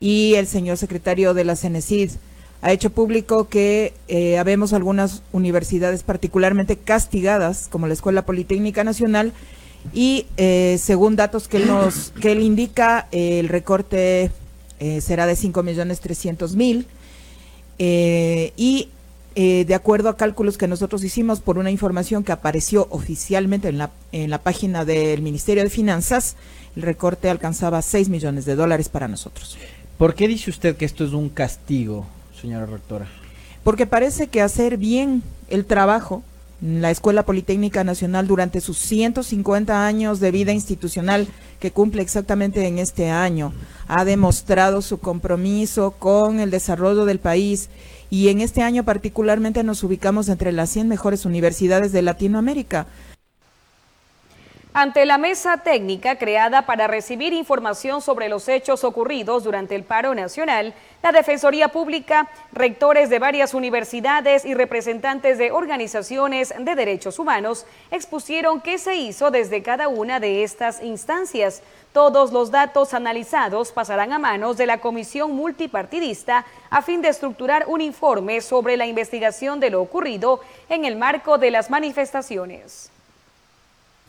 Y 0.00 0.34
el 0.34 0.46
señor 0.46 0.76
secretario 0.76 1.34
de 1.34 1.44
la 1.44 1.56
CENESID 1.56 2.10
ha 2.64 2.72
hecho 2.72 2.88
público 2.88 3.46
que 3.50 3.92
eh, 4.08 4.38
habemos 4.38 4.72
algunas 4.72 5.22
universidades 5.32 6.02
particularmente 6.02 6.78
castigadas, 6.78 7.68
como 7.70 7.86
la 7.86 7.92
Escuela 7.92 8.24
Politécnica 8.24 8.84
Nacional, 8.84 9.34
y 9.92 10.24
eh, 10.38 10.78
según 10.80 11.14
datos 11.14 11.46
que 11.46 11.58
él, 11.58 11.66
nos, 11.66 12.14
que 12.22 12.32
él 12.32 12.40
indica, 12.40 13.06
el 13.12 13.48
recorte 13.48 14.30
eh, 14.80 15.02
será 15.02 15.26
de 15.26 15.36
5 15.36 15.62
millones 15.62 16.00
300 16.00 16.56
mil. 16.56 16.86
y 17.78 18.88
de 19.36 19.74
acuerdo 19.74 20.08
a 20.08 20.16
cálculos 20.16 20.56
que 20.56 20.68
nosotros 20.68 21.04
hicimos 21.04 21.40
por 21.40 21.58
una 21.58 21.70
información 21.70 22.24
que 22.24 22.32
apareció 22.32 22.86
oficialmente 22.90 23.68
en 23.68 23.76
la, 23.76 23.90
en 24.12 24.30
la 24.30 24.38
página 24.38 24.86
del 24.86 25.20
Ministerio 25.20 25.64
de 25.64 25.70
Finanzas, 25.70 26.36
el 26.76 26.82
recorte 26.82 27.28
alcanzaba 27.28 27.82
6 27.82 28.08
millones 28.08 28.46
de 28.46 28.54
dólares 28.54 28.88
para 28.88 29.06
nosotros. 29.06 29.58
¿Por 29.98 30.14
qué 30.14 30.28
dice 30.28 30.50
usted 30.50 30.76
que 30.76 30.84
esto 30.84 31.04
es 31.04 31.12
un 31.12 31.28
castigo? 31.28 32.06
señora 32.40 32.66
rectora? 32.66 33.06
Porque 33.62 33.86
parece 33.86 34.26
que 34.26 34.42
hacer 34.42 34.76
bien 34.76 35.22
el 35.48 35.64
trabajo 35.64 36.22
la 36.60 36.90
Escuela 36.90 37.24
Politécnica 37.24 37.84
Nacional 37.84 38.26
durante 38.26 38.60
sus 38.60 38.78
150 38.78 39.86
años 39.86 40.18
de 40.18 40.30
vida 40.30 40.52
institucional 40.52 41.28
que 41.60 41.72
cumple 41.72 42.00
exactamente 42.00 42.66
en 42.66 42.78
este 42.78 43.10
año. 43.10 43.52
Ha 43.86 44.06
demostrado 44.06 44.80
su 44.80 44.98
compromiso 44.98 45.90
con 45.90 46.40
el 46.40 46.50
desarrollo 46.50 47.04
del 47.04 47.18
país 47.18 47.68
y 48.08 48.28
en 48.28 48.40
este 48.40 48.62
año 48.62 48.82
particularmente 48.82 49.62
nos 49.62 49.82
ubicamos 49.82 50.28
entre 50.30 50.52
las 50.52 50.70
100 50.70 50.88
mejores 50.88 51.26
universidades 51.26 51.92
de 51.92 52.02
Latinoamérica. 52.02 52.86
Ante 54.76 55.06
la 55.06 55.18
mesa 55.18 55.58
técnica 55.58 56.18
creada 56.18 56.66
para 56.66 56.88
recibir 56.88 57.32
información 57.32 58.02
sobre 58.02 58.28
los 58.28 58.48
hechos 58.48 58.82
ocurridos 58.82 59.44
durante 59.44 59.76
el 59.76 59.84
paro 59.84 60.16
nacional, 60.16 60.74
la 61.00 61.12
Defensoría 61.12 61.68
Pública, 61.68 62.28
rectores 62.50 63.08
de 63.08 63.20
varias 63.20 63.54
universidades 63.54 64.44
y 64.44 64.52
representantes 64.52 65.38
de 65.38 65.52
organizaciones 65.52 66.52
de 66.58 66.74
derechos 66.74 67.20
humanos 67.20 67.66
expusieron 67.92 68.60
qué 68.60 68.78
se 68.78 68.96
hizo 68.96 69.30
desde 69.30 69.62
cada 69.62 69.86
una 69.86 70.18
de 70.18 70.42
estas 70.42 70.82
instancias. 70.82 71.62
Todos 71.92 72.32
los 72.32 72.50
datos 72.50 72.94
analizados 72.94 73.70
pasarán 73.70 74.12
a 74.12 74.18
manos 74.18 74.56
de 74.56 74.66
la 74.66 74.80
Comisión 74.80 75.36
Multipartidista 75.36 76.46
a 76.68 76.82
fin 76.82 77.00
de 77.00 77.10
estructurar 77.10 77.66
un 77.68 77.80
informe 77.80 78.40
sobre 78.40 78.76
la 78.76 78.86
investigación 78.86 79.60
de 79.60 79.70
lo 79.70 79.80
ocurrido 79.80 80.40
en 80.68 80.84
el 80.84 80.96
marco 80.96 81.38
de 81.38 81.52
las 81.52 81.70
manifestaciones. 81.70 82.90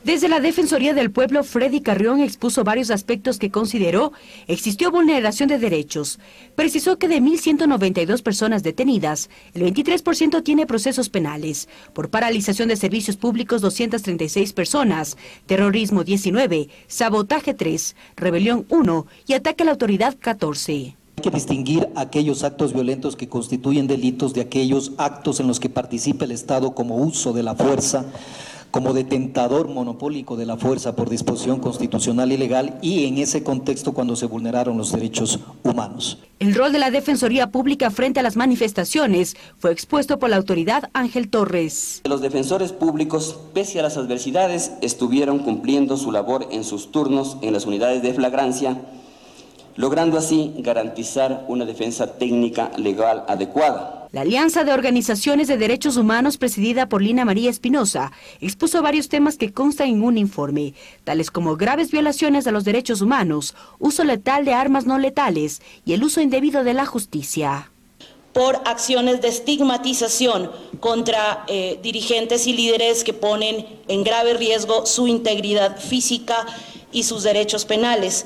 Desde 0.06 0.30
la 0.30 0.40
Defensoría 0.40 0.94
del 0.94 1.10
Pueblo, 1.10 1.44
Freddy 1.44 1.82
Carrión 1.82 2.20
expuso 2.20 2.64
varios 2.64 2.92
aspectos 2.92 3.40
que 3.40 3.50
consideró 3.50 4.12
existió 4.46 4.92
vulneración 4.92 5.50
de 5.50 5.58
derechos. 5.58 6.20
Precisó 6.54 7.00
que 7.00 7.08
de 7.08 7.20
1.192 7.20 8.22
personas 8.22 8.62
detenidas, 8.62 9.32
el 9.56 9.64
23% 9.64 10.44
tiene 10.44 10.68
procesos 10.68 11.10
penales. 11.10 11.68
Por 11.92 12.12
paralización 12.12 12.70
de 12.70 12.76
servicios 12.76 13.18
públicos, 13.18 13.64
236 13.64 14.54
personas. 14.54 15.18
Terrorismo, 15.48 16.04
19. 16.04 16.70
Sabotaje, 16.86 17.56
3. 17.56 17.96
Rebelión, 18.16 18.68
1. 18.70 19.08
Y 19.26 19.34
ataque 19.34 19.64
a 19.64 19.66
la 19.66 19.72
autoridad, 19.72 20.16
14. 20.20 20.74
Hay 21.18 21.24
que 21.24 21.32
distinguir 21.32 21.90
aquellos 21.96 22.44
actos 22.44 22.74
violentos 22.74 23.16
que 23.16 23.28
constituyen 23.28 23.88
delitos 23.88 24.36
de 24.36 24.42
aquellos 24.42 24.92
actos 25.00 25.40
en 25.40 25.48
los 25.48 25.60
que 25.60 25.70
participa 25.70 26.26
el 26.26 26.32
Estado 26.32 26.76
como 26.76 26.98
uso 26.98 27.34
de 27.34 27.42
la 27.42 27.56
fuerza 27.56 28.06
como 28.76 28.92
detentador 28.92 29.70
monopólico 29.70 30.36
de 30.36 30.46
la 30.46 30.58
fuerza 30.58 30.98
por 30.98 31.10
disposición 31.10 31.62
constitucional 31.62 32.34
y 32.34 32.38
legal 32.38 32.78
y 32.82 33.06
en 33.06 33.20
ese 33.20 33.42
contexto 33.42 33.94
cuando 33.94 34.18
se 34.18 34.26
vulneraron 34.26 34.78
los 34.78 34.92
derechos 34.92 35.40
humanos. 35.64 36.18
El 36.40 36.54
rol 36.54 36.74
de 36.74 36.80
la 36.80 36.92
Defensoría 36.92 37.52
Pública 37.52 37.90
frente 37.90 38.20
a 38.20 38.24
las 38.24 38.36
manifestaciones 38.36 39.38
fue 39.60 39.72
expuesto 39.72 40.20
por 40.20 40.30
la 40.30 40.36
autoridad 40.36 40.90
Ángel 40.92 41.30
Torres. 41.30 42.02
Los 42.04 42.20
defensores 42.20 42.74
públicos, 42.74 43.40
pese 43.54 43.80
a 43.80 43.84
las 43.84 43.96
adversidades, 43.96 44.74
estuvieron 44.82 45.40
cumpliendo 45.40 45.96
su 45.96 46.12
labor 46.12 46.50
en 46.52 46.66
sus 46.66 46.92
turnos 46.92 47.38
en 47.42 47.54
las 47.54 47.66
unidades 47.66 48.04
de 48.04 48.14
flagrancia, 48.14 48.82
logrando 49.76 50.18
así 50.18 50.54
garantizar 50.58 51.46
una 51.48 51.66
defensa 51.66 52.18
técnica 52.18 52.72
legal 52.78 53.26
adecuada. 53.28 54.08
La 54.12 54.22
Alianza 54.22 54.64
de 54.64 54.72
Organizaciones 54.72 55.50
de 55.50 55.58
Derechos 55.58 55.98
Humanos, 55.98 56.38
presidida 56.38 56.88
por 56.88 57.02
Lina 57.02 57.26
María 57.26 57.50
Espinosa, 57.50 58.14
expuso 58.40 58.82
varios 58.82 59.10
temas 59.10 59.38
que 59.38 59.52
constan 59.52 59.90
en 59.90 60.04
un 60.04 60.18
informe, 60.18 60.74
tales 61.04 61.32
como 61.32 61.58
graves 61.58 61.92
violaciones 61.92 62.48
a 62.48 62.52
los 62.52 62.64
derechos 62.64 63.02
humanos, 63.02 63.56
uso 63.78 64.06
letal 64.06 64.46
de 64.46 64.54
armas 64.54 64.86
no 64.86 64.98
letales 64.98 65.62
y 65.86 65.94
el 65.94 66.04
uso 66.04 66.22
indebido 66.22 66.64
de 66.64 66.74
la 66.74 66.86
justicia 66.86 67.72
por 68.32 68.62
acciones 68.66 69.22
de 69.22 69.30
estigmatización 69.30 70.52
contra 70.82 71.46
eh, 71.48 71.80
dirigentes 71.82 72.48
y 72.48 72.54
líderes 72.54 73.06
que 73.06 73.14
ponen 73.14 73.66
en 73.88 74.04
grave 74.04 74.34
riesgo 74.34 74.86
su 74.86 75.08
integridad 75.08 75.80
física 75.80 76.46
y 76.92 77.04
sus 77.04 77.24
derechos 77.24 77.64
penales 77.64 78.26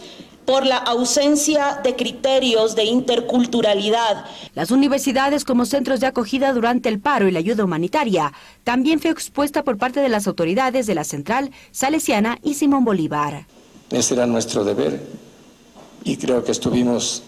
por 0.50 0.66
la 0.66 0.78
ausencia 0.78 1.80
de 1.84 1.96
criterios 1.96 2.76
de 2.76 2.84
interculturalidad. 2.84 4.26
Las 4.56 4.72
universidades 4.72 5.46
como 5.46 5.68
centros 5.68 6.00
de 6.00 6.08
acogida 6.08 6.54
durante 6.54 6.90
el 6.90 7.00
paro 7.00 7.28
y 7.28 7.32
la 7.32 7.38
ayuda 7.38 7.64
humanitaria 7.64 8.34
también 8.64 9.00
fue 9.00 9.12
expuesta 9.12 9.64
por 9.64 9.78
parte 9.78 10.00
de 10.00 10.10
las 10.10 10.26
autoridades 10.26 10.88
de 10.88 10.96
la 10.96 11.04
Central 11.04 11.52
Salesiana 11.70 12.40
y 12.42 12.56
Simón 12.56 12.84
Bolívar. 12.84 13.46
Ese 13.92 14.16
era 14.16 14.26
nuestro 14.26 14.64
deber 14.64 15.00
y 16.04 16.18
creo 16.18 16.44
que 16.44 16.52
estuvimos 16.52 17.22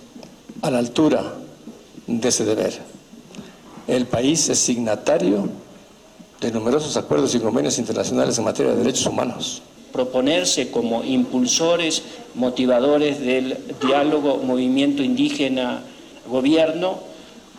a 0.63 0.71
la 0.71 0.79
altura 0.79 1.35
de 2.07 2.27
ese 2.27 2.43
deber. 2.43 2.81
El 3.85 4.07
país 4.07 4.49
es 4.49 4.57
signatario 4.57 5.47
de 6.39 6.51
numerosos 6.51 6.97
acuerdos 6.97 7.35
y 7.35 7.39
convenios 7.39 7.77
internacionales 7.77 8.35
en 8.39 8.45
materia 8.45 8.71
de 8.71 8.79
derechos 8.79 9.05
humanos. 9.05 9.61
Proponerse 9.91 10.71
como 10.71 11.03
impulsores, 11.03 12.03
motivadores 12.35 13.19
del 13.19 13.57
diálogo 13.85 14.37
movimiento 14.37 15.03
indígena-gobierno. 15.03 16.99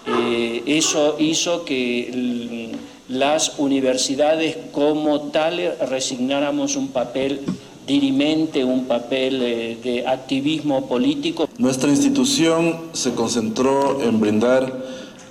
Eh, 0.06 0.62
eso 0.66 1.16
hizo 1.18 1.64
que 1.64 2.72
las 3.08 3.58
universidades 3.58 4.56
como 4.72 5.20
tales 5.30 5.78
resignáramos 5.88 6.76
un 6.76 6.88
papel 6.88 7.40
dirimente, 7.86 8.64
un 8.64 8.86
papel 8.86 9.42
eh, 9.42 9.78
de 9.82 10.06
activismo 10.06 10.86
político. 10.86 11.48
Nuestra 11.58 11.90
institución 11.90 12.78
se 12.92 13.12
concentró 13.12 14.00
en 14.02 14.20
brindar 14.20 14.72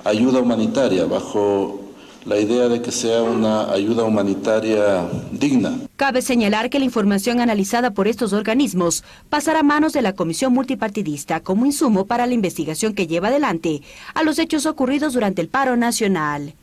ayuda 0.03 0.39
humanitaria 0.39 1.05
bajo 1.05 1.80
la 2.25 2.37
idea 2.37 2.67
de 2.67 2.81
que 2.81 2.91
sea 2.91 3.23
una 3.23 3.71
ayuda 3.71 4.03
humanitaria 4.03 5.07
digna. 5.31 5.79
Cabe 5.95 6.21
señalar 6.21 6.69
que 6.69 6.79
la 6.79 6.85
información 6.85 7.39
analizada 7.39 7.91
por 7.91 8.07
estos 8.07 8.33
organismos 8.33 9.03
pasará 9.29 9.59
a 9.59 9.63
manos 9.63 9.93
de 9.93 10.01
la 10.01 10.13
Comisión 10.13 10.53
Multipartidista 10.53 11.39
como 11.39 11.65
insumo 11.65 12.05
para 12.05 12.27
la 12.27 12.33
investigación 12.33 12.93
que 12.93 13.07
lleva 13.07 13.29
adelante 13.29 13.81
a 14.13 14.23
los 14.23 14.39
hechos 14.39 14.65
ocurridos 14.65 15.13
durante 15.13 15.41
el 15.41 15.47
paro 15.47 15.77
nacional. 15.77 16.53